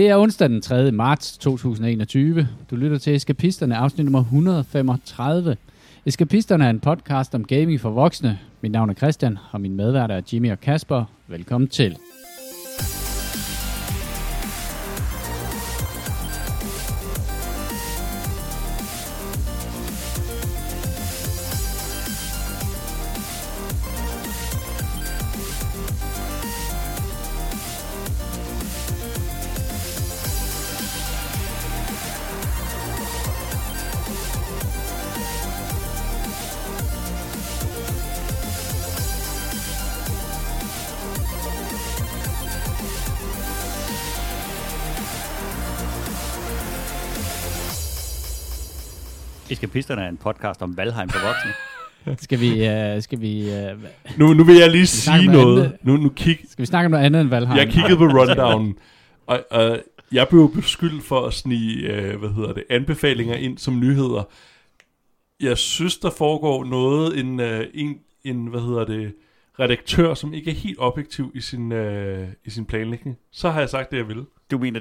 [0.00, 0.92] Det er onsdag den 3.
[0.92, 2.48] marts 2021.
[2.70, 5.56] Du lytter til Eskapisterne, afsnit nummer 135.
[6.06, 8.38] Eskapisterne er en podcast om gaming for voksne.
[8.60, 11.04] Mit navn er Christian, og min medværter er Jimmy og Kasper.
[11.28, 11.96] Velkommen til.
[49.70, 51.52] Eskapisterne er en podcast om Valheim for voksne.
[52.24, 55.64] Skal vi, uh, skal vi, uh, Nu, nu vil jeg lige sige noget.
[55.64, 55.78] andet.
[55.82, 57.58] Nu, nu kig, skal vi snakke om noget andet end Valheim?
[57.58, 58.74] jeg kiggede på rundown,
[59.26, 63.80] og, og jeg blev beskyldt for at snige, øh, hvad hedder det, anbefalinger ind som
[63.80, 64.22] nyheder.
[65.40, 67.40] Jeg synes, der foregår noget, en,
[67.74, 69.14] en, en hvad hedder det,
[69.60, 73.16] redaktør, som ikke er helt objektiv i sin, øh, i sin planlægning.
[73.32, 74.24] Så har jeg sagt det, jeg ville.
[74.50, 74.80] Du mener,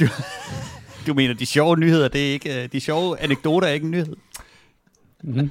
[0.00, 0.06] du,
[1.06, 3.90] du mener de sjove nyheder, det er ikke, øh, de sjove anekdoter er ikke en
[3.90, 4.16] nyhed.
[5.22, 5.50] Mm-hmm.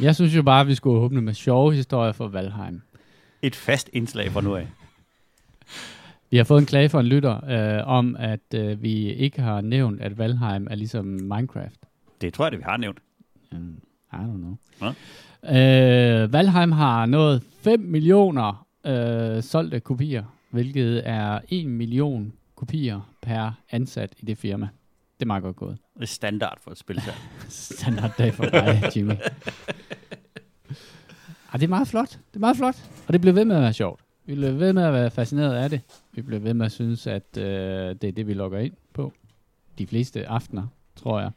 [0.00, 2.82] Jeg synes jo bare, at vi skulle åbne med sjove historier for Valheim.
[3.42, 4.66] Et fast indslag fra nu af.
[6.30, 9.60] Vi har fået en klage fra en lytter øh, om, at øh, vi ikke har
[9.60, 11.80] nævnt, at Valheim er ligesom Minecraft.
[12.20, 12.98] Det tror jeg, det vi har nævnt.
[13.52, 13.76] Um,
[14.12, 14.56] I don't know.
[14.80, 14.88] Nå.
[15.56, 22.32] Øh, Valheim har nået 5 millioner øh, solgte kopier, hvilket er 1 million
[22.62, 24.68] kopier per ansat i det firma.
[25.18, 25.78] Det er meget godt gået.
[25.94, 27.12] Det er standard for et spil her.
[27.48, 29.12] Standarddag for dig, Jimmy.
[31.52, 32.10] Ah, det er meget flot.
[32.10, 32.90] Det er meget flot.
[33.06, 34.00] Og det bliver ved med at være sjovt.
[34.24, 35.80] Vi bliver ved med at være fascineret af det.
[36.12, 39.12] Vi bliver ved med at synes, at øh, det er det, vi logger ind på.
[39.78, 41.30] De fleste aftener, tror jeg.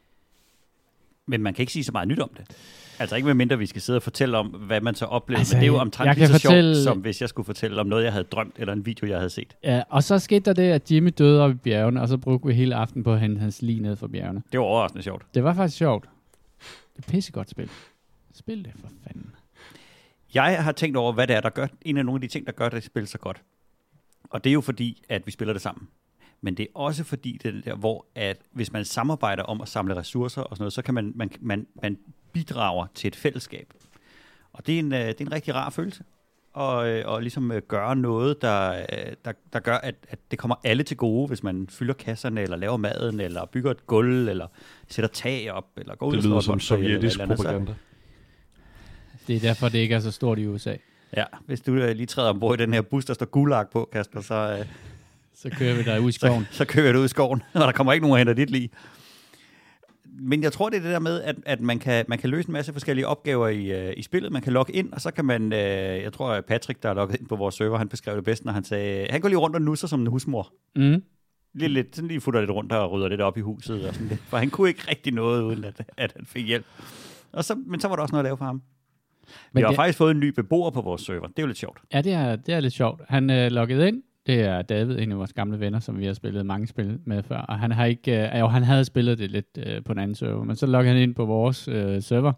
[1.26, 2.56] Men man kan ikke sige så meget nyt om det.
[2.98, 5.38] Altså ikke med mindre, vi skal sidde og fortælle om, hvad man så oplevede.
[5.40, 7.80] Altså, Men det er jo omtrent lige så fortælle- sjovt, som hvis jeg skulle fortælle
[7.80, 9.56] om noget, jeg havde drømt, eller en video, jeg havde set.
[9.64, 12.46] Ja, og så skete der det, at Jimmy døde op i bjergene, og så brugte
[12.46, 14.42] vi hele aften på at hente hans lige ned fra bjergene.
[14.52, 15.26] Det var overraskende sjovt.
[15.34, 16.08] Det var faktisk sjovt.
[16.96, 17.70] Det er pissegodt spil.
[18.34, 19.30] Spil det for fanden.
[20.34, 22.46] Jeg har tænkt over, hvad det er, der gør, en af nogle af de ting,
[22.46, 23.42] der gør det spil så godt.
[24.30, 25.88] Og det er jo fordi, at vi spiller det sammen.
[26.40, 29.68] Men det er også fordi, det er der, hvor at hvis man samarbejder om at
[29.68, 31.98] samle ressourcer og sådan noget, så kan man, man, man, man
[32.32, 33.72] bidrager til et fællesskab.
[34.52, 36.04] Og det er en, øh, det er en rigtig rar følelse.
[36.52, 40.38] Og, øh, og ligesom øh, gøre noget, der, øh, der, der gør, at, at det
[40.38, 44.28] kommer alle til gode, hvis man fylder kasserne, eller laver maden, eller bygger et gulv,
[44.28, 44.46] eller
[44.88, 47.74] sætter tag op, eller går ud Det lyder som sovjetisk propaganda.
[49.26, 50.76] Det er derfor, det ikke er så stort i USA.
[51.16, 53.88] Ja, hvis du øh, lige træder ombord i den her bus, der står gulag på,
[53.92, 54.66] Kasper, så, øh,
[55.36, 56.46] Så kører vi der ud i så, skoven.
[56.50, 58.70] så kører du ud i skoven, og der kommer ikke nogen og henter dit lige.
[60.18, 62.48] Men jeg tror, det er det der med, at, at man, kan, man kan løse
[62.48, 64.32] en masse forskellige opgaver i, øh, i spillet.
[64.32, 65.52] Man kan logge ind, og så kan man...
[65.52, 65.58] Øh,
[66.02, 68.44] jeg tror, at Patrick, der er logget ind på vores server, han beskrev det bedst,
[68.44, 70.52] når han sagde, han går lige rundt og nusser som en husmor.
[70.76, 71.02] Mm.
[71.54, 73.88] Lige, lidt, sådan lige futter lidt rundt og rydder lidt op i huset.
[73.88, 74.20] Og sådan lidt.
[74.20, 76.66] For han kunne ikke rigtig noget, uden at, at han fik hjælp.
[77.32, 78.62] Og så, men så var der også noget at lave for ham.
[79.26, 81.26] Vi Men har det- faktisk fået en ny beboer på vores server.
[81.26, 81.78] Det er jo lidt sjovt.
[81.92, 83.00] Ja, det er, det er lidt sjovt.
[83.08, 84.02] Han øh, loggede ind.
[84.26, 87.22] Det er David, en af vores gamle venner, som vi har spillet mange spil med
[87.22, 87.38] før.
[87.38, 90.14] Og han har ikke, øh, jo, han havde spillet det lidt øh, på en anden
[90.14, 92.32] server, men så loggede han ind på vores øh, server.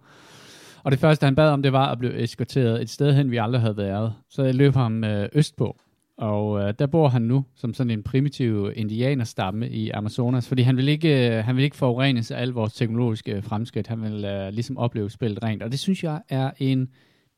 [0.83, 3.37] Og det første, han bad om, det var at blive eskorteret et sted hen, vi
[3.37, 4.13] aldrig havde været.
[4.31, 5.81] Så jeg løb ham øh, østpå.
[6.19, 10.77] Og øh, der bor han nu som sådan en primitiv indianerstamme i Amazonas, fordi han
[10.77, 13.87] vil ikke, øh, han vil ikke forurenes af al vores teknologiske øh, fremskridt.
[13.87, 15.63] Han vil øh, ligesom opleve spillet rent.
[15.63, 16.89] Og det synes jeg er en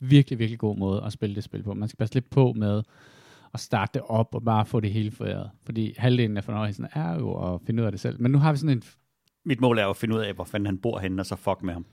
[0.01, 1.75] virkelig, virkelig god måde at spille det spil på.
[1.75, 2.83] Man skal passe lidt på med
[3.55, 5.51] at starte det op og bare få det hele foræret.
[5.65, 8.21] Fordi halvdelen af fornøjelsen er jo at finde ud af det selv.
[8.23, 8.83] Men nu har vi sådan en...
[9.45, 11.37] Mit mål er jo at finde ud af, hvor fanden han bor henne, og så
[11.37, 11.87] fuck med ham.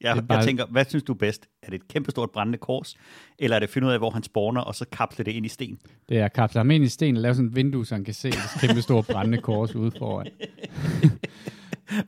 [0.00, 1.46] Jeg, bare- jeg tænker, hvad synes du er bedst?
[1.62, 2.96] Er det et kæmpestort brændende kors,
[3.38, 5.46] eller er det at finde ud af, hvor han spawner, og så kapsle det ind
[5.46, 5.78] i sten?
[6.08, 8.04] Det er at kapsle ham ind i sten og lave sådan et vindue, så han
[8.04, 10.26] kan se det kæmpe store brændende kors ude foran.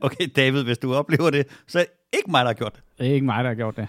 [0.00, 2.82] Okay, David, hvis du oplever det, så er det ikke mig, der har gjort det.
[2.98, 3.88] Det er ikke mig, der har gjort det.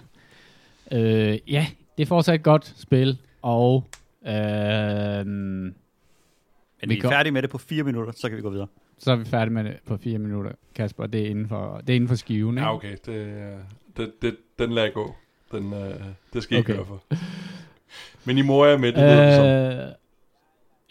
[0.92, 1.68] Øh, ja,
[1.98, 3.84] det er fortsat et godt spil, og...
[4.28, 5.74] Øh, Men
[6.82, 8.68] Vi vi, er går- færdige med det på fire minutter, så kan vi gå videre.
[8.98, 11.06] så er vi færdige med det på fire minutter, Kasper.
[11.08, 12.62] Det er inden for, det er inden for skiven, ikke?
[12.68, 12.96] Ja, okay.
[13.06, 13.56] Det,
[13.98, 15.16] det, det, den lader jeg gå.
[15.52, 15.94] Den, øh,
[16.34, 16.74] det skal I Okay.
[16.74, 17.04] ikke gøre for.
[18.26, 19.02] Men I må er med, det.
[19.02, 19.92] Øh,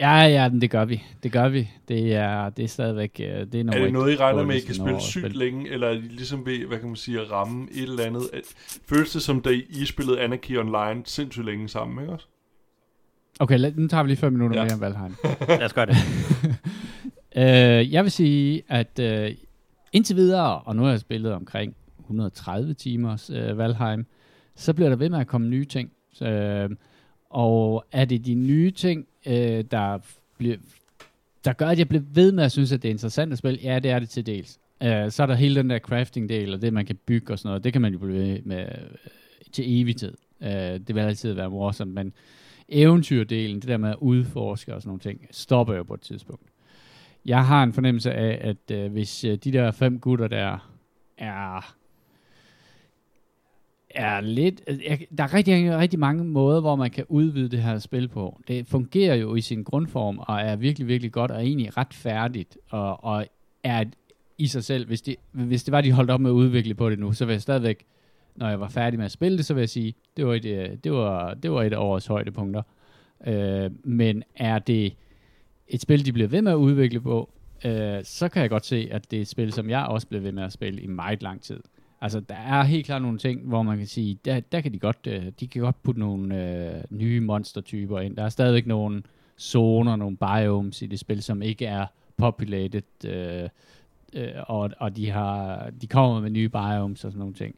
[0.00, 1.02] ja, ja, det gør vi.
[1.22, 1.68] Det gør vi.
[1.88, 3.10] Det er, det er stadigvæk...
[3.20, 5.38] øh, Det er, Er det noget, I regner med, I kan spille at sygt spille.
[5.38, 8.22] længe, eller er I ligesom ved, hvad kan man sige, at ramme et eller andet?
[8.32, 8.54] At-
[8.88, 12.26] Føles det som, da I spillede Anarchy Online sindssygt længe sammen, ikke også?
[13.40, 14.64] Okay, lad, nu tager vi lige fem minutter Ja.
[14.64, 15.14] mere om Valheim.
[15.48, 15.96] Lad os gøre det.
[17.38, 19.34] Øh, jeg vil sige, at øh,
[19.92, 24.06] indtil videre, og nu har jeg spillet omkring 130 timers øh, Valheim,
[24.54, 25.90] så bliver der ved med at komme nye ting.
[26.12, 26.70] Så, øh,
[27.30, 29.98] og er det de nye ting, øh, der,
[30.38, 30.56] bliver,
[31.44, 33.60] der gør, at jeg bliver ved med at synes, at det er interessant at spille?
[33.62, 34.58] Ja, det er det til dels.
[34.82, 37.48] Øh, så er der hele den der crafting-del, og det, man kan bygge og sådan
[37.48, 37.64] noget.
[37.64, 38.68] Det kan man jo blive ved med øh,
[39.52, 40.12] til evig tid.
[40.42, 42.12] Øh, det vil altid være morsomt, men
[42.68, 46.46] eventyrdelen, det der med at udforske og sådan nogle ting, stopper jo på et tidspunkt.
[47.24, 50.58] Jeg har en fornemmelse af, at øh, hvis øh, de der fem gutter der
[51.18, 51.74] er
[53.96, 54.60] er lidt...
[54.66, 58.08] Øh, jeg, der er rigtig, rigtig mange måder, hvor man kan udvide det her spil
[58.08, 58.40] på.
[58.48, 62.58] Det fungerer jo i sin grundform, og er virkelig, virkelig godt, og egentlig ret færdigt,
[62.70, 63.26] og, og
[63.62, 63.84] er
[64.38, 64.86] i sig selv.
[64.86, 67.24] Hvis det, hvis det var, de holdt op med at udvikle på det nu, så
[67.24, 67.84] vil jeg stadigvæk,
[68.36, 70.44] når jeg var færdig med at spille det, så vil jeg sige, det var et,
[70.44, 72.62] øh, det var, det var et af årets højdepunkter.
[73.26, 74.94] Øh, men er det
[75.68, 77.30] et spil, de bliver ved med at udvikle på,
[77.64, 80.22] øh, så kan jeg godt se, at det er et spil, som jeg også bliver
[80.22, 81.60] ved med at spille i meget lang tid.
[82.00, 84.78] Altså, der er helt klart nogle ting, hvor man kan sige, der, der kan de
[84.78, 88.16] godt, øh, de kan godt putte nogle øh, nye monstertyper ind.
[88.16, 89.02] Der er stadigvæk nogle
[89.40, 91.86] zoner, nogle biomes i det spil, som ikke er
[92.16, 93.48] populated, øh,
[94.12, 97.54] øh, og, og de, har, de kommer med nye biomes og sådan nogle ting.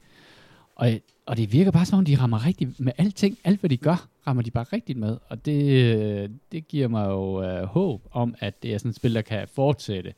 [0.78, 0.90] Og,
[1.26, 3.38] og det virker bare som om, de rammer rigtigt med alting.
[3.44, 5.16] Alt, hvad de gør, rammer de bare rigtigt med.
[5.28, 9.14] Og det, det giver mig jo øh, håb om, at det er sådan et spil,
[9.14, 10.14] der kan fortsætte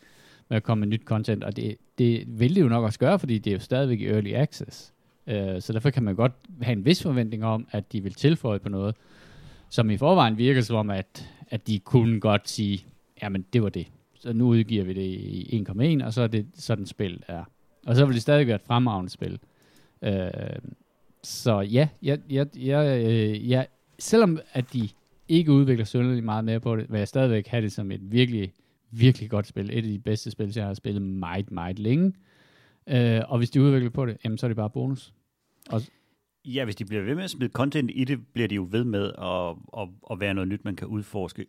[0.49, 1.45] med at komme med nyt content.
[1.45, 4.07] Og det, det vil det jo nok også gøre, fordi det er jo stadigvæk i
[4.07, 4.93] early access.
[5.27, 8.59] Øh, så derfor kan man godt have en vis forventning om, at de vil tilføje
[8.59, 8.97] på noget,
[9.69, 12.85] som i forvejen virker som om, at, at de kunne godt sige,
[13.23, 13.87] jamen det var det.
[14.15, 15.65] Så nu udgiver vi det i
[16.01, 17.45] 1,1, og så er det sådan spil er.
[17.87, 19.39] Og så vil det stadig være et fremragende spil.
[20.03, 20.31] Øh,
[21.23, 23.67] så ja, jeg, jeg, jeg, øh, jeg,
[23.99, 24.89] selvom at de
[25.29, 28.53] ikke udvikler synderligt meget mere på det, vil jeg stadigvæk have det som et virkelig,
[28.91, 29.71] virkelig godt spil.
[29.71, 32.13] Et af de bedste spil, jeg har spillet meget, meget længe.
[32.87, 35.13] Øh, og hvis de udvikler på det, jamen, så er det bare bonus.
[35.71, 35.83] Og,
[36.45, 38.85] Ja, hvis de bliver ved med at smide content i det, bliver de jo ved
[38.85, 41.47] med at, at, at være noget nyt, man kan udforske.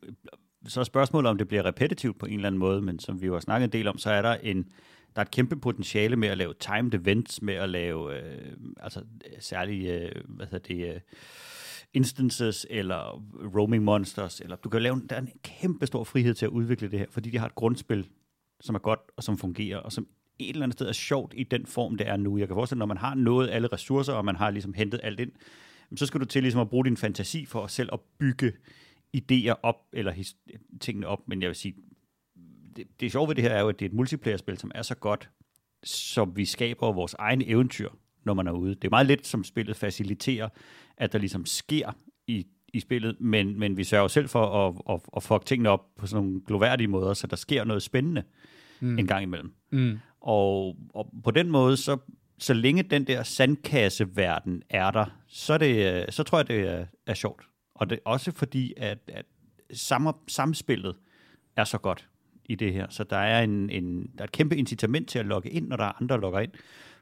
[0.67, 3.25] Så er spørgsmålet, om det bliver repetitivt på en eller anden måde, men som vi
[3.25, 4.69] jo har snakket en del om, så er der en
[5.15, 9.03] der er et kæmpe potentiale med at lave timed events, med at lave øh, altså
[9.39, 10.99] særlige, øh, hvad hedder det, øh,
[11.93, 13.23] instances, eller
[13.55, 16.91] roaming monsters, eller du kan lave, der er en kæmpe stor frihed til at udvikle
[16.91, 18.07] det her, fordi de har et grundspil,
[18.61, 20.07] som er godt, og som fungerer, og som
[20.39, 22.37] et eller andet sted er sjovt i den form, det er nu.
[22.37, 25.19] Jeg kan forestille når man har nået alle ressourcer, og man har ligesom hentet alt
[25.19, 25.31] ind,
[25.95, 28.51] så skal du til ligesom at bruge din fantasi for selv at bygge
[29.17, 30.37] idéer op, eller his-
[30.79, 31.75] tingene op, men jeg vil sige,
[32.75, 34.81] det, det sjove ved det her er jo, at det er et multiplayer-spil, som er
[34.81, 35.29] så godt,
[35.83, 37.89] så vi skaber vores egne eventyr,
[38.23, 38.75] når man er ude.
[38.75, 40.49] Det er meget lidt, som spillet faciliterer,
[40.97, 41.91] at der ligesom sker
[42.27, 45.85] i, i spillet, men, men vi sørger selv for at, at, at fuck tingene op
[45.97, 48.23] på sådan nogle gloværdige måder, så der sker noget spændende
[48.79, 48.99] mm.
[48.99, 49.53] en gang imellem.
[49.71, 49.99] Mm.
[50.21, 51.97] Og, og på den måde, så,
[52.37, 56.85] så længe den der sandkasseverden er der, så, er det, så tror jeg, det er,
[57.07, 57.41] er sjovt.
[57.75, 59.25] Og det er også fordi, at, at
[60.27, 60.95] samspillet
[61.55, 62.09] er så godt
[62.51, 62.85] i det her.
[62.89, 65.77] Så der er, en, en, der er et kæmpe incitament til at logge ind, når
[65.77, 66.51] der er andre, der logger ind.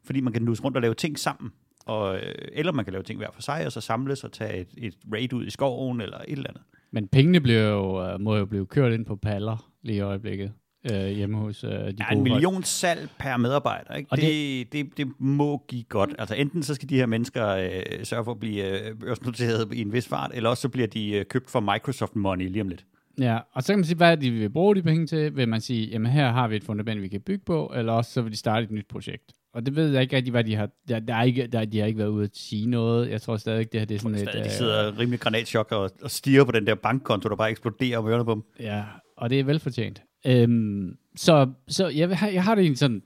[0.04, 1.51] Fordi man kan nuse rundt og lave ting sammen.
[1.86, 4.57] Og, øh, eller man kan lave ting hver for sig, og så samles og tage
[4.62, 6.63] et, et raid ud i skoven, eller et eller andet.
[6.92, 10.51] Men pengene bliver jo, uh, må jo blive kørt ind på paller lige i øjeblikket
[10.92, 12.20] uh, hjemme hos uh, de Ja, en folk.
[12.20, 14.12] million salg per medarbejder, ikke?
[14.12, 16.15] Og Det, det, det, må give godt.
[16.20, 19.82] Altså enten så skal de her mennesker øh, sørge for at blive øh, børsnoteret i
[19.82, 22.68] en vis fart, eller også så bliver de øh, købt for Microsoft Money lige om
[22.70, 22.86] lidt.
[23.20, 25.36] Ja, og så kan man sige, hvad de vil bruge de penge til.
[25.36, 28.12] Vil man sige, jamen her har vi et fundament, vi kan bygge på, eller også
[28.12, 29.34] så vil de starte et nyt projekt.
[29.54, 30.70] Og det ved jeg ikke rigtig, hvad de har...
[30.88, 33.10] Der, der er ikke, der, de har ikke været ude at sige noget.
[33.10, 34.22] Jeg tror stadig, det her det er sådan et...
[34.22, 37.52] Stadig, de øh, sidder rimelig granatschok og, og stiger på den der bankkonto, der bare
[37.52, 38.44] eksploderer om ørerne på dem.
[38.60, 38.84] Ja,
[39.18, 40.02] og det er velfortjent.
[40.26, 43.02] Øhm, så så jeg, jeg har det egentlig sådan,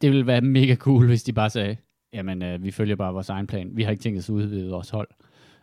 [0.00, 1.76] det ville være mega cool, hvis de bare sagde,
[2.12, 3.70] jamen øh, vi følger bare vores egen plan.
[3.72, 5.08] Vi har ikke tænkt os at udvide vores hold.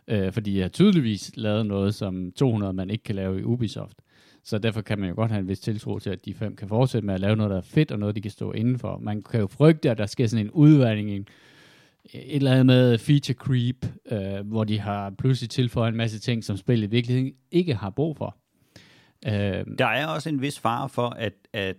[0.08, 3.96] Øh, fordi jeg har tydeligvis lavet noget, som 200 man ikke kan lave i Ubisoft.
[4.44, 6.68] Så derfor kan man jo godt have en vis tiltro til, at de fem kan
[6.68, 8.98] fortsætte med at lave noget, der er fedt, og noget, de kan stå indenfor.
[8.98, 11.28] Man kan jo frygte, at der sker sådan en udvandring, en,
[12.04, 16.44] et eller andet med feature creep, øh, hvor de har pludselig tilføjet en masse ting,
[16.44, 18.36] som spillet i virkeligheden ikke har brug for.
[19.26, 19.32] Øh,
[19.78, 21.76] Der er også en vis fare for, at, at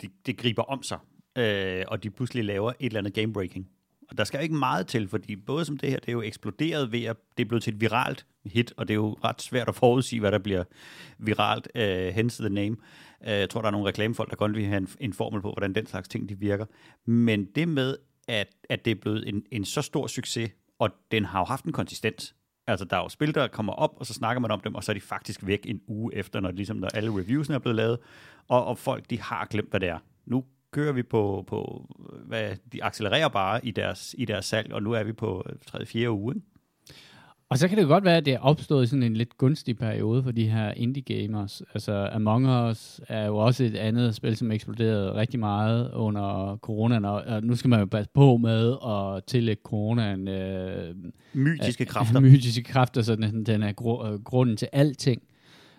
[0.00, 0.98] det, det griber om sig,
[1.38, 3.68] øh, og de pludselig laver et eller andet game-breaking
[4.18, 6.92] der skal jo ikke meget til, fordi både som det her, det er jo eksploderet
[6.92, 9.68] ved, at det er blevet til et viralt hit, og det er jo ret svært
[9.68, 10.64] at forudsige, hvad der bliver
[11.18, 12.76] viralt, uh, hence the name.
[13.20, 15.52] Uh, jeg tror, der er nogle reklamefolk, der godt vil have en, en formel på,
[15.52, 16.66] hvordan den slags ting de virker.
[17.06, 17.96] Men det med,
[18.28, 21.64] at, at det er blevet en, en så stor succes, og den har jo haft
[21.64, 22.34] en konsistens.
[22.66, 24.84] Altså, der er jo spil, der kommer op, og så snakker man om dem, og
[24.84, 27.76] så er de faktisk væk en uge efter, når, ligesom, når alle reviewsene er blevet
[27.76, 27.98] lavet,
[28.48, 29.98] og, og folk, de har glemt, hvad det er.
[30.26, 30.44] Nu
[30.74, 31.86] kører vi på, på
[32.26, 36.08] hvad, de accelererer bare i deres, i deres salg, og nu er vi på 3-4
[36.08, 36.34] uge.
[37.48, 40.22] Og så kan det godt være, at det er opstået sådan en lidt gunstig periode
[40.22, 41.62] for de her indie gamers.
[41.74, 47.04] Altså Among Us er jo også et andet spil, som eksploderede rigtig meget under coronaen,
[47.04, 50.94] og nu skal man jo passe på med at tillægge coronaen øh,
[51.32, 52.16] mytiske kræfter.
[52.16, 55.22] Øh, mytiske kræfter, så den, den er gru- øh, grunden til alting.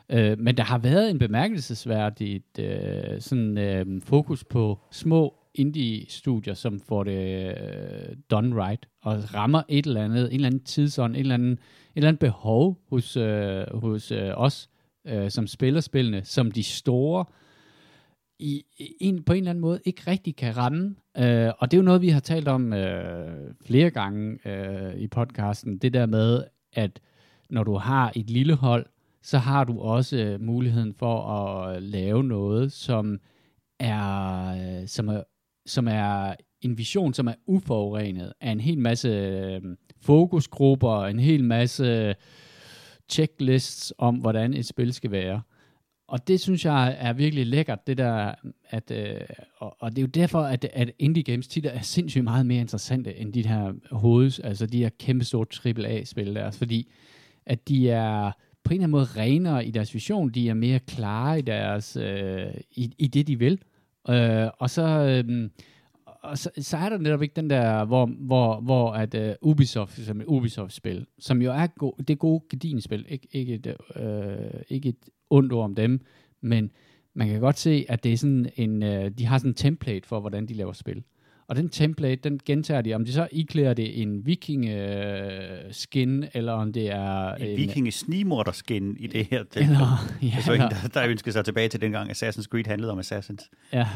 [0.10, 6.80] Øh, men der har været en bemærkelsesværdigt øh, sådan, øh, fokus på små indie-studier, som
[6.80, 11.20] får det øh, done right, og rammer et eller andet, en eller anden tidsånd, en
[11.20, 11.60] eller anden, et
[11.96, 14.70] eller andet behov hos, øh, hos øh, os,
[15.08, 17.26] øh, som spiller spillene, som de store,
[18.40, 18.64] i,
[19.00, 20.96] en, på en eller anden måde ikke rigtig kan ramme.
[21.18, 25.08] Øh, og det er jo noget, vi har talt om øh, flere gange øh, i
[25.08, 26.44] podcasten, det der med,
[26.74, 27.00] at
[27.50, 28.86] når du har et lille hold,
[29.26, 33.20] så har du også øh, muligheden for at øh, lave noget, som
[33.80, 34.48] er,
[34.82, 35.24] øh, som er
[35.66, 39.62] som er en vision, som er uforurenet af en hel masse øh,
[40.02, 42.16] fokusgrupper, en hel masse
[43.10, 45.42] checklists om, hvordan et spil skal være.
[46.08, 48.34] Og det synes jeg er virkelig lækkert, det der,
[48.70, 49.22] at, øh,
[49.58, 52.62] og, og det er jo derfor, at, at indie games tit er sindssygt meget mere
[52.62, 56.92] interessante end de her hoveds, altså de her kæmpe store AAA-spil der, fordi
[57.46, 58.32] at de er
[58.66, 61.98] på en eller anden måde renere i deres vision, de er mere klare i deres,
[61.98, 63.60] øh, i, i det de vil,
[64.10, 64.88] Øh, og så,
[65.28, 65.50] øh,
[66.06, 70.06] og så, så er der netop ikke den der, hvor, hvor, hvor at uh, Ubisoft,
[70.06, 74.90] som et Ubisoft-spil, som jo er go- det gode spil, ikke, ikke, et, øh, ikke
[74.90, 76.02] et ondt ord om dem,
[76.42, 76.72] men
[77.14, 80.08] man kan godt se, at det er sådan en, øh, de har sådan en template
[80.08, 81.04] for, hvordan de laver spil.
[81.48, 86.74] Og den template, den gentager de, om de så iklæder det en viking-skin, eller om
[86.74, 87.34] det er...
[87.34, 89.44] En, en viking-snimorder-skin i det her.
[89.44, 93.00] Det, eller, ja, så der, der ønsker sig tilbage til dengang Assassin's Creed handlede om
[93.00, 93.50] Assassins.
[93.74, 93.88] Ja,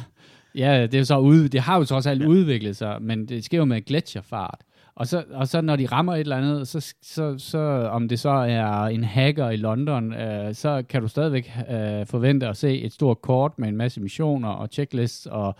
[0.56, 2.28] ja det, er så ud, det har jo trods alt ja.
[2.28, 4.60] udviklet sig, men det sker jo med gletsjerfart.
[4.96, 7.60] Og så, og så når de rammer et eller andet, så, så, så
[7.92, 12.48] om det så er en hacker i London, øh, så kan du stadigvæk øh, forvente
[12.48, 15.56] at se et stort kort med en masse missioner og checklists og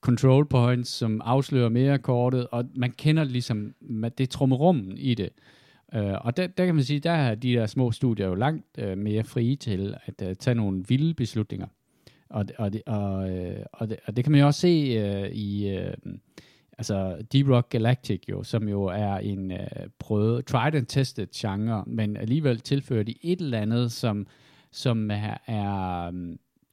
[0.00, 3.74] control points, som afslører mere kortet, og man kender ligesom
[4.18, 5.28] det trummerummen i det.
[5.96, 8.66] Uh, og der, der kan man sige, der er de der små studier jo langt
[8.82, 11.66] uh, mere frie til at uh, tage nogle vilde beslutninger.
[12.30, 15.28] Og, og, det, og, uh, og, det, og det kan man jo også se uh,
[15.32, 16.12] i uh,
[16.78, 19.58] altså Deep Rock Galactic jo, som jo er en uh,
[19.98, 24.26] prøvet, tried and tested genre, men alligevel tilfører de et eller andet, som,
[24.72, 26.12] som er, er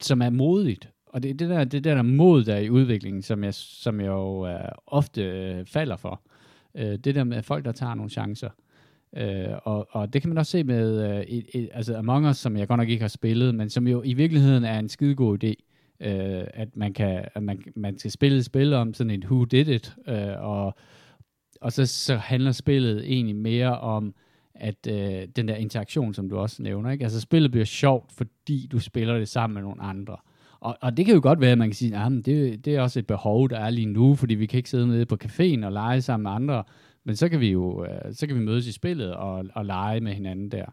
[0.02, 3.22] som er modigt, og det er det der, det der, der mod der i udviklingen,
[3.22, 6.22] som jeg, som jeg jo uh, ofte uh, falder for.
[6.74, 8.50] Uh, det der med folk, der tager nogle chancer.
[9.12, 12.38] Uh, og, og det kan man også se med uh, et, et, altså Among Us,
[12.38, 15.44] som jeg godt nok ikke har spillet, men som jo i virkeligheden er en skidegod
[15.44, 15.54] idé.
[16.00, 19.46] Uh, at man kan at man, man skal spille et spil om sådan en who
[19.46, 20.76] did it, uh, og,
[21.62, 24.14] og så, så handler spillet egentlig mere om,
[24.56, 27.04] at øh, den der interaktion, som du også nævner, ikke?
[27.04, 30.18] Altså spillet bliver sjovt, fordi du spiller det sammen med nogle andre.
[30.64, 32.82] Og, og det kan jo godt være, at man kan sige, at det, det er
[32.82, 35.66] også et behov, der er lige nu, fordi vi kan ikke sidde nede på caféen
[35.66, 36.64] og lege sammen med andre,
[37.04, 40.00] men så kan vi jo øh, så kan vi mødes i spillet og, og lege
[40.00, 40.66] med hinanden der.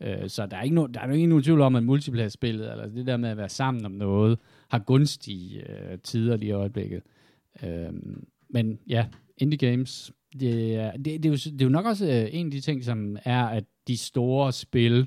[0.00, 2.86] Øh, så der er, ikke no, der er ikke nogen tvivl om, at multiplayer-spillet, eller
[2.86, 4.38] det der med at være sammen om noget,
[4.68, 7.02] har gunstige øh, tider lige i øjeblikket.
[7.62, 7.92] Øh,
[8.50, 9.06] men ja,
[9.38, 12.46] indie games, det er, det, det, er jo, det er jo nok også øh, en
[12.46, 15.06] af de ting, som er, at de store spil,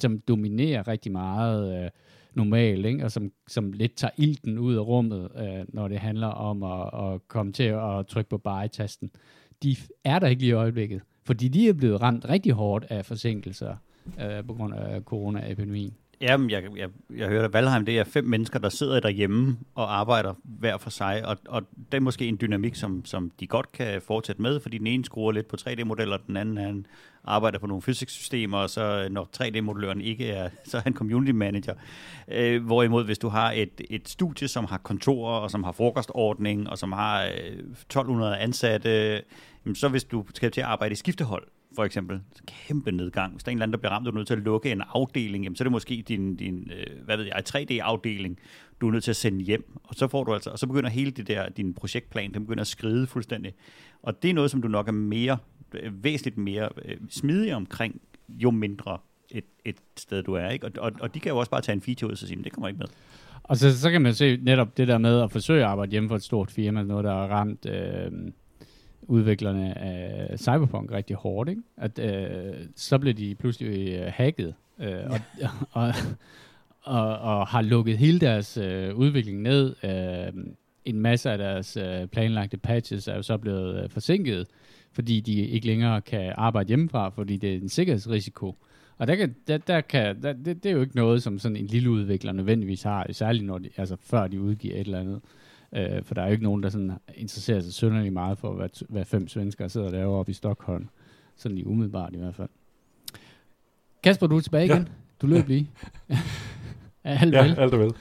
[0.00, 1.90] som dominerer rigtig meget, øh,
[2.34, 3.04] normalt, ikke?
[3.04, 7.12] og som, som lidt tager ilten ud af rummet, øh, når det handler om at,
[7.14, 9.10] at komme til at trykke på buy-tasten.
[9.62, 13.06] De er der ikke lige i øjeblikket, fordi de er blevet ramt rigtig hårdt af
[13.06, 13.76] forsinkelser
[14.20, 15.94] øh, på grund af coronaepidemien.
[16.22, 19.98] Jamen, jeg, jeg, jeg hørte, at Valheim, det er fem mennesker, der sidder derhjemme og
[19.98, 21.62] arbejder hver for sig, og, og
[21.92, 25.04] det er måske en dynamik, som, som de godt kan fortsætte med, fordi den ene
[25.04, 26.86] skruer lidt på 3D-modeller, den anden han
[27.24, 31.32] arbejder på nogle fysiksystemer, og så øh, når 3D-modelløren ikke er, så er han community
[31.32, 31.74] manager.
[32.28, 36.70] Øh, hvorimod, hvis du har et, et studie, som har kontorer, og som har frokostordning,
[36.70, 39.22] og som har øh, 1200 ansatte,
[39.66, 41.46] øh, så hvis du skal til at arbejde i skiftehold,
[41.76, 43.32] for eksempel, kæmpe nedgang.
[43.32, 44.40] Hvis der er en eller anden, der bliver ramt, og du er nødt til at
[44.40, 48.38] lukke en afdeling, jamen, så er det måske din, din øh, hvad ved jeg, 3D-afdeling,
[48.80, 49.76] du er nødt til at sende hjem.
[49.84, 52.60] Og så får du altså, og så begynder hele det der, din projektplan, den begynder
[52.60, 53.54] at skride fuldstændig.
[54.02, 55.38] Og det er noget, som du nok er mere,
[55.74, 58.98] øh, væsentligt mere øh, smidig omkring, jo mindre
[59.30, 60.48] et, et sted du er.
[60.48, 60.66] Ikke?
[60.66, 62.52] Og, og, og de kan jo også bare tage en feature ud og sige, det
[62.52, 62.86] kommer ikke med.
[63.42, 66.08] Og så, så kan man se netop det der med at forsøge at arbejde hjemme
[66.08, 67.66] for et stort firma, noget der er ramt...
[67.66, 68.10] Øh
[69.02, 71.62] udviklerne af Cyberpunk rigtig hårdt, ikke?
[71.76, 75.20] At øh, så blev de pludselig øh, hacket, øh, og,
[75.82, 75.92] og,
[76.82, 79.74] og, og har lukket hele deres øh, udvikling ned.
[79.84, 80.44] Øh,
[80.84, 84.46] en masse af deres øh, planlagte patches er jo så blevet øh, forsinket,
[84.92, 88.56] fordi de ikke længere kan arbejde hjemmefra, fordi det er en sikkerhedsrisiko.
[88.98, 91.56] Og der kan, der, der kan, der, det, det er jo ikke noget, som sådan
[91.56, 95.14] en lille udvikler nødvendigvis har, særligt når de, altså før de udgiver et eller andet.
[95.14, 95.39] Øh,
[96.04, 99.04] for der er jo ikke nogen, der sådan interesserer sig synderligt meget for, hvad, hvad
[99.04, 100.88] fem svenskere sidder og laver oppe i Stockholm.
[101.36, 102.48] Sådan lige umiddelbart i hvert fald.
[104.02, 104.74] Kasper, du er tilbage Ja.
[104.74, 104.88] igen.
[105.22, 105.70] Du løb lige.
[107.04, 107.58] alt Ja, vel.
[107.58, 107.92] alt er vel.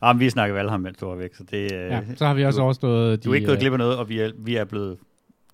[0.00, 2.34] Ah, men vi snakker Valheim, mens du var væk, så det, øh, Ja, så har
[2.34, 4.30] vi også du- overstået du er ikke gået øh, glip af noget, og vi er,
[4.38, 4.98] vi er blevet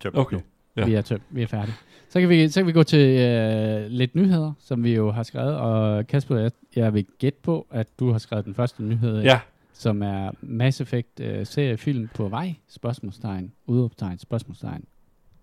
[0.01, 0.37] tømt Okay.
[0.37, 0.43] nu.
[0.77, 0.85] Ja.
[0.87, 1.23] Vi er tømt.
[1.31, 1.75] Vi er færdige.
[2.09, 5.23] Så kan vi, så kan vi gå til øh, lidt nyheder, som vi jo har
[5.23, 5.57] skrevet.
[5.57, 9.41] Og Kasper, jeg, jeg vil gætte på, at du har skrevet den første nyhed, Ja,
[9.75, 12.55] som er Mass Effect øh, seriefilm på vej?
[12.69, 13.53] Spørgsmålstegn.
[13.67, 14.19] Udopstegn.
[14.19, 14.85] Spørgsmålstegn.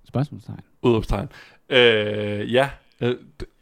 [0.03, 0.61] Spørgsmålstegn.
[0.81, 1.29] udopstegn.
[1.69, 2.69] Øh, ja,
[3.01, 3.15] øh,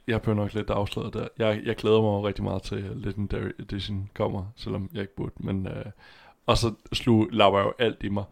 [0.08, 1.28] jeg blev nok lidt afsløret der.
[1.38, 5.34] Jeg, jeg glæder mig rigtig meget til at Legendary Edition kommer, selvom jeg ikke burde.
[5.40, 5.86] Men, øh,
[6.46, 8.24] og så slog lapper jo alt i mig.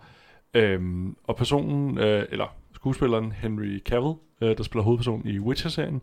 [0.53, 6.01] Øhm, og personen, øh, eller skuespilleren Henry Cavill, øh, der spiller hovedpersonen i Witcher-serien,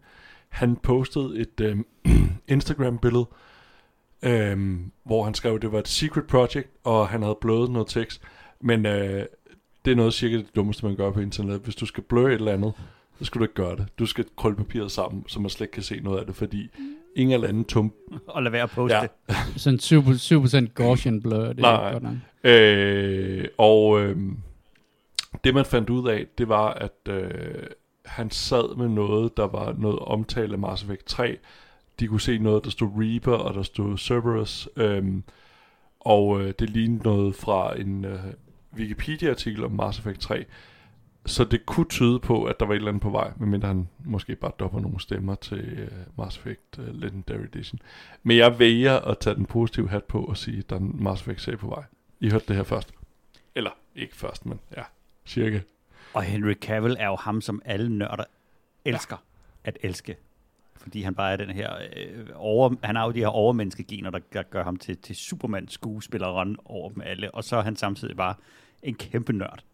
[0.48, 1.78] han postede et øh,
[2.48, 3.36] Instagram-billede, øh,
[5.04, 8.22] hvor han skrev, at det var et secret project, og han havde blødet noget tekst.
[8.60, 9.24] Men øh,
[9.84, 11.60] det er noget cirka det dummeste, man gør på internet.
[11.64, 12.72] Hvis du skal blø et eller andet,
[13.18, 13.86] så skal du ikke gøre det.
[13.98, 16.68] Du skal krølle papiret sammen, så man slet ikke kan se noget af det, fordi
[17.16, 17.92] ingen eller anden tum...
[18.26, 19.02] Og lad være at poste Ja.
[19.02, 19.36] det.
[19.62, 19.78] Sådan
[20.14, 20.42] 7%, 7
[20.74, 21.38] Gaussian blur.
[21.38, 21.92] Det er Nej.
[21.92, 22.14] godt nok.
[22.44, 24.16] Øh, og øh,
[25.44, 27.30] det man fandt ud af, det var, at øh,
[28.04, 31.36] han sad med noget, der var noget omtale af Mass Effect 3.
[32.00, 34.68] De kunne se noget, der stod Reaper, og der stod Cerberus.
[34.76, 35.04] Øh,
[36.00, 38.20] og øh, det lignede noget fra en øh,
[38.76, 40.44] Wikipedia-artikel om Mass Effect 3.
[41.26, 43.88] Så det kunne tyde på, at der var et eller andet på vej, medmindre han
[44.04, 47.80] måske bare dopper nogle stemmer til øh, Mass Effect øh, Legendary Edition.
[48.22, 50.96] Men jeg vælger at tage den positive hat på og sige, at der er en
[51.02, 51.82] Mass Effect serie på vej.
[52.20, 52.92] I hørte det her først.
[53.54, 54.82] Eller ikke først, men ja,
[55.26, 55.60] cirka.
[56.14, 58.24] Og Henry Cavill er jo ham, som alle nørder
[58.84, 59.16] elsker
[59.64, 59.68] ja.
[59.68, 60.16] at elske.
[60.84, 64.18] Fordi han bare er den her øh, over, han har jo de her overmenneskegener, der,
[64.32, 67.34] der gør ham til, til Superman skuespilleren over dem alle.
[67.34, 68.34] Og så er han samtidig bare
[68.82, 69.64] en kæmpe nørd.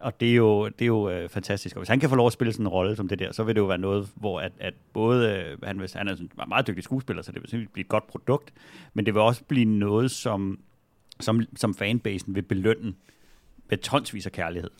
[0.00, 1.76] Og det er jo, det er jo øh, fantastisk.
[1.76, 3.44] Og hvis han kan få lov at spille sådan en rolle som det der, så
[3.44, 6.30] vil det jo være noget, hvor at, at både, øh, han, hvis, han er sådan
[6.42, 8.52] en meget dygtig skuespiller, så det vil simpelthen blive et godt produkt,
[8.94, 10.60] men det vil også blive noget, som,
[11.20, 12.94] som, som fanbasen vil belønne
[13.70, 14.70] med tonsvis af kærlighed.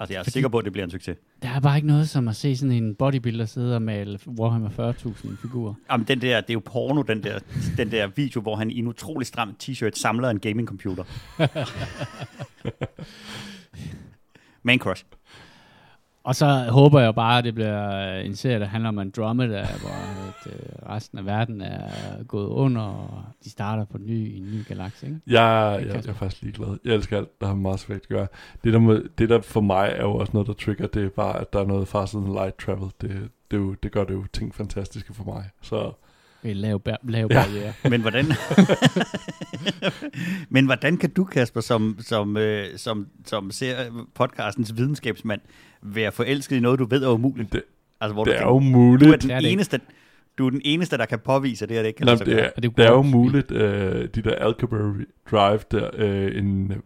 [0.00, 1.16] Altså jeg er Fordi- sikker på, at det bliver en succes.
[1.42, 4.68] Der er bare ikke noget som at se sådan en bodybuilder sidde og male Warhammer
[4.70, 5.74] 40.000 figurer.
[5.92, 7.38] Jamen, den der, det er jo porno, den der,
[7.76, 11.04] den der video, hvor han i en utrolig stram t-shirt samler en gaming-computer.
[14.62, 15.04] Man crush.
[16.30, 19.90] Og så håber jeg bare, at det bliver en serie, der handler om Andromeda, hvor
[20.28, 21.88] at, øh, resten af verden er
[22.28, 25.06] gået under, og de starter på ny, i en ny galakse.
[25.06, 25.18] Ikke?
[25.26, 26.78] Jeg, jeg, jeg er faktisk ligeglad.
[26.84, 28.26] Jeg elsker alt, der har med Mass Effect at gøre.
[28.64, 31.08] Det der, med, det der for mig er jo også noget, der trigger, det er
[31.08, 32.90] bare, at der er noget faster than light travel.
[33.00, 35.44] Det, det, jo, det gør det jo ting fantastiske for mig.
[35.62, 35.92] Så
[36.42, 37.42] Ved lav, bar- lav Ja.
[37.42, 37.72] barriere.
[37.90, 38.24] Men hvordan,
[40.54, 43.76] men hvordan kan du, Kasper, som, som, øh, som, som ser
[44.14, 45.40] podcastens videnskabsmand,
[45.82, 47.52] være forelsket i noget, du ved er umuligt?
[47.52, 47.62] det,
[48.00, 49.80] Altså, hvor det du, er kan, jo du er den Det er det eneste,
[50.38, 51.98] du er den eneste, der kan påvise det, at det ikke?
[51.98, 54.94] Kan Nå, sig det, er, det er det er jo muligt, øh, de der Algebra
[55.30, 56.76] Drive, der øh, en øh,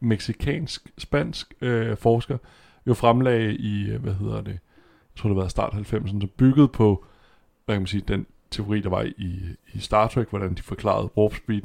[0.00, 2.38] meksikansk, spansk øh, forsker
[2.86, 6.68] jo fremlagde i, øh, hvad hedder det, jeg tror det var start 90'erne, som byggede
[6.68, 7.04] på,
[7.64, 9.38] hvad kan man sige, den teori, der var i,
[9.74, 11.62] i Star Trek, hvordan de forklarede warp speed,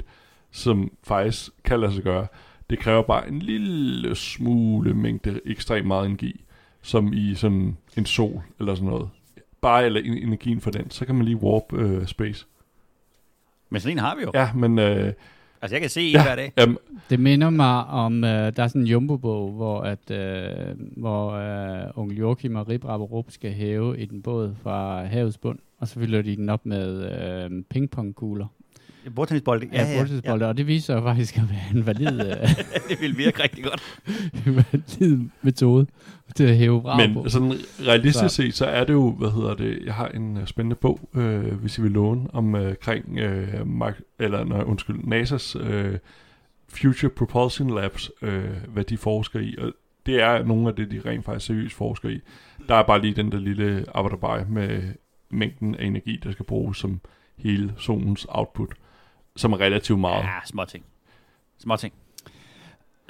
[0.51, 2.27] som faktisk kan lade sig gøre.
[2.69, 6.45] Det kræver bare en lille smule mængde ekstremt meget energi,
[6.81, 9.09] som i sådan en sol eller sådan noget.
[9.61, 12.45] Bare eller en- energien for den, så kan man lige warp øh, space.
[13.69, 14.31] Men sådan en har vi jo.
[14.33, 15.13] Ja, men øh,
[15.61, 16.23] Altså, jeg kan se en Ja.
[16.23, 16.53] hver dag.
[16.57, 16.77] Jamen,
[17.09, 21.91] Det minder mig om, øh, der er sådan en jumbo-bog, hvor, at, øh, hvor øh,
[21.95, 25.93] onkel Joachim og Rip Rapperup skal hæve i den båd fra havets bund, og så
[25.93, 27.11] fylder de den op med
[27.51, 28.45] øh, pingpongkugler.
[29.15, 30.47] Bordtennisbold, Ja, ja, ja.
[30.47, 32.49] Og det viser jo faktisk at være en valid, øh,
[32.89, 33.81] det vil virke rigtig godt.
[34.45, 35.87] en valid metode
[36.35, 36.89] til at hæve på.
[36.97, 37.53] Men sådan
[37.87, 41.09] realistisk set, så er det jo, hvad hedder det, jeg har en uh, spændende bog,
[41.15, 42.75] øh, hvis I vil låne, om øh,
[43.17, 45.97] øh, Mark, eller nej, undskyld, NASA's øh,
[46.67, 49.73] Future Propulsion Labs, øh, hvad de forsker i, og
[50.05, 52.19] det er nogle af det, de rent faktisk seriøst forsker i.
[52.67, 54.81] Der er bare lige den der lille arbejderbej med
[55.29, 57.01] mængden af energi, der skal bruges som
[57.37, 58.73] hele zonens output,
[59.39, 60.23] som er relativt meget.
[60.23, 60.83] Ja, små ting.
[61.59, 61.93] Små ting.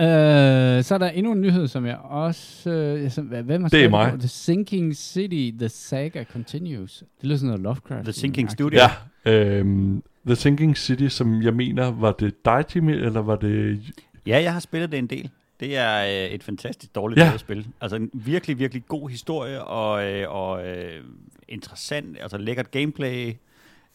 [0.02, 2.70] Øh, så er der endnu en nyhed, som jeg også...
[2.70, 4.12] Øh, som, hvad, hvem har Det er mig.
[4.12, 4.18] på?
[4.18, 7.04] The Sinking City, The Saga Continues.
[7.22, 8.04] Det lyder sådan noget Lovecraft.
[8.04, 8.80] The Sinking Studio.
[9.26, 13.80] Ja, øhm, The Sinking City, som jeg mener, var det dig, Jimmy, eller var det...
[14.28, 15.30] Ja, jeg har spillet det en del.
[15.60, 17.38] Det er øh, et fantastisk dårligt ja.
[17.38, 17.68] spil.
[17.82, 21.04] Altså en virkelig, virkelig god historie, og, øh, og øh,
[21.48, 23.34] interessant, altså lækkert gameplay.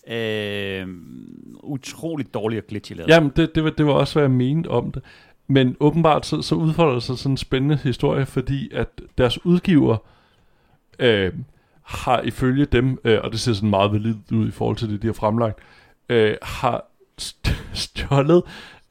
[0.08, 0.86] Øh,
[1.62, 3.08] utroligt dårligt og glitchy lavet.
[3.08, 5.02] Jamen, det, det, var, det var også, hvad jeg mente om det.
[5.46, 8.88] Men åbenbart så, så udfolder sig sådan en spændende historie, fordi at
[9.18, 9.96] deres udgiver
[10.98, 11.32] øh,
[11.82, 15.02] har ifølge dem, øh, og det ser sådan meget validt ud i forhold til det,
[15.02, 15.58] de har fremlagt,
[16.08, 16.84] øh, har
[17.20, 18.42] st- stjålet,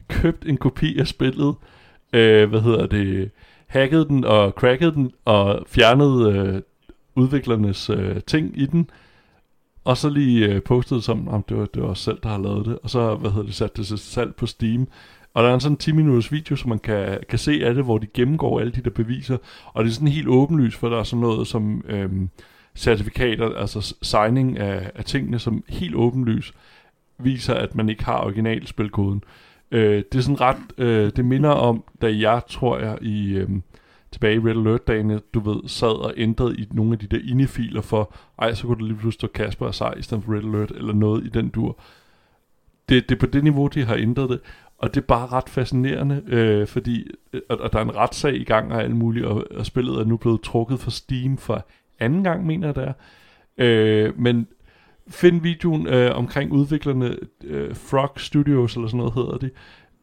[0.08, 1.56] købt en kopi af spillet,
[2.14, 3.32] øh, hvad hedder det,
[3.68, 6.62] hacket den og cracket den, og fjernet øh,
[7.16, 8.90] udviklernes øh, ting i den,
[9.84, 12.38] og så lige øh, postet som, om det var, det var os selv, der har
[12.38, 14.88] lavet det, og så, hvad hedder det, sat det til salg på Steam.
[15.34, 17.84] Og der er en sådan 10 minutters video, som man kan, kan se af det,
[17.84, 19.38] hvor de gennemgår alle de der beviser,
[19.74, 22.10] og det er sådan helt åbenlyst, for der er sådan noget som øh,
[22.76, 26.54] certifikater, altså signing af, af tingene, som helt åbenlyst
[27.18, 29.24] viser, at man ikke har originalspilkoden.
[29.72, 33.34] Øh, det er sådan ret, øh, det minder om, da jeg, tror jeg, i...
[33.34, 33.50] Øh,
[34.14, 37.82] tilbage i Red Alert-dagene, du ved, sad og ændrede i nogle af de der inifiler
[37.82, 40.44] for, ej, så kunne du lige pludselig stå Kasper og Sej i stedet for Red
[40.44, 41.80] Alert, eller noget i den dur.
[42.90, 44.40] Det, det er på det niveau, de har ændret det,
[44.78, 48.36] og det er bare ret fascinerende, øh, fordi øh, og, og der er en retssag
[48.36, 51.68] i gang og alt muligt, og, og spillet er nu blevet trukket fra Steam for
[52.00, 52.94] anden gang, mener jeg det er.
[53.58, 54.48] Øh, men
[55.08, 59.50] find videoen øh, omkring udviklerne, øh, Frog Studios, eller sådan noget hedder de,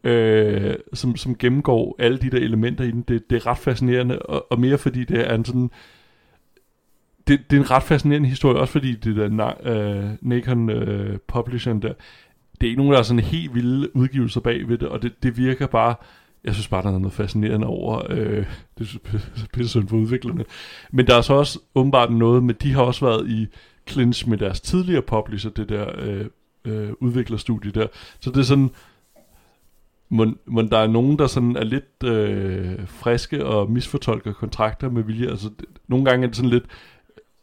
[0.03, 3.01] øh, som, som gennemgår alle de der elementer i den.
[3.01, 5.71] Det, det er ret fascinerende, og, og mere fordi det er en sådan...
[7.27, 11.17] Det, det er en ret fascinerende historie, også fordi det der na- øh, Nikon øh,
[11.27, 11.93] publisheren der,
[12.61, 15.23] det er ikke nogen, der er sådan helt vilde udgivelser bag ved det, og det,
[15.23, 15.95] det virker bare,
[16.43, 18.45] jeg synes bare, der er noget fascinerende over, øh,
[18.77, 19.19] det er
[19.53, 20.45] pisse for udviklerne.
[20.91, 23.47] Men der er så også åbenbart noget med, de har også været i
[23.89, 26.25] clinch med deres tidligere publisher, det der øh,
[26.65, 27.87] øh, udviklerstudie der.
[28.19, 28.69] Så det er sådan,
[30.11, 35.03] må, må der er nogen, der sådan er lidt øh, friske og misfortolker kontrakter med
[35.03, 35.29] vilje.
[35.29, 36.63] Altså, det, nogle gange er det sådan lidt,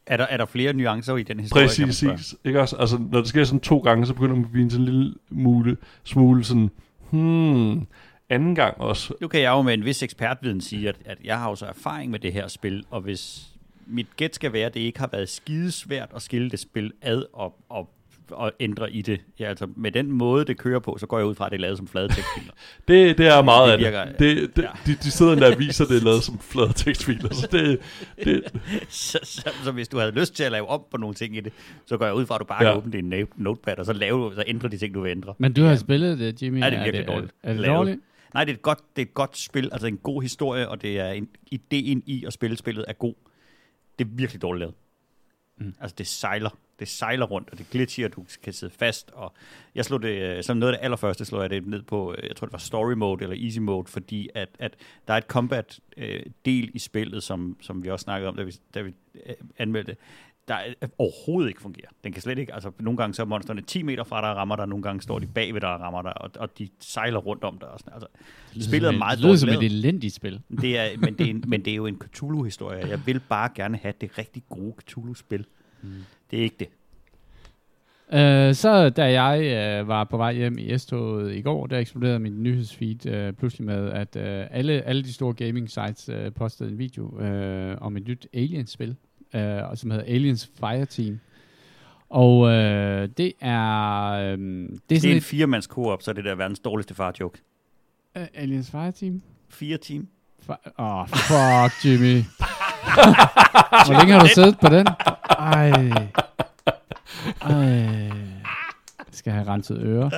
[0.07, 1.69] Er, der, er der flere nuancer i den historie?
[1.69, 1.87] spørge?
[1.87, 2.77] Præcis, ikke også?
[2.77, 5.15] Altså, når det sker sådan to gange, så begynder man at blive sådan en lille
[5.29, 6.71] smule, smule sådan,
[7.11, 7.87] hmm,
[8.29, 9.15] anden gang også.
[9.21, 11.67] Nu kan jeg jo med en vis ekspertviden sige, at, at jeg har jo så
[11.67, 13.49] erfaring med det her spil, og hvis
[13.87, 17.23] mit gæt skal være, at det ikke har været skidesvært at skille det spil ad
[17.33, 17.91] og, og,
[18.31, 19.21] og ændre i det.
[19.39, 21.57] Ja, altså med den måde, det kører på, så går jeg ud fra, at det
[21.57, 22.53] er lavet som flade tekstfiler.
[22.89, 24.19] Det, det er meget Det af virker- det.
[24.19, 24.69] det, det ja.
[24.87, 27.81] de, de sidder der og viser, det er lavet som flade tekstfiler, så det,
[28.25, 28.43] det,
[28.89, 31.41] så, så, så, hvis du havde lyst til at lave om på nogle ting i
[31.41, 31.53] det,
[31.87, 32.69] så går jeg ud fra, at du bare Ja.
[32.69, 32.75] ja.
[32.75, 35.35] kan åbne din notepad, og så, lave, så ændre de ting, du vil ændre.
[35.39, 36.61] Men du har spillet det, Jimmy.
[36.61, 37.77] Ja, det er virkelig dårligt Er, er det lavet.
[37.77, 38.01] dårligt?
[38.35, 40.83] Nej, det er, et godt, det er et godt spil, altså en god historie, og
[40.83, 43.15] det er en, ideen i at spille spillet er god.
[43.99, 44.75] Det er virkelig dårligt lavet.
[45.59, 45.75] Mm.
[45.81, 49.33] Altså det sejler, det sejler rundt, og det glitcher, og du kan sidde fast, og
[49.75, 52.29] jeg slog det, øh, som noget af det allerførste, slog jeg det ned på, øh,
[52.29, 54.77] jeg tror det var story mode eller easy mode, fordi at, at
[55.09, 58.43] der er et combat øh, del i spillet, som, som vi også snakkede om, da
[58.43, 58.93] vi, da vi
[59.59, 59.97] anmeldte,
[60.49, 61.89] der er- overhovedet ikke fungerer.
[62.05, 64.37] Den kan slet ikke, altså nogle gange så er monsterne 10 meter fra dig og
[64.37, 67.19] rammer dig, nogle gange står de bagved dig og rammer dig, og, og de sejler
[67.19, 67.69] rundt om dig.
[67.69, 67.93] Og sådan.
[67.95, 68.09] Altså,
[68.69, 70.41] spillet er meget Det lyder dårligt som et elendigt spil.
[70.61, 72.89] Det er, men, det er en, men det er jo en Cthulhu-historie.
[72.89, 75.47] Jeg vil bare gerne have det rigtig gode Cthulhu-spil.
[75.83, 75.89] Mm.
[76.31, 76.69] Det er ikke det.
[78.13, 82.19] Uh, så da jeg uh, var på vej hjem i S-toget i går, der eksploderede
[82.19, 86.71] min nyhedsfeed uh, pludselig med, at uh, alle, alle de store gaming sites uh, postede
[86.71, 88.97] en video uh, om et nyt Aliens-spil,
[89.35, 89.41] uh,
[89.75, 91.21] som hedder Aliens Fireteam.
[92.09, 92.51] Og uh,
[93.17, 94.35] det er...
[94.35, 95.23] Um, det er Det er en et...
[95.23, 97.39] firemands co-op, så er det der verdens dårligste far-joke.
[98.17, 99.23] Uh, Aliens Fireteam?
[99.49, 100.09] Fire team.
[100.49, 102.23] Åh, oh, fuck, Jimmy.
[103.87, 104.87] Hvor længe har du siddet på den?
[105.31, 105.71] Ej.
[107.41, 108.11] Ej.
[109.11, 110.11] Skal have renset ører.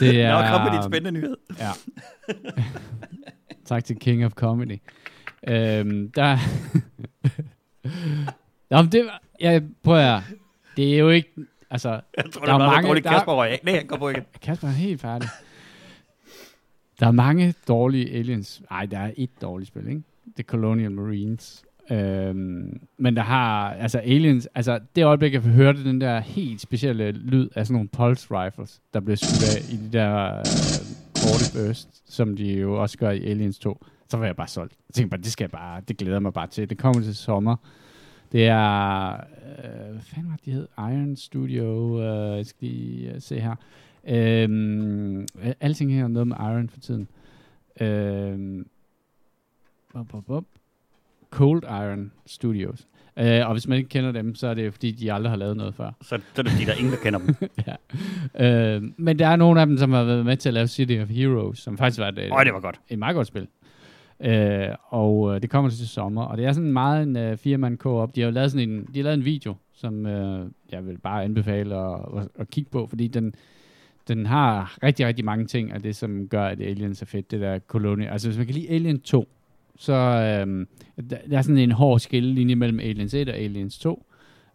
[0.00, 0.42] Det er...
[0.42, 1.36] Nå, kom med din spændende nyhed.
[1.58, 1.70] Ja.
[3.66, 4.78] tak til King of Comedy.
[5.48, 6.38] Øhm, der...
[8.70, 9.22] Nå, men det var...
[9.40, 10.22] Ja, prøv at høre.
[10.76, 11.32] Det er jo ikke...
[11.70, 13.04] Altså, Jeg tror, Der er er meget mange- dårligt.
[13.04, 13.60] der- Kasper røg af.
[13.64, 14.22] Nej, han går på igen.
[14.42, 15.28] Kasper er helt færdig.
[17.00, 18.62] Der er mange dårlige aliens.
[18.70, 20.02] Nej, der er et dårligt spil, ikke?
[20.36, 21.64] The Colonial Marines.
[21.90, 27.12] Øhm, men der har, altså aliens, altså det øjeblik, jeg hørte den der helt specielle
[27.12, 30.44] lyd af sådan nogle pulse rifles, der blev skudt af i de der øh,
[31.12, 34.72] burst, som de jo også gør i Aliens 2, så var jeg bare solgt.
[34.88, 36.70] Jeg tænkte bare, det skal jeg bare, det glæder jeg mig bare til.
[36.70, 37.56] Det kommer til sommer.
[38.32, 40.68] Det er, øh, hvad fanden var det, de hed?
[40.78, 43.54] Iron Studio, øh, jeg skal lige øh, se her.
[44.08, 45.26] Øhm,
[45.60, 47.08] alting her er noget med Iron for tiden.
[47.80, 48.66] Øhm,
[49.92, 50.44] bop, bop, bop.
[51.30, 52.86] Cold Iron Studios.
[53.18, 55.56] Øh, og hvis man ikke kender dem, så er det fordi, de aldrig har lavet
[55.56, 55.90] noget før.
[56.02, 57.34] Så, så er det fordi, der er ingen, der kender dem.
[58.38, 58.76] ja.
[58.76, 60.98] øh, men der er nogle af dem, som har været med til at lave City
[61.02, 62.80] of Heroes, som faktisk var et, Øj, det var godt.
[62.88, 63.48] et meget godt spil.
[64.20, 67.78] Øh, og øh, det kommer til sommer, og det er sådan meget en øh, firemand
[67.78, 68.16] co-op.
[68.16, 70.98] De har jo lavet sådan en, de har lavet en video, som øh, jeg vil
[70.98, 73.34] bare anbefale at, at, at kigge på, fordi den,
[74.08, 77.40] den har rigtig, rigtig mange ting af det, som gør, at Aliens er fedt, det
[77.40, 78.06] der koloni.
[78.06, 79.28] Altså hvis man kan lide Alien 2,
[79.76, 80.66] så øh,
[81.10, 84.06] der, der er sådan en hård skillelinje mellem Aliens 1 og Aliens 2.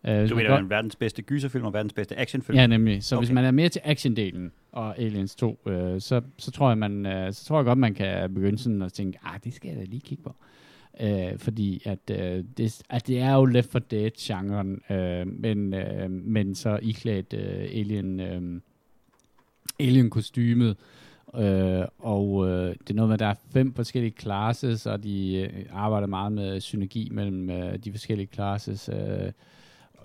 [0.03, 0.69] Uh, Du mener, godt...
[0.69, 2.57] verdens bedste gyserfilm og verdens bedste actionfilm?
[2.57, 3.03] Ja, nemlig.
[3.03, 3.25] Så okay.
[3.25, 7.05] hvis man er mere til actiondelen og Aliens 2, øh, så, så, tror jeg, man,
[7.05, 9.77] øh, så tror jeg godt, man kan begynde sådan at tænke, ah, det skal jeg
[9.77, 10.35] da lige kigge på.
[10.99, 16.11] Øh, fordi at, øh, det, at det er jo Left 4 Dead-genren, øh, men, øh,
[16.11, 18.61] men så iklædt øh, Alien, øh,
[19.79, 20.77] Alien-kostymet.
[21.35, 25.35] Øh, og øh, det er noget med, at der er fem forskellige classes, og de
[25.35, 28.89] øh, arbejder meget med synergi mellem øh, de forskellige classes.
[28.93, 29.31] Øh,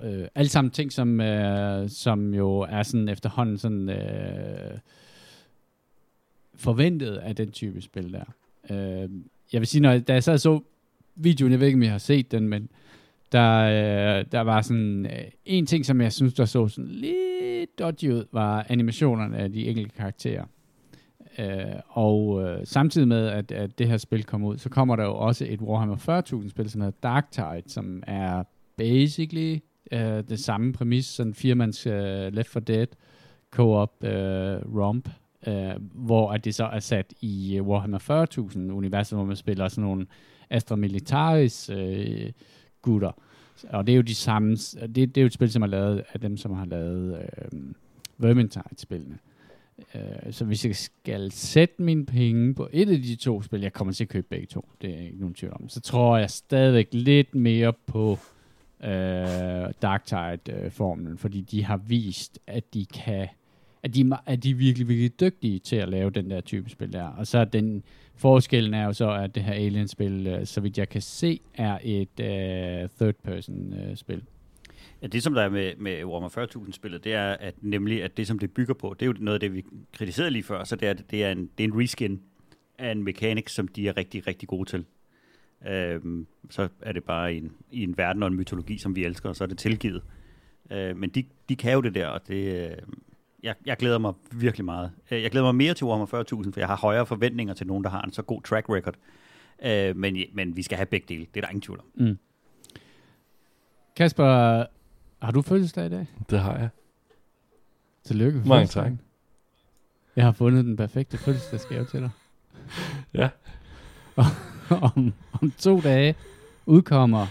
[0.02, 4.78] øh, alle sammen ting, som, øh, som jo er sådan efterhånden sådan øh,
[6.54, 8.24] forventet af den type spil der.
[8.70, 9.10] Øh,
[9.52, 10.60] jeg vil sige, når jeg, da jeg sad og så
[11.14, 12.68] videoen, jeg ved ikke, om I har set den, men
[13.32, 17.78] der, øh, der var sådan øh, en ting, som jeg synes, der så sådan lidt
[17.78, 20.44] dodgy ud, var animationerne af de enkelte karakterer.
[21.38, 25.04] Øh, og øh, samtidig med, at, at det her spil kommer ud, så kommer der
[25.04, 28.42] jo også et Warhammer 40.000 spil, som hedder Dark Tide, som er
[28.76, 29.58] basically
[29.92, 32.86] øh, det samme præmis, sådan firmands øh, Left 4 Dead
[33.50, 35.08] co-op øh, romp,
[35.46, 39.68] øh, hvor at det så er sat i øh, Warhammer 40.000 universet, hvor man spiller
[39.68, 40.06] sådan nogle
[40.50, 42.32] Astra Militaris øh,
[42.82, 43.12] gutter.
[43.68, 46.02] Og det er jo de samme, det, det er jo et spil, som er lavet
[46.12, 47.60] af dem, som har lavet øh,
[48.18, 49.14] Vermintide-spillene.
[49.14, 49.31] Øh,
[49.94, 53.72] Øh, så hvis jeg skal sætte mine penge på et af de to spil, jeg
[53.72, 56.30] kommer til at købe begge to, det er ikke nogen tvivl om, så tror jeg
[56.30, 58.18] stadigvæk lidt mere på
[58.84, 58.90] øh,
[59.82, 63.28] Darktide-formlen, øh, fordi de har vist, at de kan
[63.82, 66.70] at de, er at de er virkelig, virkelig dygtige til at lave den der type
[66.70, 67.06] spil der.
[67.06, 67.82] Og så er den
[68.14, 71.78] forskellen er jo så, at det her Alien-spil, øh, så vidt jeg kan se, er
[71.82, 74.16] et øh, third-person-spil.
[74.16, 74.22] Øh,
[75.02, 78.26] Ja, det som der er med, med Warhammer 40.000-spillet, det er at nemlig, at det
[78.26, 80.76] som det bygger på, det er jo noget af det, vi kritiserede lige før, så
[80.76, 82.20] det er, det er, en, det er en reskin
[82.78, 84.84] af en mekanik, som de er rigtig, rigtig gode til.
[85.68, 89.04] Øhm, så er det bare i en, i en verden og en mytologi, som vi
[89.04, 90.02] elsker, og så er det tilgivet.
[90.70, 92.76] Øh, men de, de kan jo det der, og det, øh,
[93.42, 94.90] jeg, jeg glæder mig virkelig meget.
[95.10, 97.84] Øh, jeg glæder mig mere til Warhammer 40.000, for jeg har højere forventninger til nogen,
[97.84, 98.94] der har en så god track record.
[99.64, 101.86] Øh, men, men vi skal have begge dele, det er der ingen tvivl om.
[101.94, 102.18] Mm.
[103.96, 104.64] Kasper,
[105.24, 106.06] har du fødselsdag i dag?
[106.30, 106.68] Det har jeg.
[108.04, 108.38] Tillykke.
[108.38, 109.00] med Mange fødselsdagen.
[110.16, 112.10] Jeg har fundet den perfekte fødselsdagsgave til dig.
[113.14, 113.28] Ja.
[114.96, 116.14] om, om to dage
[116.66, 117.26] udkommer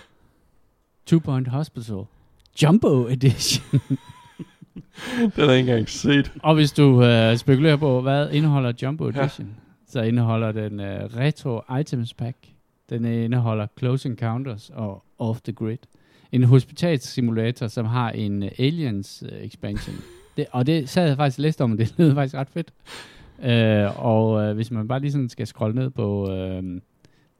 [1.06, 2.04] Two Point Hospital
[2.64, 3.82] Jumbo Edition.
[5.20, 6.32] Den har jeg ikke engang set.
[6.44, 9.54] Og hvis du øh, spekulerer på, hvad indeholder Jumbo Edition, ja.
[9.88, 12.38] så indeholder den øh, Retro Items Pack.
[12.90, 15.78] Den indeholder Close Encounters og Off the Grid.
[16.32, 19.96] En hospitalssimulator, som har en uh, Aliens uh, expansion.
[20.38, 22.74] Det, og det sad jeg faktisk og læste om, og det lød faktisk ret fedt.
[23.38, 26.63] Uh, og uh, hvis man bare lige sådan skal scrolle ned på uh,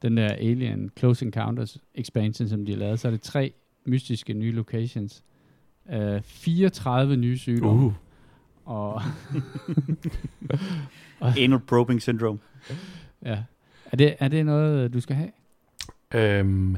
[0.02, 3.52] den der Alien Close Encounters expansion, som de har lavet, så er det tre
[3.84, 5.24] mystiske nye locations.
[5.86, 7.84] Uh, 34 nye sygdomme.
[7.86, 7.92] Uh.
[11.20, 12.38] Og Anal probing syndrome.
[13.24, 13.42] ja.
[13.92, 15.30] Er det, er det noget, du skal have?
[16.14, 16.76] Øhm,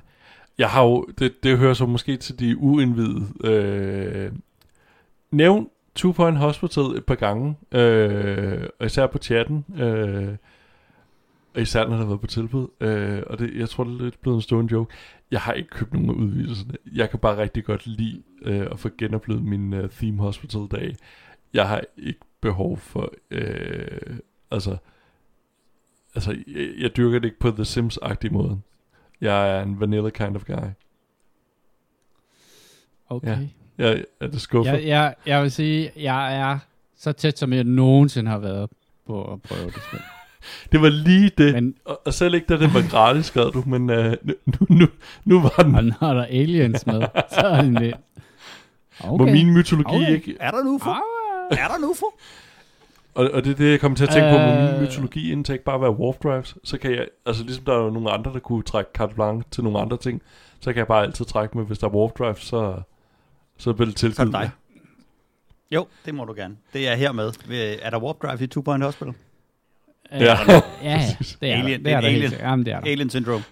[0.58, 3.26] jeg har jo, det, det hører så måske til de uindvidede.
[3.44, 4.32] Øh,
[5.30, 10.36] nævn Two Point Hospital et par gange, øh, og især på chatten, øh,
[11.54, 14.04] og især når der har været på tilbud, øh, og det, jeg tror, det er
[14.04, 14.94] lidt blevet en stående joke.
[15.30, 16.74] Jeg har ikke købt nogen af udvidelserne.
[16.94, 20.96] Jeg kan bare rigtig godt lide øh, at få genoplevet min øh, Theme Hospital-dag.
[21.54, 24.16] Jeg har ikke behov for, øh,
[24.50, 24.76] altså,
[26.14, 28.60] altså, jeg, jeg dyrker det ikke på The Sims-agtig måde.
[29.24, 30.68] Jeg er en vanilla kind of guy.
[33.08, 33.28] Okay.
[33.78, 33.84] Ja.
[33.88, 34.72] Jeg er det skuffer.
[34.72, 36.58] Jeg, jeg, jeg vil sige, jeg er
[36.96, 38.70] så tæt, som jeg nogensinde har været
[39.06, 40.00] på at prøve det spil.
[40.72, 41.54] Det var lige det.
[41.54, 44.86] Men, og, og selv ikke da den var gratis, skrev du, men uh, nu, nu,
[45.24, 45.74] nu var den.
[45.74, 47.00] og når der er aliens med,
[47.34, 47.94] så er det lidt...
[49.00, 49.24] Okay.
[49.26, 50.14] Må min mytologi Okay.
[50.14, 50.36] ikke...
[50.40, 50.90] Er der en UFO?
[50.90, 50.98] Ah,
[51.50, 52.06] Er der en UFO?
[53.14, 54.80] Og, og det er det, jeg kommer til at tænke på, må min Øh.
[54.80, 58.10] mytologi indtag bare være warp drives, så kan jeg, altså ligesom der er jo nogle
[58.10, 60.22] andre, der kunne trække carte blanche til nogle andre ting,
[60.60, 62.74] så kan jeg bare altid trække med, hvis der er warp drives, så,
[63.58, 64.50] så vil det Så er tilbyde det dig.
[65.70, 66.56] Jo, det må du gerne.
[66.72, 67.32] Det er hermed.
[67.82, 69.14] Er der warp drive i Two Point Hospital?
[70.14, 70.36] Øh, Ja.
[70.48, 71.06] ja, ja,
[71.40, 71.66] det er Alien, der.
[71.66, 72.32] Det er det er der alien.
[72.40, 72.90] Jamen, det er der.
[72.90, 73.44] Alien Syndrome.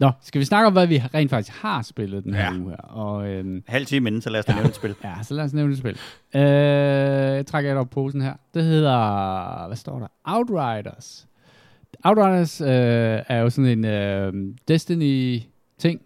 [0.00, 2.58] Nå, skal vi snakke om, hvad vi rent faktisk har spillet den her Ja.
[2.58, 2.76] uge her?
[2.76, 4.94] Og, øhm, Halv time inden, så lad os da nævne et spil.
[5.04, 5.98] ja, så lad os nævne et spil.
[6.40, 8.32] Øh, trækker et op posen her.
[8.54, 10.06] Det hedder, hvad står der?
[10.24, 11.26] Outriders.
[12.04, 12.68] Outriders øh,
[13.28, 14.32] er jo sådan en øh,
[14.68, 16.00] Destiny-ting,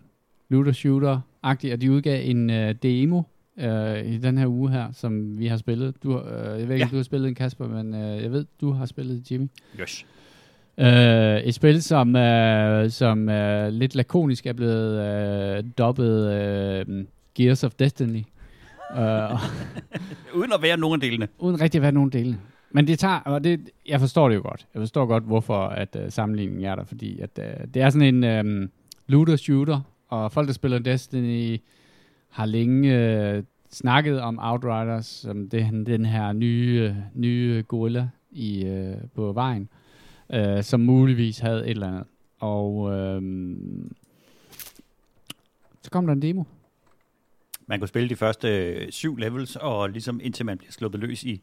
[0.52, 3.22] looter-shooter-agtig, og de udgav en øh, demo
[3.58, 6.02] øh, i den her uge her, som vi har spillet.
[6.02, 6.84] Du, øh, jeg ved ikke, Ja.
[6.84, 9.46] om du har spillet en Kasper, men øh, jeg ved, du har spillet Jimmy.
[9.80, 10.06] Yes.
[10.78, 15.00] Øh, et spil, som, øh, som øh, lidt lakonisk er blevet
[15.58, 18.22] øh, dobbet øh, Gears of Destiny.
[18.96, 21.28] Øh, Uden at være nogen delene.
[21.38, 22.38] uden rigtig at være nogen dele.
[22.70, 24.66] Men det tager, og det, jeg forstår det jo godt.
[24.74, 28.24] Jeg forstår godt, hvorfor at uh, sammenligningen er der, fordi at, uh, det er sådan
[28.24, 28.70] en um,
[29.06, 31.60] looter-shooter, og folk, der spiller Destiny,
[32.28, 39.08] har længe uh, snakket om Outriders, som det, den her nye, nye gorilla i, uh,
[39.14, 39.68] på vejen,
[40.36, 42.04] uh, som muligvis havde et eller andet.
[42.38, 43.92] Og um,
[45.82, 46.44] så kom der en demo.
[47.68, 51.24] Man kunne spille de første øh, syv levels, og ligesom indtil man bliver sluppet løs
[51.24, 51.42] i,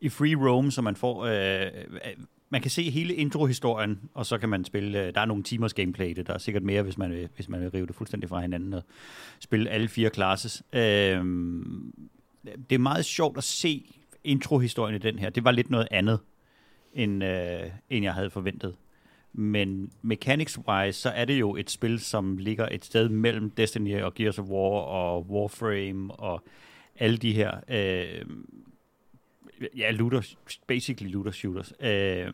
[0.00, 1.24] i free roam, så man får...
[1.24, 5.06] Øh, øh, man kan se hele introhistorien, og så kan man spille...
[5.06, 6.26] Øh, der er nogle timers gameplay i det.
[6.26, 8.74] Der er sikkert mere, hvis man vil, hvis man vil rive det fuldstændig fra hinanden
[8.74, 8.82] og
[9.40, 10.62] spille alle fire classes.
[10.72, 11.24] Øh,
[12.44, 13.84] det er meget sjovt at se
[14.24, 15.30] introhistorien i den her.
[15.30, 16.18] Det var lidt noget andet,
[16.94, 18.74] end, øh, end jeg havde forventet.
[19.32, 24.14] Men mechanics-wise, så er det jo et spil, som ligger et sted mellem Destiny og
[24.14, 26.44] Gears of War og Warframe og
[26.98, 28.26] alle de her, øh,
[29.76, 30.34] ja, looter,
[30.66, 31.72] basically looter shooters.
[31.80, 32.32] Øh,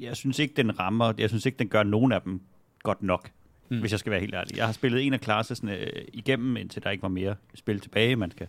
[0.00, 2.40] jeg synes ikke, den rammer, jeg synes ikke, den gør nogen af dem
[2.82, 3.30] godt nok,
[3.68, 3.80] Mm.
[3.80, 4.56] hvis jeg skal være helt ærlig.
[4.56, 8.16] Jeg har spillet en af klasserne øh, igennem, indtil der ikke var mere spil tilbage.
[8.16, 8.48] Man skal,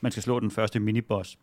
[0.00, 1.38] man skal slå den første miniboss.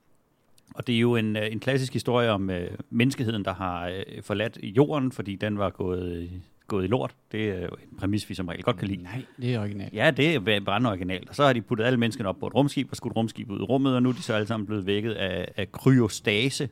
[0.73, 4.23] Og det er jo en, øh, en klassisk historie om øh, menneskeheden, der har øh,
[4.23, 6.30] forladt jorden, fordi den var gået,
[6.67, 7.15] gået i lort.
[7.32, 9.04] Det er jo en præmis, vi som regel godt kan lide.
[9.04, 9.93] Nej, det er originalt.
[9.93, 11.30] Ja, det er brænde originalt.
[11.30, 13.60] Og så har de puttet alle menneskene op på et rumskib og skudt rumskibet ud
[13.60, 16.69] i rummet, og nu er de så alle sammen blevet vækket af, af kryostase.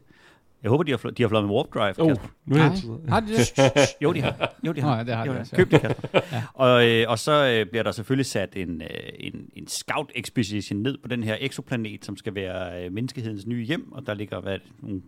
[0.63, 1.93] Jeg håber, de har, flo- de har flået med warp drive.
[1.99, 2.27] Oh, Kasper.
[2.45, 3.09] nu er Nej.
[3.09, 3.95] Har de det?
[4.03, 4.55] Jo, de har.
[4.67, 4.97] Jo, de Nå, har.
[4.97, 5.57] ja, det har de jo, også, ja.
[5.63, 6.07] Køb det, Kasper.
[6.31, 6.43] ja.
[6.53, 8.87] og, øh, og så øh, bliver der selvfølgelig sat en, øh,
[9.19, 13.63] en, en scout expedition ned på den her exoplanet, som skal være øh, menneskehedens nye
[13.65, 15.01] hjem, og der ligger hvad, nogle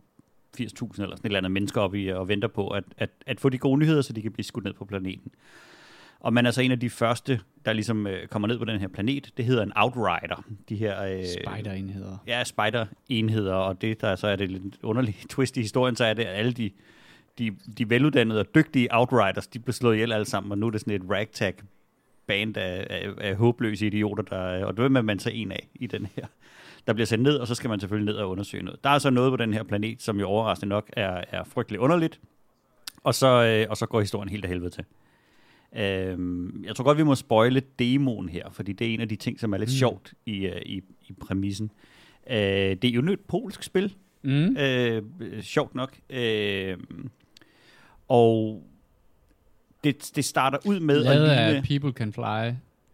[0.59, 3.39] 80.000 eller sådan et eller andet mennesker oppe i og venter på at, at, at
[3.39, 5.31] få de gode nyheder, så de kan blive skudt ned på planeten.
[6.19, 8.79] Og man er så en af de første, der ligesom øh, kommer ned på den
[8.79, 9.31] her planet.
[9.37, 10.45] Det hedder en Outrider.
[10.69, 12.17] De her, øh, Spider-enheder.
[12.27, 16.13] Ja, spider-enheder, og det, der så er det lidt underligt twist i historien, så er
[16.13, 16.71] det, at alle de,
[17.39, 20.71] de, de veluddannede og dygtige Outriders, de blev slået ihjel alle sammen, og nu er
[20.71, 21.53] det sådan et ragtag
[22.27, 25.87] band af, af, af håbløse idioter, der, og det vil man så en af i
[25.87, 26.25] den her.
[26.87, 28.83] Der bliver sendt ned, og så skal man selvfølgelig ned og undersøge noget.
[28.83, 31.81] Der er så noget på den her planet, som jo overraskende nok er, er frygteligt
[31.81, 32.19] underligt,
[33.03, 34.85] og så, øh, og så går historien helt af helvede til.
[35.75, 39.15] Øhm, jeg tror godt, vi må spoile demoen her, fordi det er en af de
[39.15, 39.73] ting, som er lidt Mm.
[39.73, 41.71] sjovt i, øh, i, i præmissen.
[42.29, 44.57] Øh, det er jo et polsk spil, Mm.
[44.57, 45.03] øh,
[45.41, 45.97] sjovt nok.
[46.09, 46.77] Øh,
[48.07, 48.63] og
[49.83, 51.67] det, det starter ud med Lavet at af ligne...
[51.79, 52.51] People Can Fly,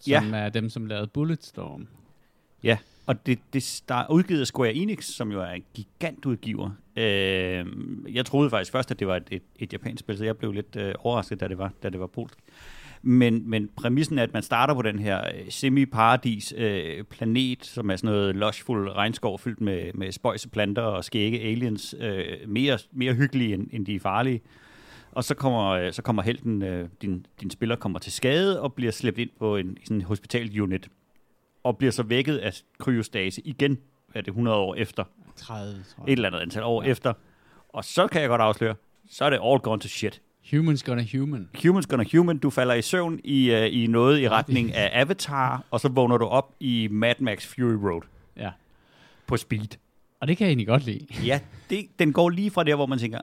[0.07, 0.21] Ja.
[0.21, 1.87] som er dem, som lavede Bulletstorm.
[2.63, 6.69] Ja, og det, det start, udgivet af Square Enix, som jo er en gigantudgiver.
[6.95, 7.65] Øh,
[8.09, 10.51] jeg troede faktisk først, at det var et, et, et japansk spil, så jeg blev
[10.51, 12.37] lidt øh, overrasket, da det var, da det var polsk.
[13.01, 17.89] Men, men præmissen er, at man starter på den her øh, semi-paradis øh, planet, som
[17.89, 21.95] er sådan noget lushful regnskov fyldt med, med spøjse planter og skægge aliens.
[21.99, 24.41] Øh, mere, mere hyggelige, end, end de er farlige.
[25.11, 28.73] Og så kommer, øh, så kommer helten, øh, din, din spiller kommer til skade og
[28.73, 30.89] bliver slæbt ind på en, sådan en hospitalunit.
[31.63, 33.77] Og bliver så vækket af kryostase igen,
[34.15, 35.03] er det 100 år efter.
[35.35, 36.13] 30, tror Et jeg.
[36.13, 36.89] eller andet antal år Ja.
[36.89, 37.13] efter.
[37.69, 38.75] Og så kan jeg godt afsløre,
[39.09, 40.21] så er det all gone to shit.
[40.51, 41.49] Humans gonna human.
[41.63, 45.63] Humans gonna human, du falder i søvn i, uh, i noget i retning af Avatar,
[45.71, 48.01] og så vågner du op i Mad Max Fury Road
[48.37, 48.51] Ja.
[49.27, 49.67] på speed.
[50.19, 51.07] Og det kan jeg egentlig godt lide.
[51.27, 53.19] Ja, det, den går lige fra der, hvor man tænker,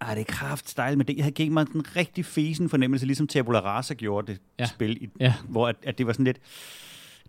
[0.00, 3.26] ah, det er kraft style, men det havde givet mig en rigtig fesen fornemmelse, ligesom
[3.28, 4.66] Tabula Rasa gjorde det ja.
[4.66, 5.34] spil, i, Ja.
[5.48, 6.38] hvor at, at det var sådan lidt,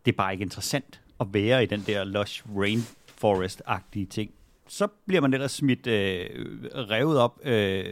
[0.06, 4.32] det er bare ikke interessant at være i den der lush rainforest-agtige ting.
[4.68, 6.26] Så bliver man ellers smidt, øh,
[6.74, 7.86] revet op, øh,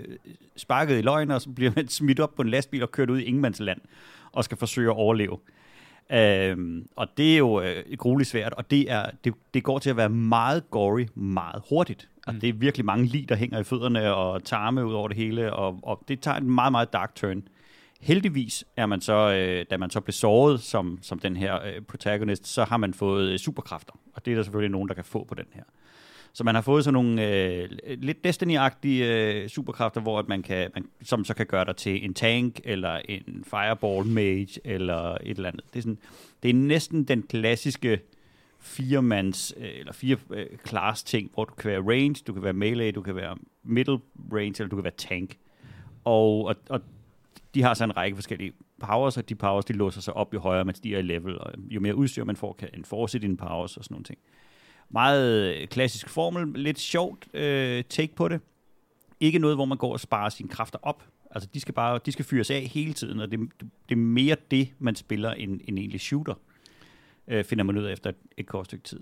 [0.58, 3.20] sparket i løgn, og så bliver man smidt op på en lastbil og kørt ud
[3.20, 3.82] i ingenmandsland,
[4.32, 5.38] og skal forsøge at overleve.
[6.12, 9.90] Øhm, og det er jo øh, grueligt svært, og det, er, det, det går til
[9.90, 12.10] at være meget gory, meget hurtigt.
[12.28, 12.40] Og Mm.
[12.40, 15.54] det er virkelig mange lig, der hænger i fødderne og tarme ud over det hele,
[15.54, 17.48] og, og det tager en meget, meget dark turn.
[18.02, 21.82] Heldigvis er man så, øh, da man så blev såret som, som den her øh,
[21.82, 25.04] protagonist, så har man fået øh, superkræfter, og det er der selvfølgelig nogen, der kan
[25.04, 25.64] få på den her.
[26.34, 30.72] Så man har fået sådan nogle øh, lidt Destiny-agtige øh, superkræfter, hvor at man kan,
[30.74, 35.38] man, som så kan gøre dig til en tank, eller en fireball mage, eller et
[35.38, 35.64] eller andet.
[35.74, 35.98] Det er, sådan,
[36.44, 38.00] det er næsten den klassiske
[38.60, 42.54] firemands, øh, eller fire øh, class ting, hvor du kan være range, du kan være
[42.54, 44.00] melee, du kan være middle
[44.34, 45.38] range, eller du kan være tank.
[46.04, 46.82] Og, og, og
[47.56, 50.40] de har så en række forskellige powers, og de powers, de låser sig op jo
[50.40, 53.38] højere man stiger i level, og jo mere udstyr man får, kan en force dine
[53.38, 54.20] powers og sådan nogle ting.
[54.90, 58.42] Meget øh, klassisk formel, lidt sjovt øh, take på det.
[59.20, 61.04] Ikke noget, hvor man går og sparer sine kræfter op.
[61.32, 63.40] Altså, de skal bare de skal fyres af hele tiden, og det,
[63.90, 66.34] det er mere det, man spiller en, en egentlig shooter,
[67.28, 69.00] øh, finder man ud af efter et, et kort stykke tid.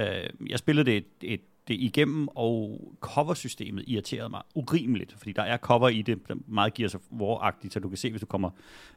[0.00, 5.42] Øh, jeg spillede det, et, et, det igennem, og coversystemet irriterede mig urimeligt, fordi der
[5.42, 8.26] er cover i det, der meget giver sig voragtigt, så du kan se, hvis du
[8.26, 8.50] kommer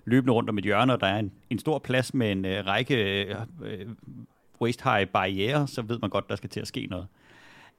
[0.05, 2.65] løbende rundt om et hjørne, og der er en, en stor plads med en øh,
[2.65, 3.85] række øh, øh
[4.61, 7.07] waist-high barriere, så ved man godt, der skal til at ske noget.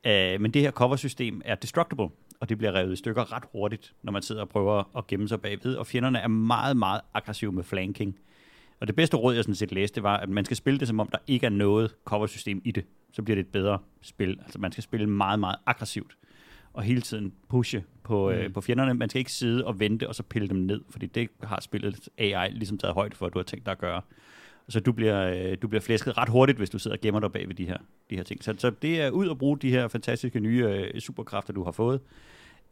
[0.07, 2.09] Øh, men det her cover-system er destructible,
[2.41, 5.29] og det bliver revet i stykker ret hurtigt, når man sidder og prøver at gemme
[5.29, 8.17] sig bagved, og fjenderne er meget, meget aggressive med flanking.
[8.81, 11.01] Og det bedste råd, jeg sådan set læste, var, at man skal spille det, som
[11.01, 12.85] om der ikke er noget cover-system i det.
[13.13, 14.39] Så bliver det et bedre spil.
[14.43, 16.17] Altså man skal spille meget, meget aggressivt,
[16.73, 18.45] og hele tiden pushe på, øh, mm.
[18.45, 18.95] øh, på fjenderne.
[18.95, 22.09] Man skal ikke sidde og vente, og så pille dem ned, fordi det har spillet
[22.19, 24.03] AI ligesom taget højde for, at du har tænkt dig at gøre.
[24.69, 27.33] Så du bliver, øh, du bliver flæsket ret hurtigt, hvis du sidder og gemmer dig
[27.33, 27.79] bag ved de her,
[28.11, 28.45] de her ting.
[28.45, 31.73] Så, så det er ud at bruge de her fantastiske nye øh, superkræfter, du har
[31.73, 32.01] fået.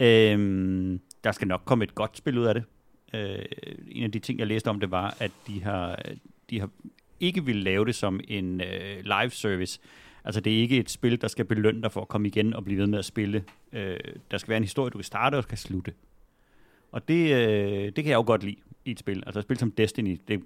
[0.00, 2.64] Øhm, der skal nok komme et godt spil ud af det.
[3.14, 3.44] Øh,
[3.88, 6.02] en af de ting, jeg læste om det, var, at de har,
[6.50, 6.70] de har
[7.20, 9.80] ikke vil lave det som en øh, live service.
[10.28, 12.64] Altså det er ikke et spil, der skal belønne dig for at komme igen og
[12.64, 13.44] blive ved med at spille.
[13.72, 13.96] Øh,
[14.30, 15.92] der skal være en historie, du kan starte og kan slutte.
[16.92, 19.22] Og det, øh, det kan jeg jo godt lide i et spil.
[19.26, 20.40] Altså et spil som Destiny, det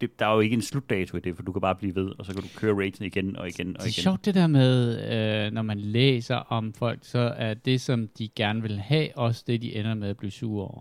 [0.00, 2.12] det, der er jo ikke en slutdato i det, for du kan bare blive ved,
[2.18, 3.76] og så kan du køre raten igen og igen og igen.
[3.76, 4.98] Det er sjovt det der med,
[5.46, 9.44] øh, når man læser om folk, så er det, som de gerne vil have, også
[9.46, 10.80] det, de ender med at blive sure over.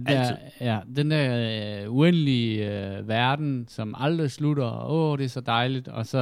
[0.00, 0.36] Den der, Altid.
[0.60, 5.88] ja, den der øh, uendelige øh, verden, som aldrig slutter, åh, det er så dejligt,
[5.88, 6.18] og så,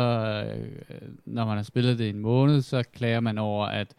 [0.47, 3.95] øh, når man har spillet det en måned, så klager man over, at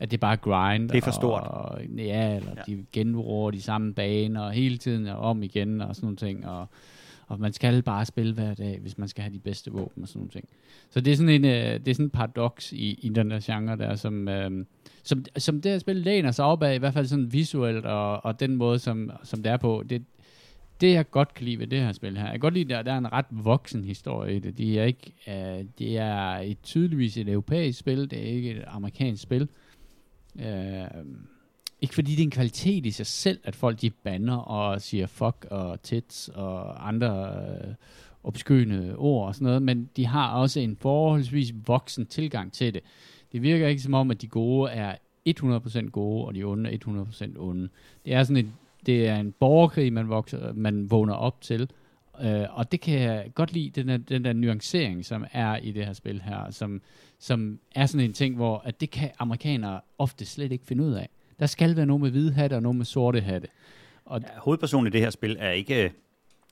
[0.00, 0.88] at det er bare grind.
[0.88, 1.42] Det er for stort.
[1.42, 2.62] Og, ja, eller ja.
[2.66, 6.46] de genbruger de samme baner hele tiden og om igen og sådan nogle ting.
[6.46, 6.68] Og,
[7.26, 10.08] og man skal bare spille hver dag, hvis man skal have de bedste våben og
[10.08, 10.48] sådan nogle ting.
[10.90, 13.40] Så det er sådan en, øh, det er sådan en paradoks i, i den der
[13.42, 14.66] genre der, som, øh,
[15.02, 18.24] som, som det her spil læner sig op af, i hvert fald sådan visuelt, og,
[18.24, 19.84] og den måde, som, som det er på.
[19.90, 20.04] Det,
[20.80, 22.86] det jeg godt kan lide ved det her spil her, jeg kan godt lide, at
[22.86, 24.58] der er en ret voksen historie i det.
[24.58, 28.64] Det er ikke, øh, det er et tydeligvis et europæisk spil, det er ikke et
[28.66, 29.48] amerikansk spil.
[30.40, 30.84] Øh,
[31.82, 35.06] ikke fordi det er en kvalitet i sig selv, at folk de banner og siger
[35.06, 37.34] fuck og tits og andre
[37.68, 37.74] øh,
[38.24, 42.82] opskøende ord og sådan noget, men de har også en forholdsvis voksen tilgang til det.
[43.32, 44.96] Det virker ikke som om, at de gode er
[45.28, 46.78] 100% gode, og de onde er
[47.34, 47.68] 100% onde.
[48.04, 48.52] Det er sådan en,
[48.86, 51.70] det er en borgerkrig, man, vokser, man vågner op til,
[52.22, 55.72] øh, og det kan jeg godt lide, den der, den der nuancering, som er i
[55.72, 56.82] det her spil her, som,
[57.18, 60.92] som er sådan en ting, hvor at det kan amerikanere ofte slet ikke finde ud
[60.92, 61.08] af.
[61.42, 63.48] Der skal være nogen med hvide hatte og nogen med sorte hatte.
[64.04, 65.90] Og ja, hovedpersonen i det her spil er ikke, øh,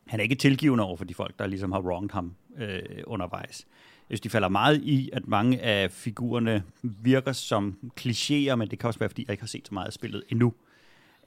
[0.07, 3.67] han er ikke tilgivende over for de folk, der ligesom har wronged ham øh, undervejs.
[3.69, 8.79] Jeg synes, de falder meget i, at mange af figurerne virker som klichéer, men det
[8.79, 10.55] kan også være, fordi jeg ikke har set så meget af spillet endnu.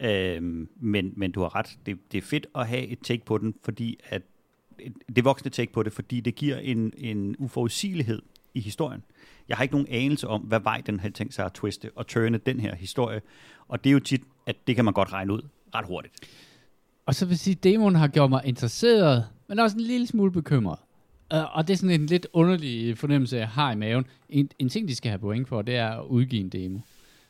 [0.01, 1.77] Øhm, men, men du har ret.
[1.85, 4.21] Det, det er fedt at have et take på den, fordi at
[5.15, 8.21] det voksne take på det, fordi det giver en, en uforudsigelighed
[8.53, 9.03] i historien.
[9.49, 12.07] Jeg har ikke nogen anelse om, hvad vej den har tænkt sig at twiste og
[12.07, 13.21] turne den her historie.
[13.67, 15.41] Og det er jo tit, at det kan man godt regne ud
[15.75, 16.13] ret hurtigt.
[17.05, 20.31] Og så vil sige, at demoen har gjort mig interesseret, men også en lille smule
[20.31, 20.79] bekymret.
[21.33, 24.05] Uh, og det er sådan en lidt underlig fornemmelse, jeg har i maven.
[24.29, 26.79] En, en ting, de skal have point for, det er at udgive en demo.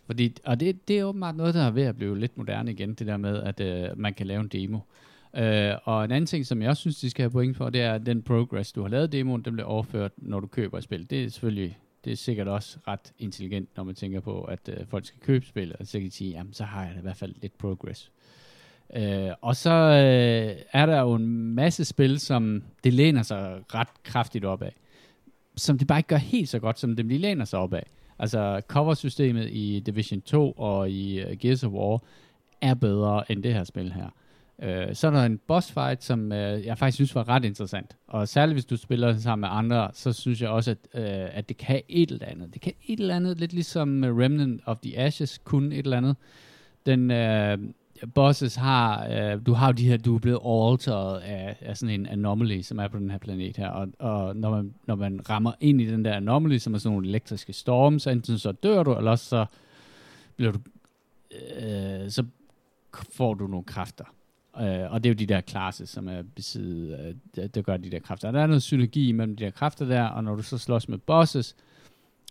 [0.05, 2.93] Fordi, og det, det er åbenbart noget, der er ved at blive lidt moderne igen,
[2.93, 4.79] det der med, at øh, man kan lave en demo.
[5.35, 7.81] Øh, og en anden ting, som jeg også synes, de skal have point for, det
[7.81, 10.83] er, at den progress, du har lavet demoen, den bliver overført, når du køber et
[10.83, 11.09] spil.
[11.09, 14.87] Det er selvfølgelig det er sikkert også ret intelligent, når man tænker på, at øh,
[14.87, 17.17] folk skal købe spillet, og så kan de sige, jamen så har jeg i hvert
[17.17, 18.11] fald lidt progress.
[18.95, 24.03] Øh, og så øh, er der jo en masse spil, som det læner sig ret
[24.03, 24.75] kraftigt op af,
[25.55, 27.85] som det bare ikke gør helt så godt, som det de læner sig op af.
[28.19, 32.03] Altså coversystemet i Division 2 og i uh, Gears of War
[32.61, 34.09] er bedre end det her spil her.
[34.63, 37.97] Øh, så er der en boss fight, som øh, jeg faktisk synes var ret interessant.
[38.07, 41.49] Og særligt hvis du spiller sammen med andre, så synes jeg også, at, øh, at
[41.49, 42.53] det kan et eller andet.
[42.53, 45.97] Det kan et eller andet, lidt ligesom øh, Remnant of the Ashes kunne et eller
[45.97, 46.15] andet.
[46.85, 47.57] Den, øh,
[48.15, 51.99] bosses har, øh, du har jo de her, du er blevet alteret af, af sådan
[51.99, 55.29] en anomaly, som er på den her planet her, og, og når, man, når man
[55.29, 58.51] rammer ind i den der anomaly, som er sådan nogle elektriske storme, så enten så
[58.51, 59.45] dør du, eller så
[60.35, 60.59] bliver du,
[61.31, 62.25] øh, så
[63.13, 64.05] får du nogle kræfter.
[64.61, 67.77] Øh, og det er jo de der klasser, som er besiddet, øh, der, der gør
[67.77, 68.27] de der kræfter.
[68.27, 70.89] Og der er noget synergi mellem de der kræfter der, og når du så slås
[70.89, 71.55] med bosses,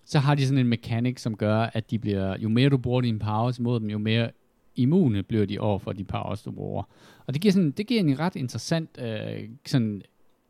[0.04, 3.00] så har de sådan en mekanik, som gør, at de bliver, jo mere du bruger
[3.00, 4.30] dine powers mod dem, jo mere
[4.76, 6.82] immune bliver de over for de powers, du bruger.
[7.26, 10.02] Og det giver, sådan, det giver en ret interessant øh, sådan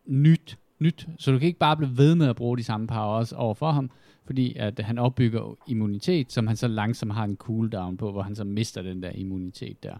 [0.06, 1.08] nyt, nyt.
[1.18, 3.70] Så du kan ikke bare blive ved med at bruge de samme powers over for
[3.70, 3.90] ham,
[4.24, 8.34] fordi at han opbygger immunitet, som han så langsomt har en cooldown på, hvor han
[8.34, 9.94] så mister den der immunitet der.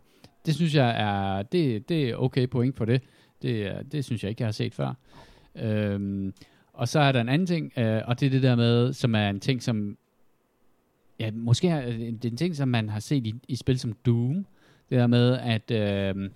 [0.47, 3.03] Det synes jeg er, det, det er okay point for det.
[3.43, 4.95] Det, det synes jeg ikke, jeg har set før.
[5.55, 6.35] Øhm,
[6.73, 9.15] og så er der en anden ting, øh, og det er det der med, som
[9.15, 9.97] er en ting, som
[11.19, 13.93] ja, måske er det er en ting, som man har set i, i spil som
[14.07, 14.47] Doom.
[14.91, 16.31] Det der med, at øh,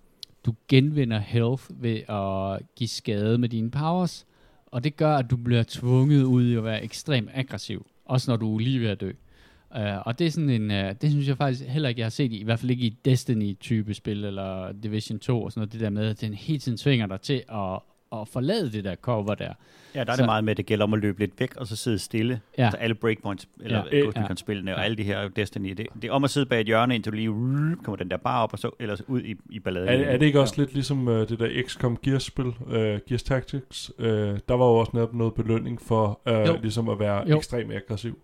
[0.47, 4.27] du genvinder health ved at give skade med dine powers,
[4.67, 8.37] og det gør, at du bliver tvunget ud i at være ekstremt aggressiv, også når
[8.37, 9.13] du er lige ved at dø.
[9.71, 12.11] Uh, og det er sådan en, uh, det synes jeg faktisk heller ikke, jeg har
[12.11, 15.73] set i, i hvert fald ikke i Destiny-type spil, eller Division 2 og sådan noget,
[15.73, 17.79] det der med, at den hele tiden tvinger dig til at,
[18.21, 19.53] at forlade det der cover der.
[19.95, 21.57] Ja, der er Så- det meget med, at det gælder om at løbe lidt væk,
[21.57, 22.41] og så sidde stille.
[22.59, 22.65] Ja.
[22.65, 23.97] Altså alle breakpoints, eller Ja.
[23.97, 24.03] ja.
[24.03, 24.23] Ghost Ja.
[24.25, 24.85] Recon-spillene, og Ja.
[24.85, 25.71] alle de her Destiny.
[25.71, 28.11] Det, det er om at sidde bag et hjørne, indtil du lige rup, kommer den
[28.11, 29.89] der bar op, og så ellers ud i, i balladen.
[29.89, 32.75] Er, er det ikke også lidt ligesom uh, det der XCOM Gears-spil, uh,
[33.09, 33.93] Gears Tactics?
[33.99, 36.55] Uh, der var jo også noget belønning for Jo.
[36.55, 37.37] uh, ligesom at være Jo.
[37.37, 38.19] ekstremt aggressiv.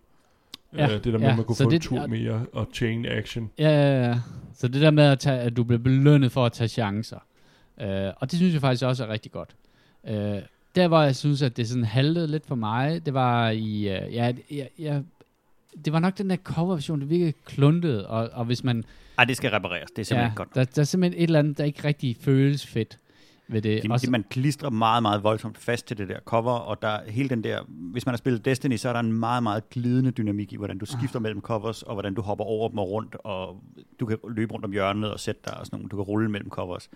[0.77, 2.11] Ja, uh, det der med, ja, at man kunne så få det- en tur og-
[2.11, 3.51] mere og chain action.
[3.59, 4.18] Ja, ja, ja.
[4.55, 7.18] Så det der med, at, tage, at du bliver belønnet for at tage chancer.
[7.77, 9.51] Uh, og det synes jeg faktisk også er rigtig godt.
[10.05, 10.12] Uh,
[10.77, 13.79] der, hvor jeg synes, at det sådan haltede lidt for mig, det var i...
[13.79, 15.01] Uh, ja, ja, ja,
[15.85, 18.85] det var nok den der coverversion, det virkede kluntet, og, og hvis man...
[19.18, 19.91] Ej, det skal repareres.
[19.91, 20.55] Det er simpelthen ja, ikke godt.
[20.55, 22.99] der, der er simpelthen et eller andet, der ikke rigtig føles fedt
[23.49, 23.82] ved det.
[23.82, 27.11] De, Også- man klistrer meget, meget voldsomt fast til det der cover, og der er
[27.11, 30.11] hele den der, hvis man har spillet Destiny, så er der en meget, meget glidende
[30.11, 33.16] dynamik i, hvordan du skifter mellem covers, og hvordan du hopper over dem og rundt,
[33.24, 33.62] og
[34.01, 36.30] du kan løbe rundt om hjørnet og sætte dig og sådan nogle, du kan rulle
[36.30, 36.90] mellem covers.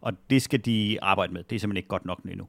[0.00, 1.42] Og det skal de arbejde med.
[1.42, 2.46] Det er simpelthen ikke godt nok endnu.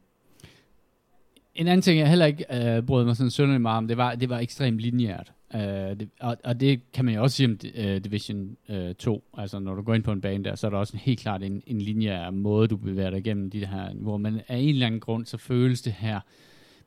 [1.56, 2.46] En anden ting, jeg heller ikke
[2.78, 5.32] øh, brød mig sådan sønderlig meget om, det var, det var ekstremt lineært.
[5.56, 8.96] Øh, det, og, og det kan man jo også sige om uh, Division øh, uh,
[8.96, 9.24] 2.
[9.38, 11.20] Altså, når du går ind på en bane der, så er der også en, helt
[11.20, 14.18] klart en, en lineær måde, du bevæger dig igennem de her niveauer.
[14.18, 16.20] Men af en eller anden grund, så føles det her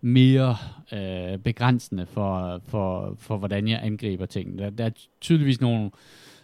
[0.01, 0.57] mere
[0.93, 4.59] uh, begrænsende for, for, for, hvordan jeg angriber ting.
[4.59, 4.91] Der, der er
[5.21, 5.91] tydeligvis nogle,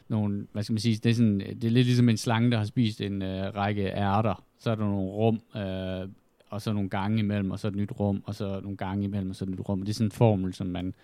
[0.08, 2.58] nogle, hvad skal man sige, det er, sådan, det er lidt ligesom en slange, der
[2.58, 4.44] har spist en øh, række ærter.
[4.58, 6.08] Så er der nogle rum, øh,
[6.50, 9.30] og så nogle gange imellem, og så et nyt rum, og så nogle gange imellem,
[9.30, 9.80] og så et nyt rum.
[9.80, 10.94] Det er sådan en formel, som man,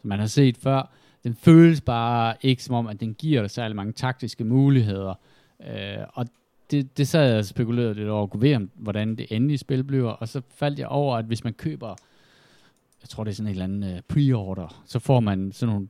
[0.00, 0.90] som man har set før.
[1.24, 5.14] Den føles bare ikke som om, at den giver dig særlig mange taktiske muligheder.
[5.66, 6.26] Øh, og
[6.70, 9.84] det, det sad jeg og spekulerede lidt over, kunne ved om, hvordan det endelige spil
[9.84, 11.88] bliver, og så faldt jeg over, at hvis man køber,
[13.02, 15.88] jeg tror det er sådan en eller anden uh, pre-order, så får man sådan nogle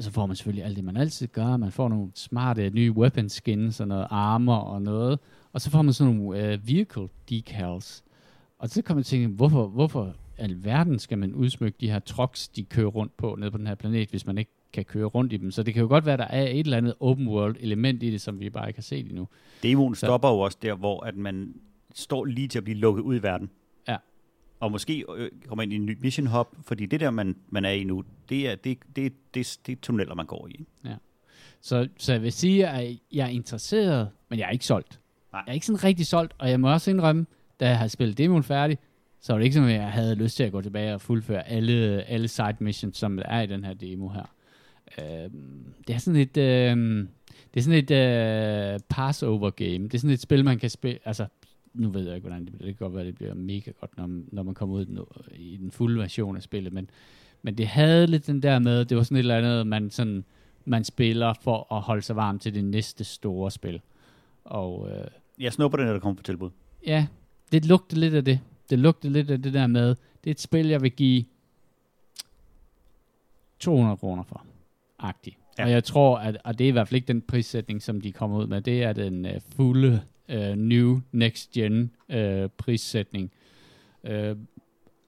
[0.00, 1.56] så får man selvfølgelig alt det, man altid gør.
[1.56, 5.18] Man får nogle smarte øh, nye weapon skins og noget armor og noget.
[5.52, 8.04] Og så får man sådan nogle uh, vehicle decals.
[8.58, 12.64] Og så kan man tænke, hvorfor, hvorfor alverden skal man udsmykke de her trucks, de
[12.64, 15.36] kører rundt på nede på den her planet, hvis man ikke kan køre rundt i
[15.36, 15.50] dem.
[15.50, 18.10] Så det kan jo godt være, der er et eller andet open world element i
[18.10, 19.28] det, som vi bare ikke har set endnu.
[19.62, 21.54] Demoen Så- stopper jo også der, hvor at man
[21.94, 23.50] står lige til at blive lukket ud i verden.
[23.88, 23.96] Ja.
[24.60, 27.64] Og måske øh, kommer ind i en ny mission hub, fordi det der, man, man
[27.64, 30.66] er i nu, det er, det, det, det, det er tunneller, man går i.
[31.60, 35.00] Så, så jeg vil sige, at jeg er interesseret, men jeg er ikke solgt.
[35.32, 35.42] Nej.
[35.46, 37.26] Jeg er ikke sådan rigtig solgt, og jeg må også indrømme,
[37.60, 38.78] da jeg har spillet demoen færdig,
[39.24, 41.48] så var det ikke som, at jeg havde lyst til at gå tilbage og fuldføre
[41.48, 44.34] alle, alle side missions, som er i den her demo her.
[44.98, 47.08] Øhm, det er sådan et, øhm,
[47.54, 49.84] det er sådan et øh, passover game.
[49.84, 51.26] Det er sådan et spil, man kan spille, altså
[51.74, 52.66] nu ved jeg ikke, hvordan det bliver.
[52.66, 54.98] Det kan godt være, det bliver mega godt, når, når man kommer ud i den,
[55.34, 56.90] i den fulde version af spillet, men,
[57.42, 60.24] men det havde lidt den der med, det var sådan et eller andet, man sådan,
[60.64, 63.80] man spiller for at holde sig varm til det næste store spil.
[64.44, 65.04] Og øh,
[65.40, 66.50] Jeg snupper det, når der kommer på tilbud.
[66.86, 67.06] ja,
[67.52, 68.40] det lugter lidt af det.
[68.70, 71.24] Det lugter lidt af det der med, det er et spil, jeg vil give
[73.58, 74.46] 200 kroner for.
[74.98, 75.36] Agtigt.
[75.58, 75.64] Ja.
[75.64, 78.12] Og jeg tror, at og det er i hvert fald ikke den prissætning, som de
[78.12, 78.60] kommer ud med.
[78.60, 83.30] Det er den uh, fulde uh, new next gen uh, prissætning.
[84.02, 84.38] Uh,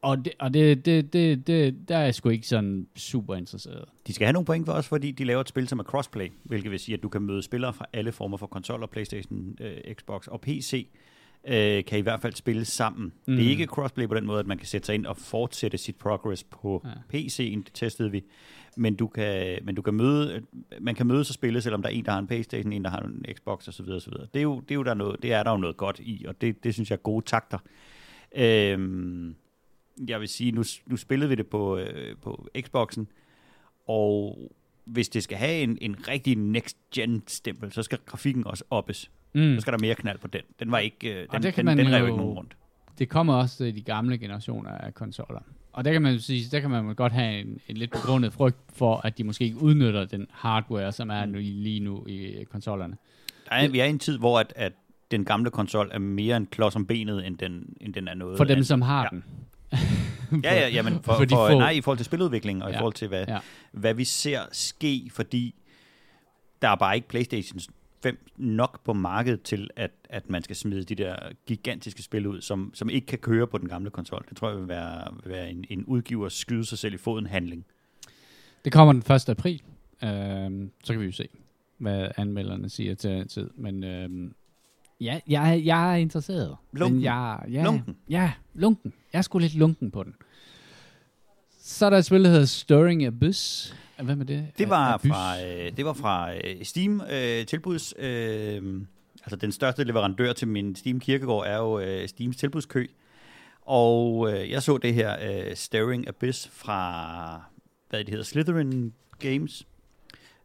[0.02, 3.84] og det, og det, det, det, det, der er jeg sgu ikke sådan super interesseret.
[4.06, 6.28] De skal have nogle point for os, fordi de laver et spil, som er crossplay,
[6.44, 9.94] hvilket vil sige, at du kan møde spillere fra alle former for konsoller, Playstation, øh,
[9.94, 10.88] Xbox og PC,
[11.46, 13.12] øh, kan i hvert fald spilles sammen.
[13.26, 13.36] Mm.
[13.36, 15.78] Det er ikke crossplay på den måde, at man kan sætte sig ind og fortsætte
[15.78, 17.18] sit progress på ja.
[17.18, 18.24] PC'en, det testede vi.
[18.76, 20.42] Men du kan, men du kan møde,
[20.80, 22.90] man kan mødes og spille, selvom der er en, der har en Playstation, en, der
[22.90, 23.88] har en Xbox osv.
[23.88, 24.12] osv.
[24.12, 26.24] Det er jo, det er jo der noget, det er der jo noget godt i,
[26.28, 27.58] og det, det synes jeg er gode takter.
[28.36, 29.34] Øhm,
[30.08, 33.08] jeg vil sige, nu, nu spillede vi det på, øh, på Xboxen,
[33.88, 34.38] og
[34.84, 39.10] hvis det skal have en, en rigtig next-gen stempel, så skal grafikken også oppes.
[39.36, 39.54] Mm.
[39.54, 40.40] Så skal der mere knald på den.
[40.60, 42.56] Den var ikke, øh, den, den, den, den rev ikke nogen rundt.
[42.98, 45.40] Det kommer også i de gamle generationer af konsoller.
[45.72, 48.58] Og der kan man sige, der kan man godt have en, en lidt begrundet frygt
[48.72, 52.96] for, at de måske ikke udnytter den hardware, som er nu, lige nu i konsollerne.
[53.48, 54.72] Der er, vi er i en tid, hvor at, at
[55.10, 58.36] den gamle konsol er mere en klods om benet, end den, end den er noget.
[58.36, 59.08] For dem, som har ja.
[59.10, 59.24] den.
[60.44, 62.76] ja, ja, ja, men for, for, for nej, i forhold til spiludvikling, og ja.
[62.76, 63.38] i forhold til, hvad, ja.
[63.72, 65.54] hvad vi ser ske, fordi
[66.62, 67.60] der er bare ikke Playstation
[68.02, 71.16] 5 nok på markedet til, at, at man skal smide de der
[71.46, 74.24] gigantiske spil ud, som, som ikke kan køre på den gamle konsol.
[74.28, 77.26] Det tror jeg vil være, vil være en, en udgiver skyde sig selv i foden
[77.26, 77.64] handling.
[78.64, 79.28] Det kommer den 1.
[79.28, 79.62] april.
[80.02, 80.08] Uh,
[80.84, 81.28] så kan vi jo se,
[81.78, 83.50] hvad anmelderne siger til tid.
[83.54, 84.30] Men uh,
[85.00, 86.56] ja, jeg, jeg er interesseret.
[86.72, 86.96] Lunken.
[86.96, 87.96] Men jeg, ja, lunken.
[88.08, 88.92] Ja, lunken.
[89.12, 90.14] Jeg er sgu lidt lunken på den.
[91.58, 93.74] Så er der et spil, der hedder Stirring Abyss.
[94.02, 94.48] Hvad med det?
[94.58, 97.94] Det var fra, øh, det var fra øh, Steam øh, tilbuds.
[97.98, 98.82] Øh,
[99.22, 102.86] altså den største leverandør til min Steam kirkegård er jo øh, Steams tilbudskø.
[103.62, 107.42] Og øh, jeg så det her øh, Staring Abyss fra,
[107.90, 109.66] hvad det hedder, Slytherin Games.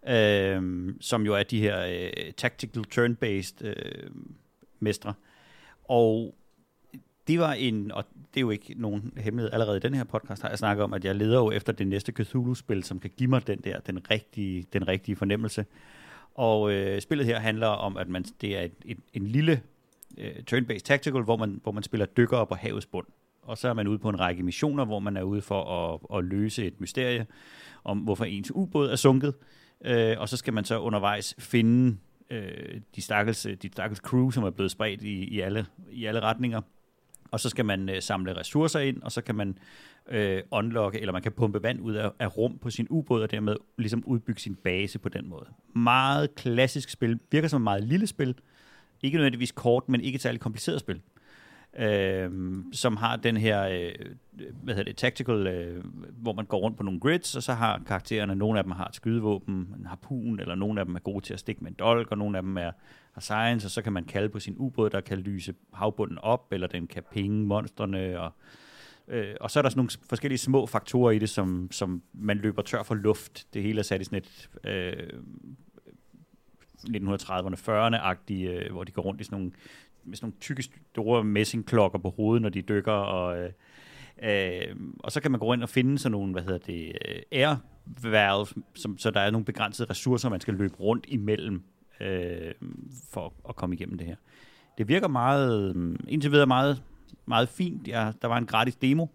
[0.07, 4.11] Øh, som jo er de her øh, tactical turn-based øh,
[4.79, 5.13] mestre.
[5.83, 6.35] Og
[7.27, 8.03] det var en, og
[8.33, 10.93] det er jo ikke nogen hemmelighed, allerede i den her podcast har jeg snakket om,
[10.93, 14.11] at jeg leder jo efter det næste Cthulhu-spil, som kan give mig den der, den
[14.11, 15.65] rigtige, den rigtige fornemmelse.
[16.35, 19.61] Og øh, spillet her handler om, at man, det er et, et, en lille
[20.17, 23.07] øh, turn-based tactical, hvor man, hvor man spiller dykkere på havets bund.
[23.41, 26.17] Og så er man ude på en række missioner, hvor man er ude for at,
[26.17, 27.25] at løse et mysterie
[27.83, 29.33] om, hvorfor ens ubåd er sunket.
[29.85, 31.97] Øh, og så skal man så undervejs finde
[32.29, 36.19] øh, de, stakkels, de stakkels crew, som er blevet spredt i, i, alle, i alle
[36.19, 36.61] retninger
[37.31, 39.57] og så skal man øh, samle ressourcer ind, og så kan man
[40.09, 43.31] øh, unlocke, eller man kan pumpe vand ud af, af rum på sin ubåd, og
[43.31, 45.45] dermed ligesom udbygge sin base på den måde.
[45.75, 48.35] Meget klassisk spil, virker som et meget lille spil,
[49.01, 51.01] ikke nødvendigvis kort, men ikke et særligt kompliceret spil.
[51.79, 52.31] Øh,
[52.73, 53.91] som har den her øh,
[54.63, 55.83] hvad hedder det, tactical, øh,
[56.17, 58.85] hvor man går rundt på nogle grids, og så har karaktererne, nogle af dem har
[58.85, 61.75] et skydevåben, en harpun, eller nogle af dem er gode til at stikke med en
[61.79, 62.71] dolk, og nogle af dem er
[63.11, 66.53] har science, og så kan man kalde på sin ubåd, der kan lyse havbunden op,
[66.53, 68.31] eller den kan pinge monsterne, og,
[69.07, 72.37] øh, og så er der sådan nogle forskellige små faktorer i det, som, som man
[72.37, 73.47] løber tør for luft.
[73.53, 75.19] Det hele er sat i sådan et øh,
[76.83, 79.51] 1930'erne, 40'erne-agtige, øh, hvor de går rundt i sådan nogle,
[80.03, 83.39] med sådan nogle tykke, store messingklokker på hovedet, når de dykker, og...
[83.39, 83.51] Øh,
[84.23, 87.21] Øh, og så kan man gå ind og finde sådan nogle, hvad hedder det, øh,
[87.31, 87.55] air
[87.85, 88.45] valve,
[88.75, 91.63] som, så der er nogle begrænsede ressourcer, man skal løbe rundt imellem
[92.01, 92.53] øh,
[93.09, 94.15] for at komme igennem det her.
[94.77, 96.83] Det virker meget, øh, indtil videre meget,
[97.25, 97.87] meget fint.
[97.87, 99.05] Ja, der var en gratis demo,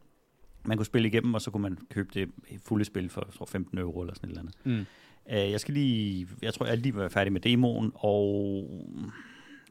[0.64, 2.30] man kunne spille igennem, og så kunne man købe det
[2.64, 4.56] fulde spil for jeg tror, 15 euro eller sådan et eller andet.
[4.64, 4.86] Mm.
[5.34, 8.64] Øh, jeg skal lige, jeg tror, jeg er lige været færdig med demoen, og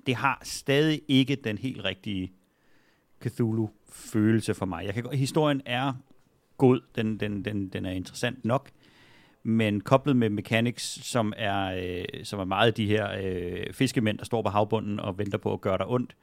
[0.06, 2.32] det har stadig ikke den helt rigtige
[3.24, 4.86] Cthulhu-følelse for mig.
[4.86, 5.94] Jeg kan, historien er
[6.58, 8.70] god, den, den, den, den er interessant nok,
[9.46, 14.26] men koblet med mechanics, som er, øh, som er meget de her øh, fiskemænd, der
[14.26, 16.16] står på havbunden og venter på at gøre dig ondt.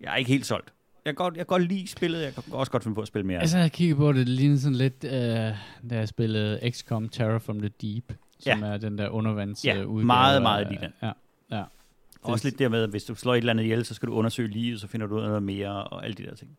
[0.00, 0.72] Jeg er ikke helt solgt.
[1.04, 3.08] Jeg kan godt, jeg kan godt lide spillet, jeg kan også godt finde på at
[3.08, 3.40] spille mere.
[3.40, 5.54] Altså, jeg kigger på det, det ligner sådan lidt, øh, da
[5.90, 8.66] jeg spillede XCOM Terror from the Deep, som ja.
[8.66, 10.04] er den der undervands ja, udgave.
[10.04, 10.92] meget, meget lige den.
[11.02, 11.12] Ja,
[11.50, 11.64] ja.
[12.22, 14.48] Også lidt dermed, at hvis du slår et eller andet ihjel, så skal du undersøge
[14.48, 16.58] livet, så finder du ud af noget mere, og alle de der ting.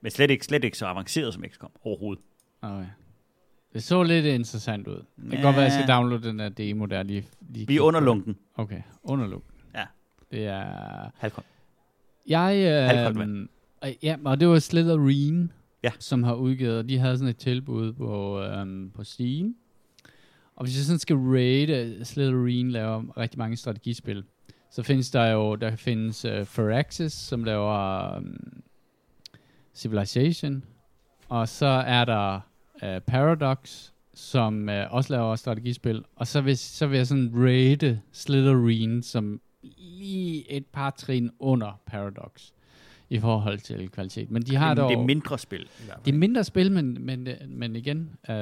[0.00, 2.24] Men slet ikke, slet ikke så avanceret som XCOM overhovedet.
[2.62, 2.86] Okay.
[3.72, 4.94] Det så lidt interessant ud.
[4.94, 5.42] Det kan ja.
[5.42, 7.26] godt være, at jeg skal downloade den der demo der lige.
[7.40, 8.36] lige Vi er under lunken.
[8.54, 9.50] Okay, under lunken.
[9.74, 9.84] Ja.
[10.30, 11.10] Det er...
[11.16, 11.48] Halvkoldt.
[12.26, 12.56] Jeg...
[12.56, 13.50] Øh, Halvkoldt
[14.02, 15.52] Ja, og det var Slytherin,
[15.82, 15.90] ja.
[15.98, 19.54] som har udgivet, de havde sådan et tilbud på, øhm, på Steam.
[20.56, 24.24] Og hvis jeg sådan skal rate, Slytherin laver rigtig mange strategispil,
[24.70, 28.62] så findes der jo, der findes uh, Firaxis, som laver um,
[29.74, 30.64] Civilization,
[31.28, 32.40] og så er der
[32.82, 36.04] uh, Paradox, som uh, også laver strategispil.
[36.16, 39.40] Og så vil, så vil jeg sådan rate Slytherin som
[39.78, 42.50] lige et par trin under Paradox.
[43.10, 44.30] i forhold til kvalitet.
[44.30, 44.90] Men de har det, dog...
[44.90, 45.68] det er mindre spil.
[46.04, 48.34] Det er mindre spil, men, men, men igen, øh,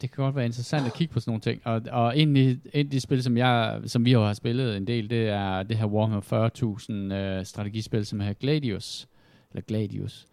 [0.00, 1.60] det kan godt være interessant at kigge på sådan nogle ting.
[1.64, 4.76] Og, og en, af, en af de spil, som, jeg, som vi jo har spillet
[4.76, 9.08] en del, det er det her Warhammer 40.000 øh, strategispil, som hedder Gladius.
[9.50, 10.26] Eller Gladius.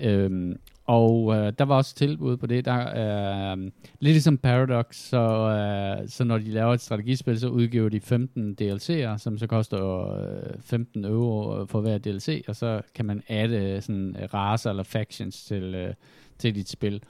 [0.00, 2.64] Øhm, og øh, der var også tilbud på det.
[2.64, 7.48] Der er øh, lidt ligesom Paradox, så, øh, så når de laver et strategispil, så
[7.48, 12.56] udgiver de 15 DLC'er, som så koster øh, 15 euro øh, for hver DLC, og
[12.56, 15.94] så kan man adde øh, sådan øh, raser eller factions til, øh,
[16.38, 17.02] til dit spil.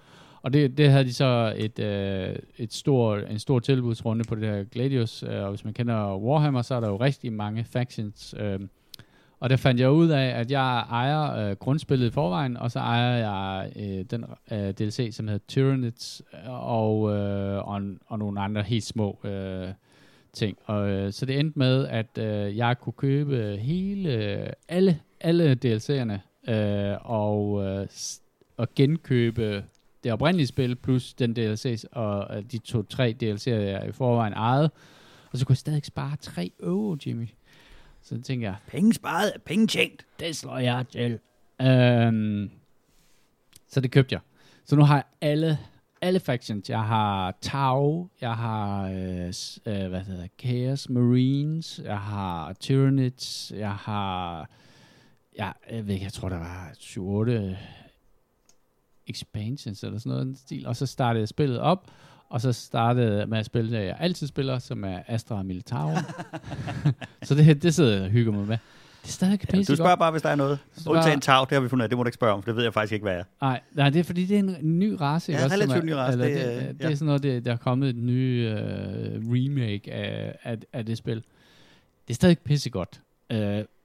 [0.43, 4.49] Og det, det havde de så et, øh, et stor, en stor tilbudsrunde på det
[4.49, 8.35] her Gladius, øh, og hvis man kender Warhammer, så er der jo rigtig mange factions,
[8.39, 8.61] øh,
[9.41, 12.79] og der fandt jeg ud af, at jeg ejer øh, grundspillet i forvejen, og så
[12.79, 18.41] ejer jeg øh, den øh, DLC, som hedder Tyranids, øh, og, øh, og, og nogle
[18.41, 19.69] andre helt små øh,
[20.33, 20.59] ting.
[20.65, 24.11] Og, øh, så det endte med, at øh, jeg kunne købe hele,
[24.69, 27.87] alle, alle DLC'erne, øh, og, øh,
[28.57, 29.65] og genkøbe
[30.05, 34.71] det oprindelige spil, plus den DLC, og øh, de to-tre DLC'er, jeg i forvejen ejede.
[35.33, 37.29] Og så kunne jeg stadig spare 3 euro, Jimmy.
[38.07, 40.07] Så tænker jeg, Penge sparet penge tjent.
[40.21, 41.19] det slår jeg til.
[41.63, 42.51] Øhm,
[43.69, 44.21] så det købte jeg.
[44.65, 45.59] Så nu har jeg alle,
[46.01, 46.71] alle factions.
[46.71, 49.35] Jeg har Tau, jeg har øh,
[49.67, 54.49] øh, hvad hedder, Chaos Marines, jeg har Tyranids, jeg har,
[55.39, 56.71] ja, jeg ved ikke, jeg tror der var
[57.55, 57.57] 7-8
[59.07, 60.67] expansions eller sådan noget den stil.
[60.67, 61.91] Og så startede jeg spillet op,
[62.29, 65.97] og så startede jeg med at spille det, jeg altid spiller, som er Astra Militarum.
[67.23, 68.59] så det, det sidder jeg og hygger mig med.
[69.07, 70.59] Det er stadig Ja, du spørger bare, hvis der er noget.
[70.87, 71.89] Undtagen tav, det har vi fundet af.
[71.89, 73.25] Det må du ikke spørge om, for det ved jeg faktisk ikke, hvad er.
[73.41, 75.33] Nej, nej, det er fordi, det er en, ny race.
[75.33, 76.91] Ja, også, relativt ny race, det, det, øh, det, ja.
[76.91, 80.99] er sådan noget, det, der er kommet et nye uh, remake af, af, af det
[80.99, 81.17] spil.
[82.09, 83.01] Det er stadig pissegodt.
[83.35, 83.39] Uh,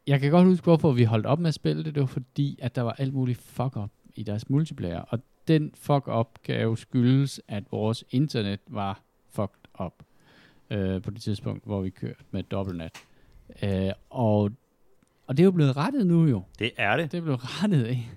[0.07, 1.95] jeg kan godt huske, hvorfor vi holdt op med at spille det.
[1.95, 4.99] Det var fordi, at der var alt muligt fuck-up i deres multiplayer.
[4.99, 5.19] Og
[5.53, 9.93] den fuck-up kan jo skyldes, at vores internet var fucked up
[10.71, 12.91] uh, på det tidspunkt, hvor vi kørte med dobbeltnat.
[13.63, 13.69] Uh,
[14.09, 14.51] og,
[15.27, 16.43] og det er jo blevet rettet nu jo.
[16.59, 17.11] Det er det.
[17.11, 18.09] Det blev rettet af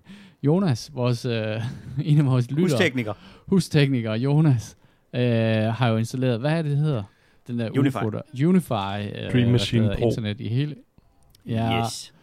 [0.42, 1.62] Jonas, vores, øh,
[2.04, 3.14] en af vores lyttere, Hustekniker.
[3.46, 4.76] hustekniker Jonas,
[5.12, 5.22] øh,
[5.64, 7.02] har jo installeret, hvad er det, det hedder?
[7.46, 7.96] Den der Unify.
[7.96, 8.72] UFO, der, Unify
[9.24, 10.08] øh, Dream Machine Pro.
[10.08, 10.76] internet i hele.
[11.46, 12.13] Ja, Yes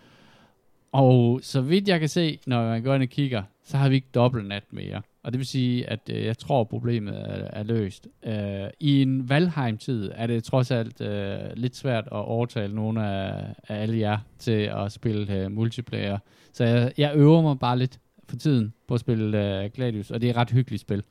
[0.91, 3.95] og så vidt jeg kan se, når man går ind og kigger, så har vi
[3.95, 5.01] ikke dobbeltnat mere.
[5.23, 8.07] Og det vil sige, at øh, jeg tror, problemet er, er løst.
[8.25, 13.55] Øh, I en Valheim-tid er det trods alt øh, lidt svært at overtale nogle af,
[13.67, 16.17] af alle jer til at spille øh, multiplayer.
[16.53, 20.21] Så jeg, jeg øver mig bare lidt for tiden på at spille øh, Gladius, og
[20.21, 21.03] det er et ret hyggeligt spil.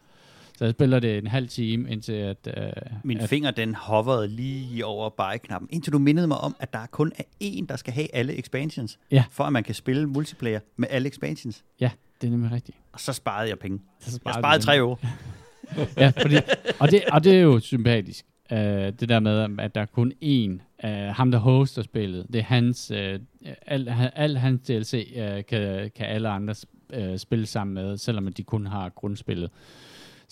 [0.61, 2.36] Så jeg spiller det en halv time, indtil at...
[2.56, 2.72] Øh,
[3.04, 6.86] Min at, finger, den hoverede lige over buy-knappen, indtil du mindede mig om, at der
[6.90, 9.24] kun er én, der skal have alle expansions, Ja.
[9.30, 11.64] for at man kan spille multiplayer med alle expansions.
[11.80, 11.90] Ja,
[12.20, 12.78] det er nemlig rigtigt.
[12.92, 13.78] Og så sparede jeg penge.
[14.00, 14.62] Så Jeg sparer vi sparede.
[14.62, 14.96] 3 euro.
[15.96, 16.36] ja, fordi,
[16.80, 18.24] og, det, og det er jo sympatisk.
[18.50, 22.38] Uh, det der med, at der er kun én, uh, ham der hoster spillet, det
[22.38, 22.96] er hans, uh,
[23.66, 26.54] alt, alt hans DLC uh, kan, kan alle andre
[26.98, 29.50] uh, spille sammen med, selvom de kun har grundspillet.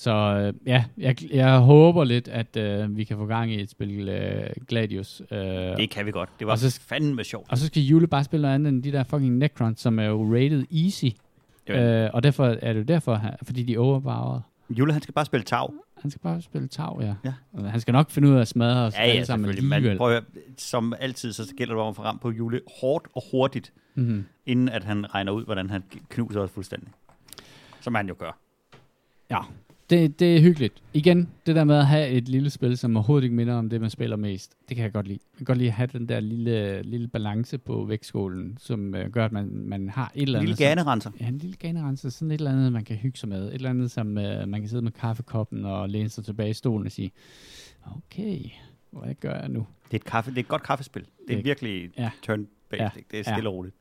[0.00, 0.12] Så
[0.54, 4.08] uh, ja, jeg, jeg håber lidt, at uh, vi kan få gang i et spil
[4.08, 5.22] uh, Gladius.
[5.30, 6.28] Uh, Det kan vi godt.
[6.38, 7.50] Det var Og så- fandme sjovt.
[7.50, 10.04] og så skal Jule bare spille noget andet end de der fucking Necrons, som er
[10.04, 11.04] jo rated easy.
[11.68, 12.04] Ja.
[12.06, 14.40] Uh, og derfor er det jo derfor, fordi de er overpowered.
[14.70, 15.74] Jule, han skal bare spille tav.
[16.02, 17.14] Han skal bare spille tag, ja.
[17.24, 17.68] Ja.
[17.68, 19.82] Han skal nok finde ud af at smadre os Ja, alle ja, sammen alligevel.
[19.90, 20.24] Men prøv at,
[20.56, 24.24] som altid, så gælder det om at få ramt på Jule hårdt og hurtigt, Mm-hmm.
[24.46, 26.88] inden at han regner ud, hvordan han knuser os fuldstændig.
[27.80, 28.38] Som han jo gør.
[29.30, 29.38] Ja,
[29.90, 30.82] det, det er hyggeligt.
[30.94, 33.80] Igen, det der med at have et lille spil, som overhovedet ikke minder om det,
[33.80, 35.18] man spiller mest, det kan jeg godt lide.
[35.32, 39.10] Jeg kan godt lide at have den der lille, lille balance på vægtskålen, som øh,
[39.10, 40.58] gør, at man, man har et eller En andet...
[40.58, 41.10] lille ganerenser.
[41.20, 42.08] Ja, en lille ganerenser.
[42.10, 43.48] Sådan et eller andet, man kan hygge sig med.
[43.48, 46.54] Et eller andet, som øh, man kan sidde med kaffekoppen og læne sig tilbage i
[46.54, 47.10] stolen og sige,
[47.96, 48.38] okay,
[48.90, 49.66] hvad gør jeg nu?
[49.84, 51.02] Det er et, kaffe, det er et godt kaffespil.
[51.02, 52.10] Det er Det- virkelig ja.
[52.30, 52.76] turn-based.
[52.82, 52.90] Ja.
[53.10, 53.74] Det er stille og roligt.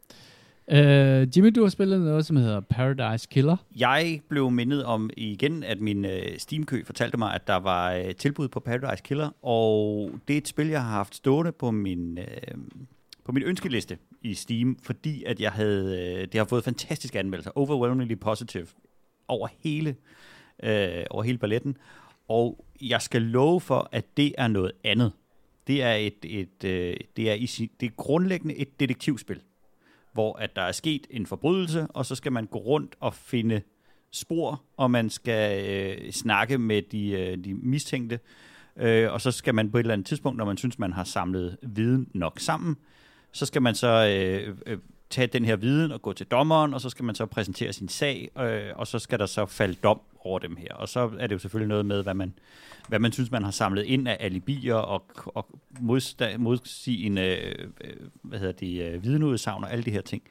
[0.72, 3.58] Øh, Jimmy, du har spillet noget, som hedder Paradise Killer.
[3.76, 8.16] Jeg blev mindet om igen, at min øh, Steam-kø fortalte mig, at der var øh,
[8.16, 12.18] tilbud på Paradise Killer, og det er et spil, jeg har haft stående på min,
[12.18, 12.58] øh,
[13.24, 17.52] på min ønskeliste i Steam, fordi at jeg havde, øh, det har fået fantastiske anmeldelser,
[17.56, 18.68] overwhelmingly positive,
[19.28, 19.96] over hele,
[20.64, 21.78] øh, over hele balletten,
[22.28, 25.12] og jeg skal love for, at det er noget andet.
[25.68, 29.42] Det er et, et øh, det er i det er grundlæggende et detektivspil
[30.18, 33.62] hvor at der er sket en forbrydelse, og så skal man gå rundt og finde
[34.12, 38.20] spor, og man skal øh, snakke med de, øh, de mistænkte,
[38.78, 41.04] øh, og så skal man på et eller andet tidspunkt, når man synes, man har
[41.04, 42.76] samlet viden nok sammen,
[43.32, 44.78] så skal man så øh, øh,
[45.10, 47.90] tage den her viden og gå til dommeren, og så skal man så præsentere sin
[47.90, 50.74] sag, øh, og så skal der så falde dom over dem her.
[50.74, 52.34] Og så er det jo selvfølgelig noget med, hvad man,
[52.88, 57.96] hvad man synes, man har samlet ind af alibier og, og modsta- modsigende øh, øh,
[58.22, 60.24] hvad hedder det, øh, vidneudsagn og alle de her ting.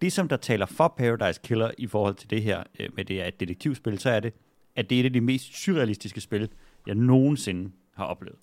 [0.00, 3.22] Det, som der taler for Paradise Killer i forhold til det her, øh, med det
[3.22, 4.32] er et detektivspil, så er det,
[4.76, 6.48] at det er et af de mest surrealistiske spil,
[6.86, 8.38] jeg nogensinde har oplevet.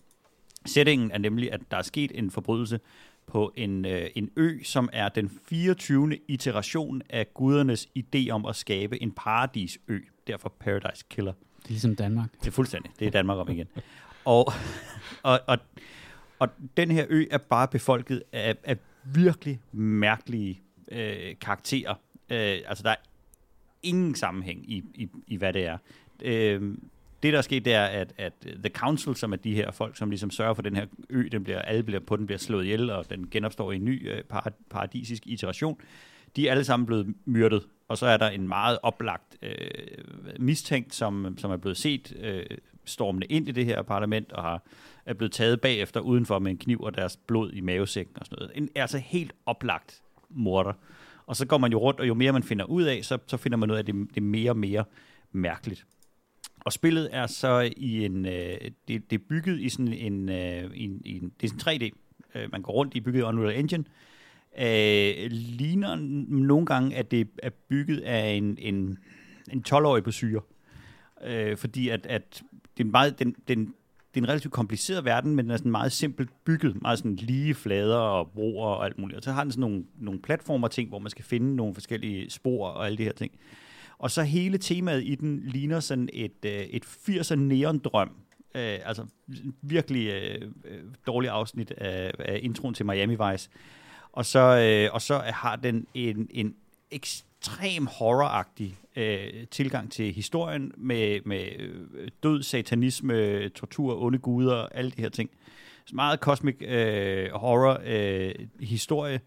[0.65, 2.79] Sætningen er nemlig, at der er sket en forbrydelse
[3.29, 6.17] på en, øh, en ø, som er den 24.
[6.27, 9.99] iteration af gudernes idé om at skabe en paradisø.
[10.27, 11.33] Derfor Paradise Killer.
[11.67, 12.29] Ligesom Danmark.
[12.41, 12.91] Det er fuldstændig.
[12.99, 13.67] Det er Danmark om igen.
[14.25, 14.53] Og,
[15.23, 15.57] og, og,
[16.39, 20.61] og den her ø er bare befolket af, af virkelig mærkelige
[20.91, 21.95] øh, karakterer.
[22.29, 22.95] Øh, altså, der er
[23.83, 25.77] ingen sammenhæng i, i, i hvad det er.
[26.21, 26.77] Øh,
[27.23, 29.97] det, der er sket, det er, at, at The Council, som er de her folk,
[29.97, 32.39] som ligesom sørger for, at den her ø, den bliver, alle bliver, på den bliver
[32.39, 34.23] slået ihjel, og den genopstår i en ny øh,
[34.69, 35.81] paradisisk iteration,
[36.35, 37.67] de er alle sammen blevet myrdet.
[37.87, 39.51] Og så er der en meget oplagt øh,
[40.39, 42.45] mistænkt, som, som er blevet set øh,
[42.85, 44.63] stormende ind i det her parlament, og har,
[45.05, 48.37] er blevet taget bagefter udenfor med en kniv og deres blod i mavesækken og sådan
[48.39, 48.51] noget.
[48.55, 50.73] En altså helt oplagt morder.
[51.25, 53.37] Og så går man jo rundt, og jo mere man finder ud af, så, så
[53.37, 54.85] finder man ud af, at det, det er mere og mere
[55.31, 55.85] mærkeligt.
[56.59, 58.57] Og spillet er så i en, øh,
[58.87, 61.89] det, det er bygget i sådan en, øh, en, en det er sådan 3D.
[62.35, 63.83] Øh, man går rundt i bygget Unreal Engine.
[64.59, 65.95] Øh, ligner
[66.29, 68.97] nogle gange, at det er bygget af en, en,
[69.51, 70.41] en 12-årig på syre.
[71.25, 72.43] Øh, fordi at, at
[72.77, 73.59] det er meget, den, den,
[74.13, 77.15] det er en relativt kompliceret verden, men den er sådan meget simpelt bygget, meget sådan
[77.15, 79.17] lige flader og broer og alt muligt.
[79.17, 82.29] Og så har den sådan nogle, nogle platformer ting, hvor man skal finde nogle forskellige
[82.29, 83.31] spor og alle de her ting.
[83.99, 88.09] Og så hele temaet i den ligner sådan et, øh, et 80'er neon-drøm.
[88.55, 89.05] Øh, altså
[89.61, 93.49] virkelig øh, øh dårlig afsnit af, af introen til Miami Vice.
[94.11, 96.55] Og så, øh, og så har den en, en
[96.91, 104.91] ekstrem horroragtig øh, tilgang til historien med, med øh, død, satanisme, tortur, onde guder, alle
[104.91, 105.29] de her ting.
[105.85, 109.21] Så meget cosmic øh, horror øh, historie.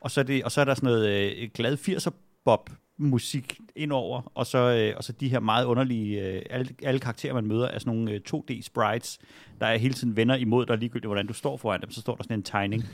[0.00, 2.10] Og så, er det, og så er der sådan noget øh, glad 80'er
[2.44, 7.00] bob musik indover, og så, øh, og så de her meget underlige, øh, alle, alle
[7.00, 9.18] karakterer, man møder, er sådan nogle øh, 2D-sprites,
[9.60, 12.14] der er hele tiden venner imod dig, ligegyldigt hvordan du står foran dem, så står
[12.16, 12.84] der sådan en tegning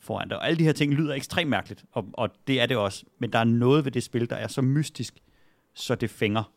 [0.00, 0.38] foran dig.
[0.38, 3.04] Og alle de her ting lyder ekstremt mærkeligt, og, og det er det også.
[3.18, 5.14] Men der er noget ved det spil, der er så mystisk,
[5.74, 6.52] så det fænger.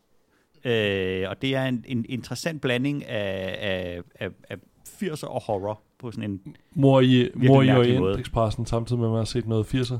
[0.64, 5.80] Øh, og det er en, en interessant blanding af, af, af, af 80'er og horror
[5.98, 8.10] på sådan en Mor i, mor i mærkelig måde.
[8.10, 9.98] Orientexpressen, samtidig med, at man har set noget 80'er.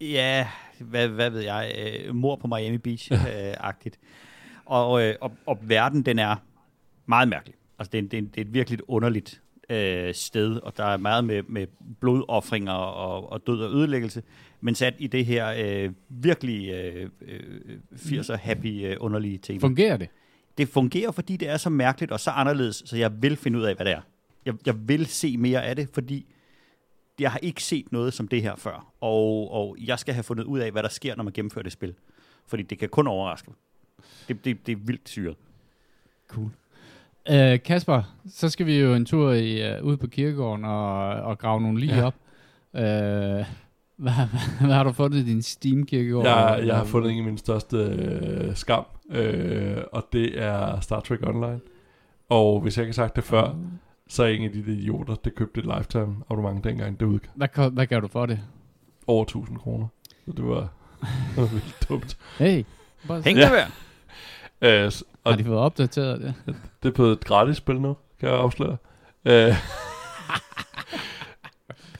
[0.00, 0.48] Ja,
[0.80, 3.98] hvad, hvad ved jeg, øh, mor på Miami Beach-agtigt.
[4.64, 6.36] og, øh, og, og verden, den er
[7.06, 7.54] meget mærkelig.
[7.78, 8.80] Altså, det er, det er, det er et virkelig
[9.16, 9.40] et
[9.70, 11.66] øh, sted, og der er meget med, med
[12.00, 14.22] blodoffringer og, og død og ødelæggelse,
[14.60, 17.40] men sat i det her øh, virkelig øh, øh,
[17.94, 19.58] 80'er happy øh, underlige tema.
[19.58, 20.08] Fungerer det?
[20.58, 23.64] det fungerer, fordi det er så mærkeligt og så anderledes, så jeg vil finde ud
[23.64, 24.00] af, hvad det er.
[24.46, 26.26] Jeg, jeg vil se mere af det, fordi
[27.20, 30.44] jeg har ikke set noget som det her før, og, og jeg skal have fundet
[30.44, 31.94] ud af, hvad der sker, når man gennemfører det spil.
[32.46, 33.50] Fordi det kan kun overraske.
[34.28, 35.36] Det, det, det er vildt syret.
[36.28, 36.50] Cool.
[37.30, 41.38] Uh, Kasper, så skal vi jo en tur i, uh, ud på kirkegården og, og
[41.38, 42.06] grave nogle lige Ja.
[42.06, 42.14] op.
[42.72, 43.46] Uh, hvad,
[43.96, 46.26] hvad, hvad har du fundet i din Steam-kirkegård?
[46.26, 51.00] Jeg, jeg har fundet en af mine største øh, skam, øh, og det er Star
[51.00, 51.60] Trek Online.
[52.28, 53.56] Og hvis jeg ikke har sagt det før,
[54.08, 57.30] så er en af de der idioter, der købte et lifetime abonnement dengang det udkom.
[57.34, 58.40] Hvad, ko- hvad gav du for det?
[59.06, 59.86] Over 1000 kroner.
[60.26, 60.60] Så det var,
[61.34, 62.16] det var vildt dumt.
[62.38, 62.64] Hey,
[63.08, 63.44] bare, Hæng Ja.
[63.44, 63.70] det værd.
[64.84, 66.34] Øh, s- har og de fået opdateret det?
[66.82, 68.76] det er på et gratis spil nu, kan jeg afsløre.
[69.24, 69.52] Øh,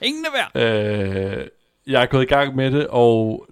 [0.01, 0.63] Pengene værd.
[0.63, 1.47] Øh,
[1.87, 3.47] jeg er gået i gang med det, og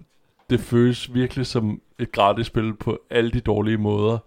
[0.49, 4.17] det føles virkelig som et gratis spil på alle de dårlige måder.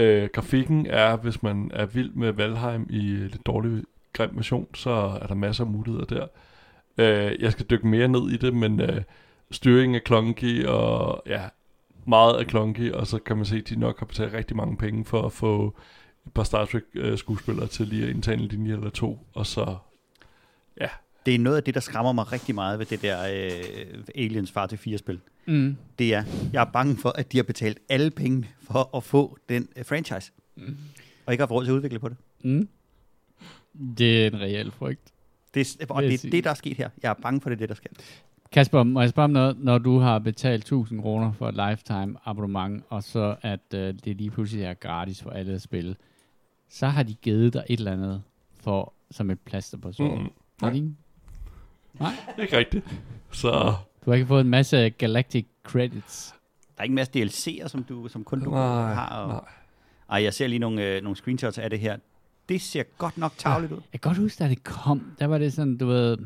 [0.00, 3.82] Øh, grafikken er, hvis man er vild med Valheim i lidt dårlig
[4.12, 6.26] grim version, så er der masser af muligheder der.
[6.98, 9.02] Øh, jeg skal dykke mere ned i det, men øh,
[9.50, 11.48] styringen er clunky, og ja,
[12.06, 14.76] meget er clunky, og så kan man se, at de nok har betalt rigtig mange
[14.76, 15.76] penge for at få
[16.26, 19.46] et par Star Trek øh, skuespillere til lige at indtage en linje eller to, og
[19.46, 19.76] så
[20.80, 20.88] ja,
[21.26, 24.50] det er noget af det, der skræmmer mig rigtig meget ved det der øh, Aliens
[24.52, 25.20] Far til 4-spil.
[25.46, 25.76] Mm.
[25.98, 29.38] Det er, jeg er bange for, at de har betalt alle penge for at få
[29.48, 30.32] den øh, franchise.
[30.56, 30.76] Mm.
[31.26, 32.16] Og ikke har råd til at udvikle på det.
[32.44, 32.68] Mm.
[33.98, 35.12] Det er en reel frygt.
[35.54, 36.88] Det er, og det er det, der er sket her.
[37.02, 37.90] Jeg er bange for, det er det, der sker.
[38.52, 39.56] Kasper, må jeg spørge om noget?
[39.58, 44.16] Når du har betalt 1000 kroner for et lifetime abonnement, og så at øh, det
[44.16, 45.96] lige pludselig er gratis for alle at spille,
[46.68, 48.22] så har de givet dig et eller andet
[48.60, 50.20] for, som et plaster på såret.
[50.20, 50.28] mm,
[50.62, 50.70] Har
[52.00, 52.12] Nej?
[52.38, 52.84] ikke rigtigt.
[53.32, 53.74] Så
[54.04, 56.34] Du har ikke fået en masse Galactic credits.
[56.76, 59.08] Der er ikke en masse DLC'er, som, du, som kun du nej, har.
[59.08, 59.28] Og...
[59.28, 59.40] nej.
[60.10, 61.96] Ej, jeg ser lige nogle, øh, nogle screenshots af det her.
[62.48, 63.80] Det ser godt nok tavligt ud.
[63.92, 66.18] Jeg kan godt huske, da det kom, der var det sådan, du ved,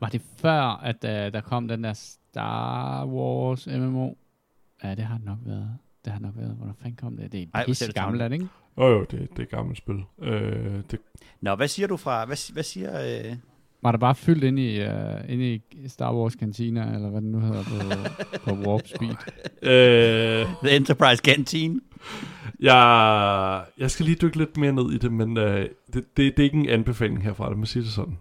[0.00, 4.12] var det før, at uh, der kom den der Star Wars MMO?
[4.84, 5.78] Ja, det har det nok været.
[6.04, 6.54] Det har det nok været.
[6.56, 7.32] Hvornår fanden kom det?
[7.32, 8.48] Det er Ej, pisse det gammelt, er det ikke?
[8.78, 10.04] Jo, jo, det, det er et gammelt spil.
[10.18, 10.98] Øh, det,
[11.40, 12.24] Nå, hvad siger du fra...
[12.24, 13.00] Hvad, hvad siger...
[13.30, 13.36] Øh...
[13.84, 14.88] Var der bare fyldt ind i, uh,
[15.28, 19.10] ind i Star Wars kantina, eller hvad det nu hedder på, på Warp Speed?
[19.72, 21.80] øh, The Enterprise Canteen?
[22.60, 26.38] jeg, jeg skal lige dykke lidt mere ned i det, men øh, det, det, det
[26.38, 28.18] er ikke en anbefaling herfra, lad mig sige det sådan.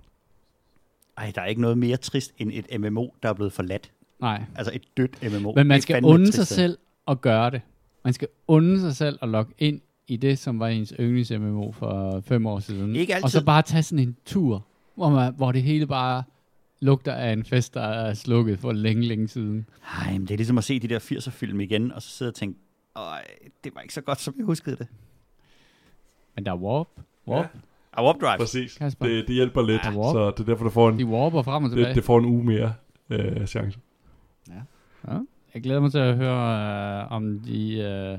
[1.18, 3.92] Ej, der er ikke noget mere trist end et MMO, der er blevet forladt.
[4.22, 4.44] Nej.
[4.56, 5.54] Altså et dødt MMO.
[5.56, 6.48] Men man Det skal unde sig det.
[6.48, 7.62] selv at gøre det.
[8.04, 12.22] Man skal unde sig selv at logge ind i det, som var ens yndlings-MMO for
[12.26, 12.96] fem år siden.
[12.96, 13.24] Ikke altid.
[13.24, 14.66] Og så bare tage sådan en tur,
[14.96, 16.24] hvor, man, hvor det hele bare
[16.80, 19.66] lugter af en fest, der er slukket for længe, længe siden.
[20.02, 22.36] Ej, men det er ligesom at se de der 80'er-film igen, og så sidde og
[22.36, 22.60] tænke,
[22.96, 23.22] Øj,
[23.64, 24.88] det var ikke så godt, som jeg huskede det.
[26.36, 26.88] Men der er warp.
[27.28, 27.46] Warp.
[27.56, 27.60] Ja.
[27.94, 28.38] Ah, Warp Drive.
[28.38, 28.78] Præcis.
[28.78, 29.06] Kasper.
[29.06, 29.92] Det, det hjælper lidt, Ja.
[29.92, 31.88] så det er derfor, du får en, De warper frem og tilbage.
[31.88, 32.74] det, det får en uge mere
[33.10, 33.80] øh, chance.
[34.50, 35.18] Ja.
[35.54, 38.18] Jeg glæder mig til at høre øh, om de øh,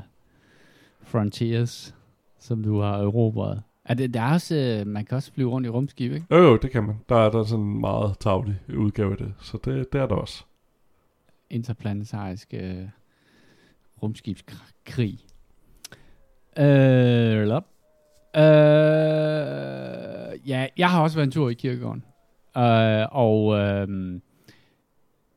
[1.02, 1.94] frontiers,
[2.38, 3.62] som du har erobret.
[3.84, 6.26] Er det, der er også, øh, man kan også flyve rundt i rumskib, ikke?
[6.30, 6.96] Jo, jo, det kan man.
[7.08, 10.14] Der er der sådan en meget tavlig udgave af det, så det, det er der
[10.14, 10.44] også.
[11.50, 12.88] Interplanetarisk øh,
[14.02, 15.18] rumskibskrig.
[16.58, 17.64] Øh, lop.
[18.36, 18.42] øh,
[20.48, 22.04] ja, jeg har også været en tur i kirkegården.
[22.56, 24.20] Øh, og øh,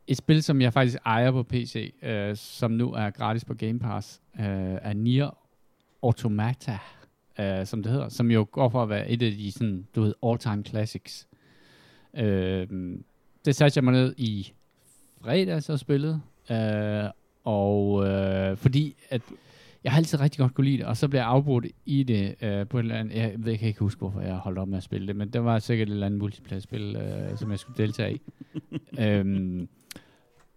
[0.08, 3.80] et spil, som jeg faktisk ejer på PC, øh, som nu er gratis på Game
[3.80, 4.45] Pass, øh,
[4.82, 5.38] er Nier
[6.04, 6.78] Automata,
[7.40, 10.02] øh, som det hedder, som jo går for at være et af de sådan, du
[10.02, 11.28] ved, all-time classics.
[12.14, 12.68] Øh,
[13.46, 14.54] det satte jeg mig ned i
[15.22, 16.22] fredags og spillede,
[16.52, 17.10] øh,
[17.44, 19.22] og øh, fordi at
[19.84, 22.36] jeg har altid rigtig godt kunne lide det, og så blev jeg afbrudt i det
[22.42, 24.68] øh, på et eller andet, jeg, ved, jeg kan ikke huske, hvorfor jeg holdt op
[24.68, 27.60] med at spille det, men der var sikkert et eller andet multiplayer-spil, øh, som jeg
[27.60, 28.22] skulle deltage i.
[29.04, 29.70] øhm,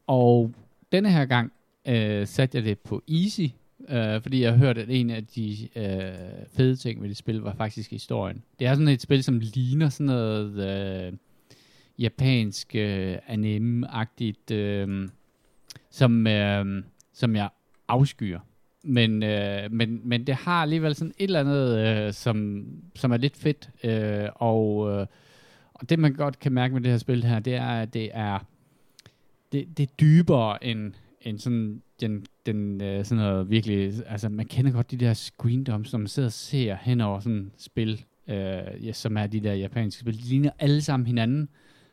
[0.07, 0.53] og
[0.93, 1.53] denne her gang
[1.89, 3.47] øh, satte jeg det på easy,
[3.89, 7.55] øh, fordi jeg hørte, at en af de øh, fede ting ved det spil var
[7.55, 8.43] faktisk historien.
[8.59, 10.53] Det er sådan et spil, som ligner sådan noget
[11.09, 11.13] øh,
[11.99, 15.09] japansk øh, anime-agtigt, øh,
[15.91, 17.49] som, øh, som jeg
[17.89, 18.41] afskyer.
[18.83, 23.17] Men, øh, men, men det har alligevel sådan et eller andet, øh, som, som er
[23.17, 23.71] lidt fedt.
[23.85, 25.07] Øh, og, øh,
[25.75, 28.11] og det man godt kan mærke med det her spil her, det er, at det
[28.13, 28.39] er,
[29.53, 34.47] det, det er dybere end, en sådan den, den øh, sådan noget virkelig, altså man
[34.47, 38.87] kender godt de der screendoms, som man sidder og ser hen over sådan spil, øh,
[38.87, 40.19] ja, som er de der japanske spil.
[40.19, 41.49] De ligner alle sammen hinanden,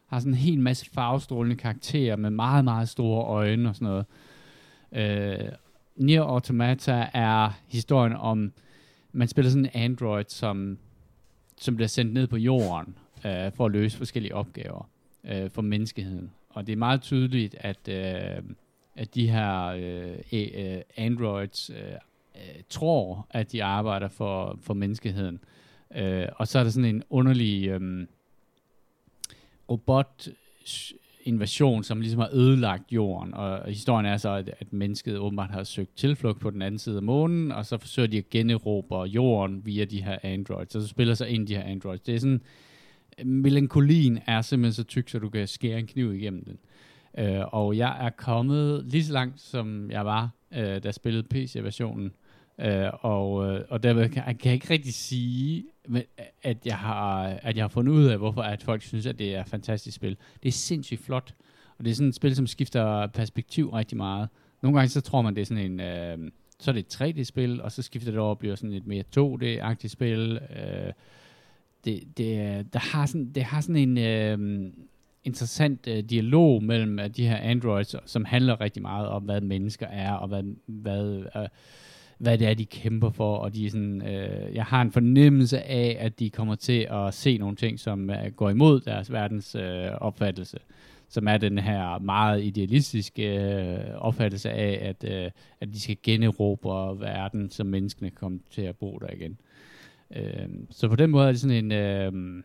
[0.07, 4.05] har sådan en hel masse farvestrålende karakterer med meget, meget store øjne og sådan noget.
[4.91, 5.51] Øh,
[5.95, 8.53] Nier Automata er historien om,
[9.11, 10.78] man spiller sådan en android, som,
[11.57, 14.89] som bliver sendt ned på jorden øh, for at løse forskellige opgaver
[15.23, 16.32] øh, for menneskeheden.
[16.49, 18.43] Og det er meget tydeligt, at, øh,
[18.98, 21.91] at de her øh, e, øh, androids øh,
[22.36, 25.39] øh, tror, at de arbejder for, for menneskeheden.
[25.95, 28.08] Øh, og så er der sådan en underlig øh,
[29.70, 30.28] robot
[31.24, 35.64] invasion, som ligesom har ødelagt jorden, og historien er så, at, at mennesket åbenbart har
[35.64, 39.66] søgt tilflugt på den anden side af månen, og så forsøger de at generobre jorden
[39.66, 42.02] via de her androids, og så spiller sig ind de her androids.
[42.02, 42.41] Det er sådan,
[43.24, 46.58] melankolien er simpelthen så tyk, så du kan skære en kniv igennem den.
[47.18, 51.24] Øh, og jeg er kommet lige så langt, som jeg var, øh, da jeg spillede
[51.24, 52.11] PC-versionen,
[52.61, 56.03] Øh, og, øh, og derved kan, kan jeg ikke rigtig sige, men,
[56.43, 59.36] at jeg har at jeg har fundet ud af, hvorfor at folk synes, at det
[59.36, 60.18] er et fantastisk spil.
[60.43, 61.36] Det er sindssygt flot,
[61.78, 64.30] og det er sådan et spil, som skifter perspektiv rigtig meget.
[64.61, 67.61] Nogle gange så tror man, det er sådan en, øh, så er det et 3D-spil,
[67.61, 70.39] og så skifter det over og bliver sådan et mere 2D-agtigt spil.
[70.55, 70.93] Øh,
[71.86, 74.72] det, det, der har sådan, det har sådan en øh,
[75.28, 79.88] interessant øh, dialog mellem øh, de her androids, som handler rigtig meget om, hvad mennesker
[79.88, 81.47] er, og hvad, hvad øh,
[82.17, 85.61] hvad det er, de kæmper for, og de er sådan, øh, jeg har en fornemmelse
[85.61, 89.55] af, at de kommer til at se nogle ting, som øh, går imod deres verdens
[89.55, 90.57] øh, opfattelse,
[91.09, 96.99] som er den her meget idealistiske øh, opfattelse af, at, øh, at de skal generobre
[96.99, 99.38] verden, så menneskene kommer til at bo der igen.
[100.15, 102.43] Øh, så på den måde er det sådan en øh,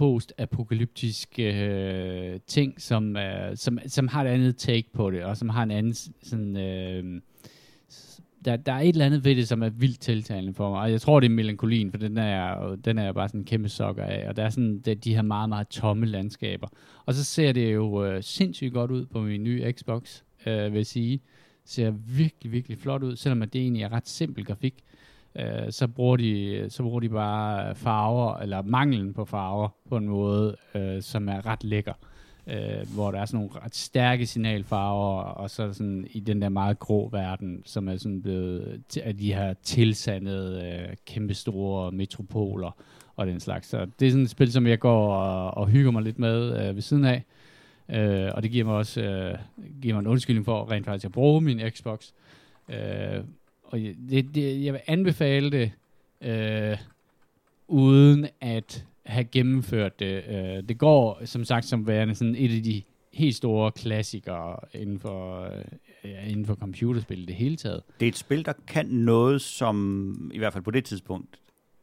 [0.00, 5.48] postapokalyptisk øh, ting, som, øh, som, som har et andet take på det, og som
[5.48, 6.56] har en anden sådan...
[6.56, 7.20] Øh,
[8.44, 10.80] der, der er et eller andet ved det, som er vildt tiltalende for mig.
[10.80, 13.44] Og jeg tror, det er melankolien, for den er, den er jeg bare sådan en
[13.44, 14.28] kæmpe sokker af.
[14.28, 16.68] Og der er sådan det, de her meget, meget tomme landskaber.
[17.06, 20.78] Og så ser det jo øh, sindssygt godt ud på min nye Xbox, øh, vil
[20.78, 21.20] jeg sige.
[21.64, 24.74] Ser virkelig, virkelig flot ud, selvom det egentlig er ret simpel grafik.
[25.36, 30.08] Øh, så, bruger de, så bruger de bare farver, eller manglen på farver, på en
[30.08, 31.94] måde, øh, som er ret lækker
[32.46, 36.48] øh, hvor der er sådan nogle ret stærke signalfarver, og så sådan i den der
[36.48, 42.76] meget grå verden, som er sådan blevet af de her tilsandede, øh, kæmpestore metropoler
[43.16, 43.68] og den slags.
[43.68, 46.68] Så det er sådan et spil, som jeg går og, og hygger mig lidt med
[46.68, 47.24] øh, ved siden af.
[47.88, 49.38] Øh, og det giver mig også øh,
[49.82, 52.10] giver mig en undskyldning for rent faktisk at bruge min Xbox.
[52.68, 53.24] Øh,
[53.70, 55.72] og det, det, jeg vil anbefale det,
[56.20, 56.78] øh,
[57.68, 60.24] uden at have gennemført det.
[60.28, 64.98] Øh, det går som sagt som værende sådan et af de helt store klassikere inden
[64.98, 65.42] for,
[66.04, 67.82] øh, inden for computerspil i det hele taget.
[68.00, 71.40] Det er et spil, der kan noget, som i hvert fald på det tidspunkt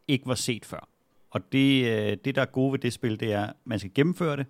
[0.07, 0.87] ikke var set før.
[1.29, 3.91] Og det, øh, det der er gode ved det spil, det er, at man skal
[3.95, 4.45] gennemføre det,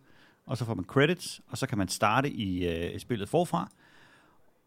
[0.45, 3.71] og så får man credits, og så kan man starte i øh, spillet forfra,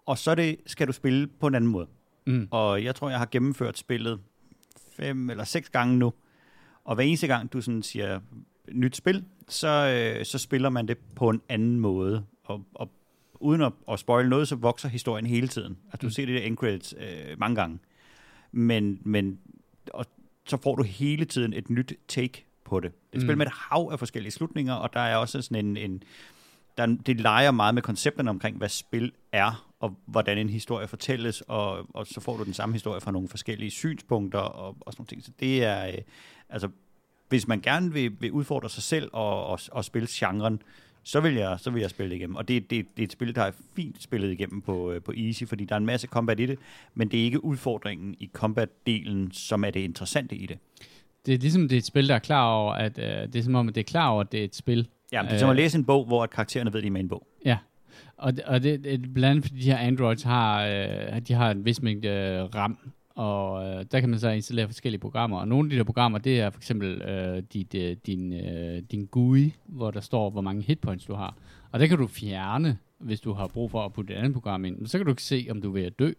[0.06, 1.86] og så det, skal du spille på en anden måde.
[2.30, 2.48] Mm.
[2.50, 4.20] Og jeg tror, jeg har gennemført spillet
[4.96, 6.12] fem eller seks gange nu,
[6.84, 8.20] og hver eneste gang, du sådan siger
[8.72, 9.68] nyt spil, så,
[10.18, 12.24] øh, så spiller man det på en anden måde.
[12.44, 12.90] Og, og
[13.34, 15.78] uden at, at spoil noget, så vokser historien hele tiden.
[15.84, 16.10] Altså, du mm.
[16.10, 17.78] ser det der end credits øh, mange gange.
[18.52, 19.38] Men, men
[19.94, 20.06] og
[20.46, 22.92] så får du hele tiden et nyt take på det.
[22.92, 23.28] Det er et mm.
[23.28, 25.76] spil med et hav af forskellige slutninger, og der er også sådan en...
[25.76, 26.02] en
[26.76, 31.40] der, det leger meget med koncepterne omkring, hvad spil er, og hvordan en historie fortælles,
[31.40, 35.00] og, og så får du den samme historie fra nogle forskellige synspunkter og, og sådan
[35.00, 35.24] nogle ting.
[35.24, 35.94] Så det er, øh,
[36.48, 36.68] altså,
[37.28, 40.62] hvis man gerne vil, vil udfordre sig selv og, og, og spille genren,
[41.02, 42.36] så vil jeg, så vil jeg spille det igennem.
[42.36, 45.12] Og det, det, det er et spil, der er fint spillet igennem på, øh, på
[45.16, 46.58] Easy, fordi der er en masse combat i det,
[46.94, 50.58] men det er ikke udfordringen i combat-delen, som er det interessante i det.
[51.26, 53.42] Det er ligesom, det er et spil, der er klar over, at øh, det er
[53.42, 54.88] som om, at det er klar over, at det er et spil.
[55.12, 56.90] Ja, det er som at øh, læse en bog, hvor at karaktererne ved, de er
[56.90, 57.26] med en bog.
[57.44, 57.58] Ja,
[58.16, 61.51] og, det, og det, det, blandt andet fordi de her Androids har, øh, de har
[61.51, 62.78] en vis mængde øh, RAM,
[63.20, 65.38] og øh, der kan man så installere forskellige programmer.
[65.38, 68.82] Og nogle af de der programmer, det er for eksempel øh, dit, øh, din, øh,
[68.90, 71.36] din GUI, hvor der står, hvor mange hitpoints du har.
[71.72, 74.64] Og det kan du fjerne, hvis du har brug for at putte et andet program
[74.64, 74.86] ind.
[74.86, 76.12] Så kan du se, om du er ved at dø.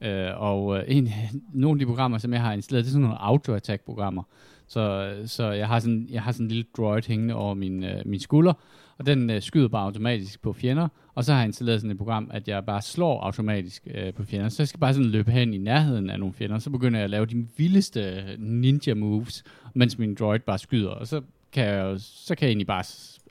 [0.00, 1.08] Øh, og øh, en,
[1.52, 4.22] nogle af de programmer, som jeg har installeret, det er sådan nogle auto-attack-programmer.
[4.66, 8.02] Så, så jeg, har sådan, jeg har sådan en lille droid hængende over min, øh,
[8.06, 8.52] min skulder,
[8.98, 11.98] og den øh, skyder bare automatisk på fjender, og så har jeg installeret sådan et
[11.98, 14.48] program, at jeg bare slår automatisk øh, på fjender.
[14.48, 17.04] Så jeg skal bare sådan løbe hen i nærheden af nogle fjender, så begynder jeg
[17.04, 19.44] at lave de vildeste ninja moves,
[19.74, 21.20] mens min droid bare skyder, og så
[21.52, 22.84] kan jeg, så kan jeg egentlig bare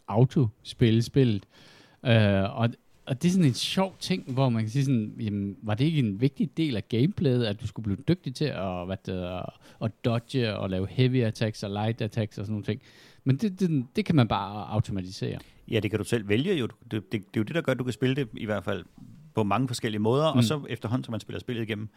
[0.08, 1.46] auto-spille spillet.
[2.06, 2.70] Øh, og,
[3.06, 5.86] og det er sådan en sjov ting, hvor man kan sige sådan, jamen, var det
[5.86, 9.24] ikke en vigtig del af gameplayet, at du skulle blive dygtig til at, hvad det,
[9.24, 9.46] at,
[9.82, 12.82] at dodge og lave heavy attacks og light attacks og sådan nogle ting.
[13.24, 15.40] Men det, det, det kan man bare automatisere.
[15.68, 16.68] Ja, det kan du selv vælge jo.
[16.68, 18.64] Det, det, det er jo det, der gør, at du kan spille det i hvert
[18.64, 18.86] fald
[19.36, 20.38] på mange forskellige måder, mm.
[20.38, 21.90] og så efterhånden, som man spiller spillet igennem,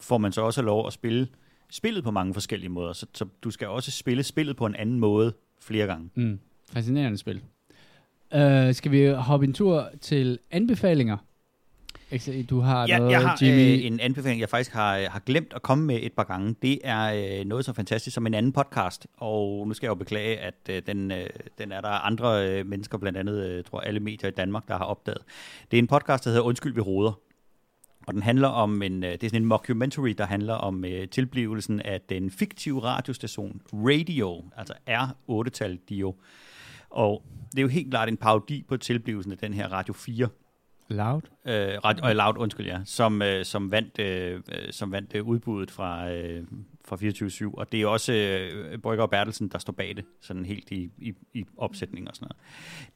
[0.00, 1.28] får man så også lov at spille
[1.70, 2.92] spillet på mange forskellige måder.
[2.92, 6.10] Så, så du skal også spille spillet på en anden måde flere gange.
[6.14, 6.38] Mm.
[6.72, 7.42] Fascinerende spil.
[8.34, 11.16] Uh, skal vi hoppe en tur til anbefalinger?
[12.50, 13.78] Du har ja, noget, jeg har Jimmy.
[13.78, 16.54] Øh, en anbefaling, jeg faktisk har, har glemt at komme med et par gange.
[16.62, 19.94] Det er øh, noget så fantastisk som en anden podcast, og nu skal jeg jo
[19.94, 21.26] beklage, at øh, den, øh,
[21.58, 24.76] den er der andre øh, mennesker, blandt andet, øh, tror alle medier i Danmark, der
[24.76, 25.22] har opdaget.
[25.70, 27.12] Det er en podcast, der hedder Undskyld, vi råder.
[28.06, 31.08] Og den handler om en, øh, det er sådan en mockumentary, der handler om øh,
[31.08, 36.14] tilblivelsen af den fiktive radiostation Radio, altså R8-tal Dio.
[36.90, 40.28] Og det er jo helt klart en parodi på tilblivelsen af den her Radio 4
[40.90, 41.22] Loud?
[41.46, 42.78] Øh, radio, øh, Loud, undskyld, ja.
[42.84, 46.44] Som, øh, som vandt, øh, øh som vandt øh, udbuddet fra, øh,
[46.84, 46.96] fra
[47.50, 47.54] 24-7.
[47.54, 50.90] Og det er også øh, Brygger og Bertelsen, der står bag det, sådan helt i,
[50.98, 52.36] i, i opsætning og sådan noget.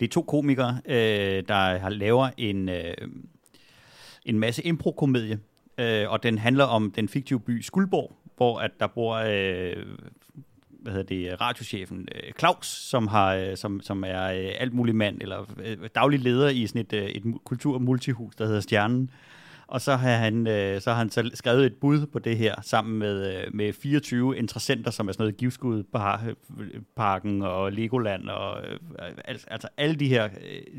[0.00, 2.94] Det er to komikere, øh, der har laver en, øh,
[4.24, 5.38] en masse impro-komedie,
[5.78, 9.86] øh, og den handler om den fiktive by Skuldborg, hvor at der bor øh,
[10.84, 14.96] hvad hedder det, radiochefen øh, Claus, som, har, øh, som, som er øh, alt mulig
[14.96, 15.44] mand, eller
[15.94, 19.10] daglig leder i sådan et, et kulturmultihus, der hedder Stjernen.
[19.66, 20.46] Og så har han,
[20.80, 24.90] så har han så skrevet et bud på det her, sammen med, med 24 interessenter,
[24.90, 25.82] som er sådan noget Givskud
[26.96, 28.62] Parken og Legoland, og
[29.48, 30.28] altså alle de her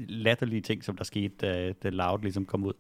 [0.08, 2.74] latterlige ting, som der skete, da, da Loud ligesom kom ud.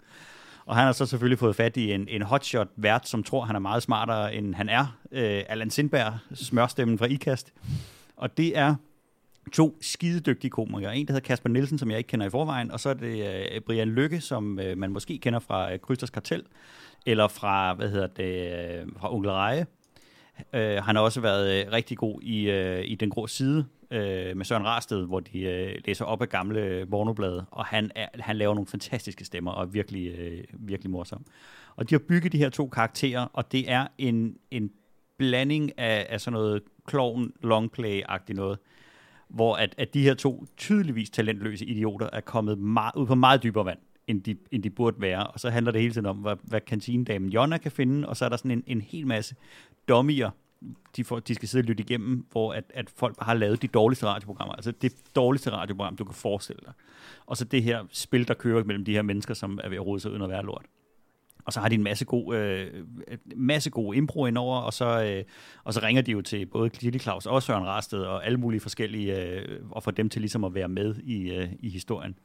[0.65, 3.55] Og han har så selvfølgelig fået fat i en, en hotshot vært, som tror, han
[3.55, 4.97] er meget smartere, end han er.
[5.11, 7.53] Øh, Allan Sindberg, smørstemmen fra IKAST.
[8.15, 8.75] Og det er
[9.53, 10.97] to skidedygtige komikere.
[10.97, 13.27] En, der hedder Kasper Nielsen, som jeg ikke kender i forvejen, og så er det
[13.53, 16.43] øh, Brian Lykke, som øh, man måske kender fra øh, Krysters Kartel,
[17.05, 18.51] eller fra, hvad hedder det,
[18.81, 19.65] øh, fra Onkel Reje.
[20.53, 24.37] Øh, han har også været øh, rigtig god i, øh, i Den Grå Side øh,
[24.37, 28.07] med Søren Rarsted, hvor de øh, læser op af gamle øh, pornoblade, og han, er,
[28.19, 31.25] han laver nogle fantastiske stemmer, og er virkelig, øh, virkelig morsom.
[31.75, 34.71] Og de har bygget de her to karakterer, og det er en, en
[35.17, 38.57] blanding af, af sådan noget clown longplay-agtigt noget,
[39.29, 43.43] hvor at, at de her to tydeligvis talentløse idioter er kommet meget, ud på meget
[43.43, 45.27] dybere vand, end de, end de burde være.
[45.27, 48.25] Og så handler det hele tiden om, hvad, hvad kantinedamen Jonna kan finde, og så
[48.25, 49.35] er der sådan en, en hel masse
[49.87, 50.29] dummier,
[50.95, 53.67] de, får, de skal sidde og lytte igennem, hvor at, at folk har lavet de
[53.67, 54.53] dårligste radioprogrammer.
[54.53, 56.73] Altså det dårligste radioprogram, du kan forestille dig.
[57.25, 59.85] Og så det her spil, der kører mellem de her mennesker, som er ved at
[59.85, 60.65] rode sig under være lort.
[61.45, 62.85] Og så har de en masse god, øh,
[63.35, 65.23] masse god impro indover, og så, øh,
[65.63, 68.61] og så ringer de jo til både Lille Claus og Søren Rasted og alle mulige
[68.61, 72.19] forskellige, øh, og får dem til ligesom at være med i, øh, i historien.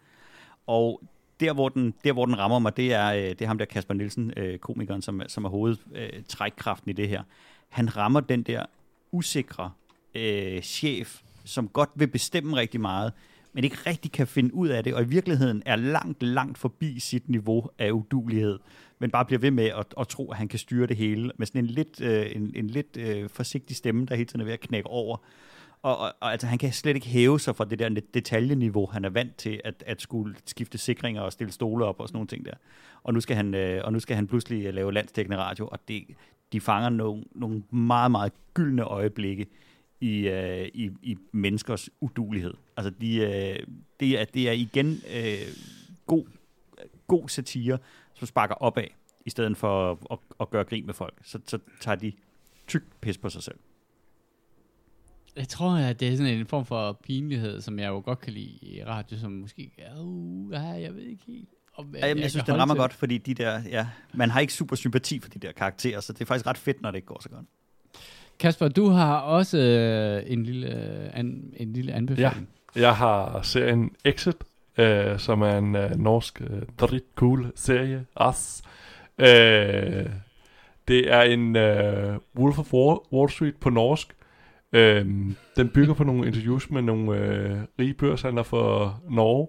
[0.67, 1.03] Og
[1.41, 3.65] der hvor, den, der, hvor den rammer mig, det er, øh, det er ham der
[3.65, 7.23] Kasper Nielsen, øh, komikeren, som, som er hovedtrækkraften øh, i det her.
[7.69, 8.67] Han rammer den der
[9.13, 9.71] usikre
[10.15, 13.13] øh, chef, som godt vil bestemme rigtig meget,
[13.53, 17.01] men ikke rigtig kan finde ud af det, og i virkeligheden er langt, langt forbi
[17.01, 18.59] sit niveau af udulighed,
[18.99, 21.47] men bare bliver ved med at, at tro, at han kan styre det hele, med
[21.47, 24.53] sådan en lidt, øh, en, en lidt øh, forsigtig stemme, der hele tiden er ved
[24.53, 25.17] at knække over.
[25.83, 29.05] Og, og, og altså, han kan slet ikke hæve sig fra det der detaljeniveau, han
[29.05, 32.29] er vant til at, at skulle skifte sikringer og stille stole op og sådan nogle
[32.29, 32.55] ting der.
[33.03, 35.79] Og nu skal han, øh, og nu skal han pludselig øh, lave landstækkende radio, og
[35.89, 36.05] det,
[36.53, 39.47] de fanger nogle, nogle meget, meget gyldne øjeblikke
[40.01, 42.55] i, øh, i, i menneskers udulighed.
[42.77, 43.67] Altså, de, øh,
[44.01, 45.55] det, er, det er igen øh,
[46.07, 46.25] god,
[47.07, 47.79] god satire,
[48.15, 48.85] som sparker opad,
[49.27, 51.15] i stedet for at, at, at gøre grin med folk.
[51.23, 52.13] Så, så tager de
[52.67, 53.57] tyk pis på sig selv.
[55.37, 58.33] Jeg tror, at det er sådan en form for pinlighed, som jeg jo godt kan
[58.33, 60.53] lide i radio, som måske er, uh,
[60.83, 61.49] jeg ved ikke helt.
[61.77, 62.81] Om, ja, jamen, jeg synes, det rammer til.
[62.81, 66.13] godt, fordi de der, ja, man har ikke super sympati for de der karakterer, så
[66.13, 67.47] det er faktisk ret fedt, når det ikke går så godt.
[68.39, 72.49] Kasper, du har også øh, en, lille, øh, an, en lille anbefaling.
[72.77, 74.37] Ja, jeg har serien Exit,
[74.79, 78.07] øh, som er en øh, norsk øh, drit cool serie.
[78.17, 78.63] As.
[79.19, 80.07] Øh,
[80.89, 82.73] det er en øh, Wolf of
[83.13, 84.15] Wall Street på norsk.
[84.73, 85.07] Øh,
[85.57, 89.49] den bygger på nogle interviews med nogle øh, rige børshandlere for Norge,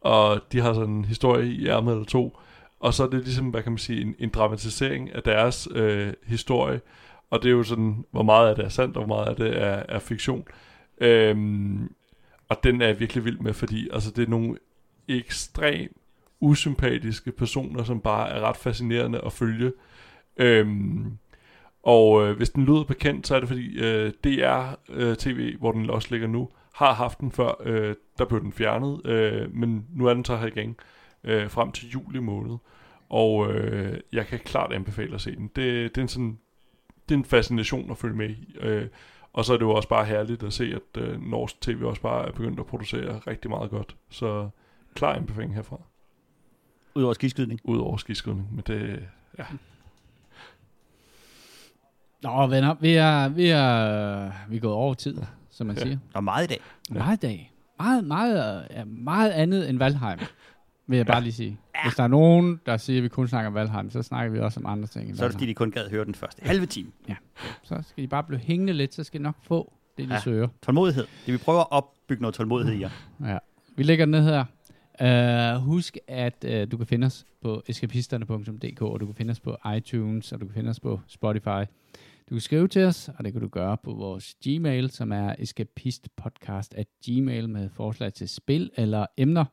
[0.00, 2.38] og de har sådan en historie i ærmet eller to.
[2.80, 6.12] Og så er det ligesom, hvad kan man sige, en, en dramatisering af deres øh,
[6.26, 6.80] historie.
[7.30, 9.36] Og det er jo sådan, hvor meget af det er sandt, og hvor meget af
[9.36, 10.44] det er, er fiktion.
[11.00, 11.94] Øhm,
[12.48, 14.56] og den er jeg virkelig vild med, fordi altså, det er nogle
[15.08, 15.92] ekstremt
[16.40, 19.72] usympatiske personer, som bare er ret fascinerende at følge.
[20.36, 21.18] Øhm,
[21.82, 25.72] og øh, hvis den lyder bekendt, så er det fordi øh, DR øh, TV, hvor
[25.72, 27.52] den også ligger nu, har haft den før.
[27.64, 30.76] Øh, der blev den fjernet, øh, men nu er den så her igen
[31.24, 32.56] øh, frem til juli måned.
[33.08, 35.50] Og øh, jeg kan klart anbefale at se den.
[35.56, 36.38] Det, det er en sådan
[37.08, 38.56] det er en fascination at følge med i.
[38.60, 38.88] Øh,
[39.32, 42.02] og så er det jo også bare herligt at se, at øh, norsk tv også
[42.02, 43.96] bare er begyndt at producere rigtig meget godt.
[44.10, 44.48] Så
[44.94, 45.80] klar anbefaling herfra.
[46.94, 47.60] Udover skiskydning?
[47.64, 49.08] Udover skiskydning, men det,
[49.38, 49.44] ja.
[52.22, 55.16] Nå, venner, vi er, vi er, vi er gået over tid,
[55.50, 55.98] som man siger.
[56.14, 56.60] Og meget i dag.
[56.90, 57.52] Meget i dag.
[57.78, 60.18] Meget, meget, meget andet end Valheim
[60.86, 61.58] vil jeg bare lige sige.
[61.84, 64.38] Hvis der er nogen, der siger, at vi kun snakker om Valheim, så snakker vi
[64.38, 65.16] også om andre ting.
[65.16, 66.90] Så er det fordi, de kun gad høre den første halve time.
[67.08, 67.14] Ja,
[67.62, 70.20] så skal de bare blive hængende lidt, så skal de nok få det, de ja.
[70.20, 70.48] søger.
[70.62, 71.06] Tålmodighed.
[71.26, 72.90] Det vi prøver at opbygge noget tålmodighed i jer.
[73.24, 73.38] Ja.
[73.76, 74.44] Vi lægger den ned her.
[75.56, 79.40] Uh, husk, at uh, du kan finde os på eskapisterne.dk, og du kan finde os
[79.40, 81.64] på iTunes, og du kan finde os på Spotify.
[82.30, 85.34] Du kan skrive til os, og det kan du gøre på vores Gmail, som er
[85.38, 89.44] escapistpodcast at gmail med forslag til spil eller emner.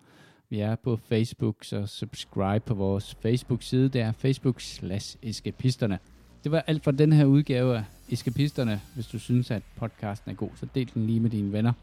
[0.50, 3.90] Vi er på Facebook, så subscribe på vores Facebook-side.
[3.90, 6.00] Det er facebook slash eskapisterne.
[6.44, 8.82] Det var alt for den her udgave af Eskapisterne.
[8.96, 11.74] Hvis du synes, at podcasten er god, så del den lige med dine venner.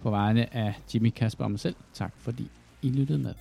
[0.00, 2.50] På vegne af Jimmy, Kasper og mig selv, tak fordi
[2.82, 3.34] I lyttede med.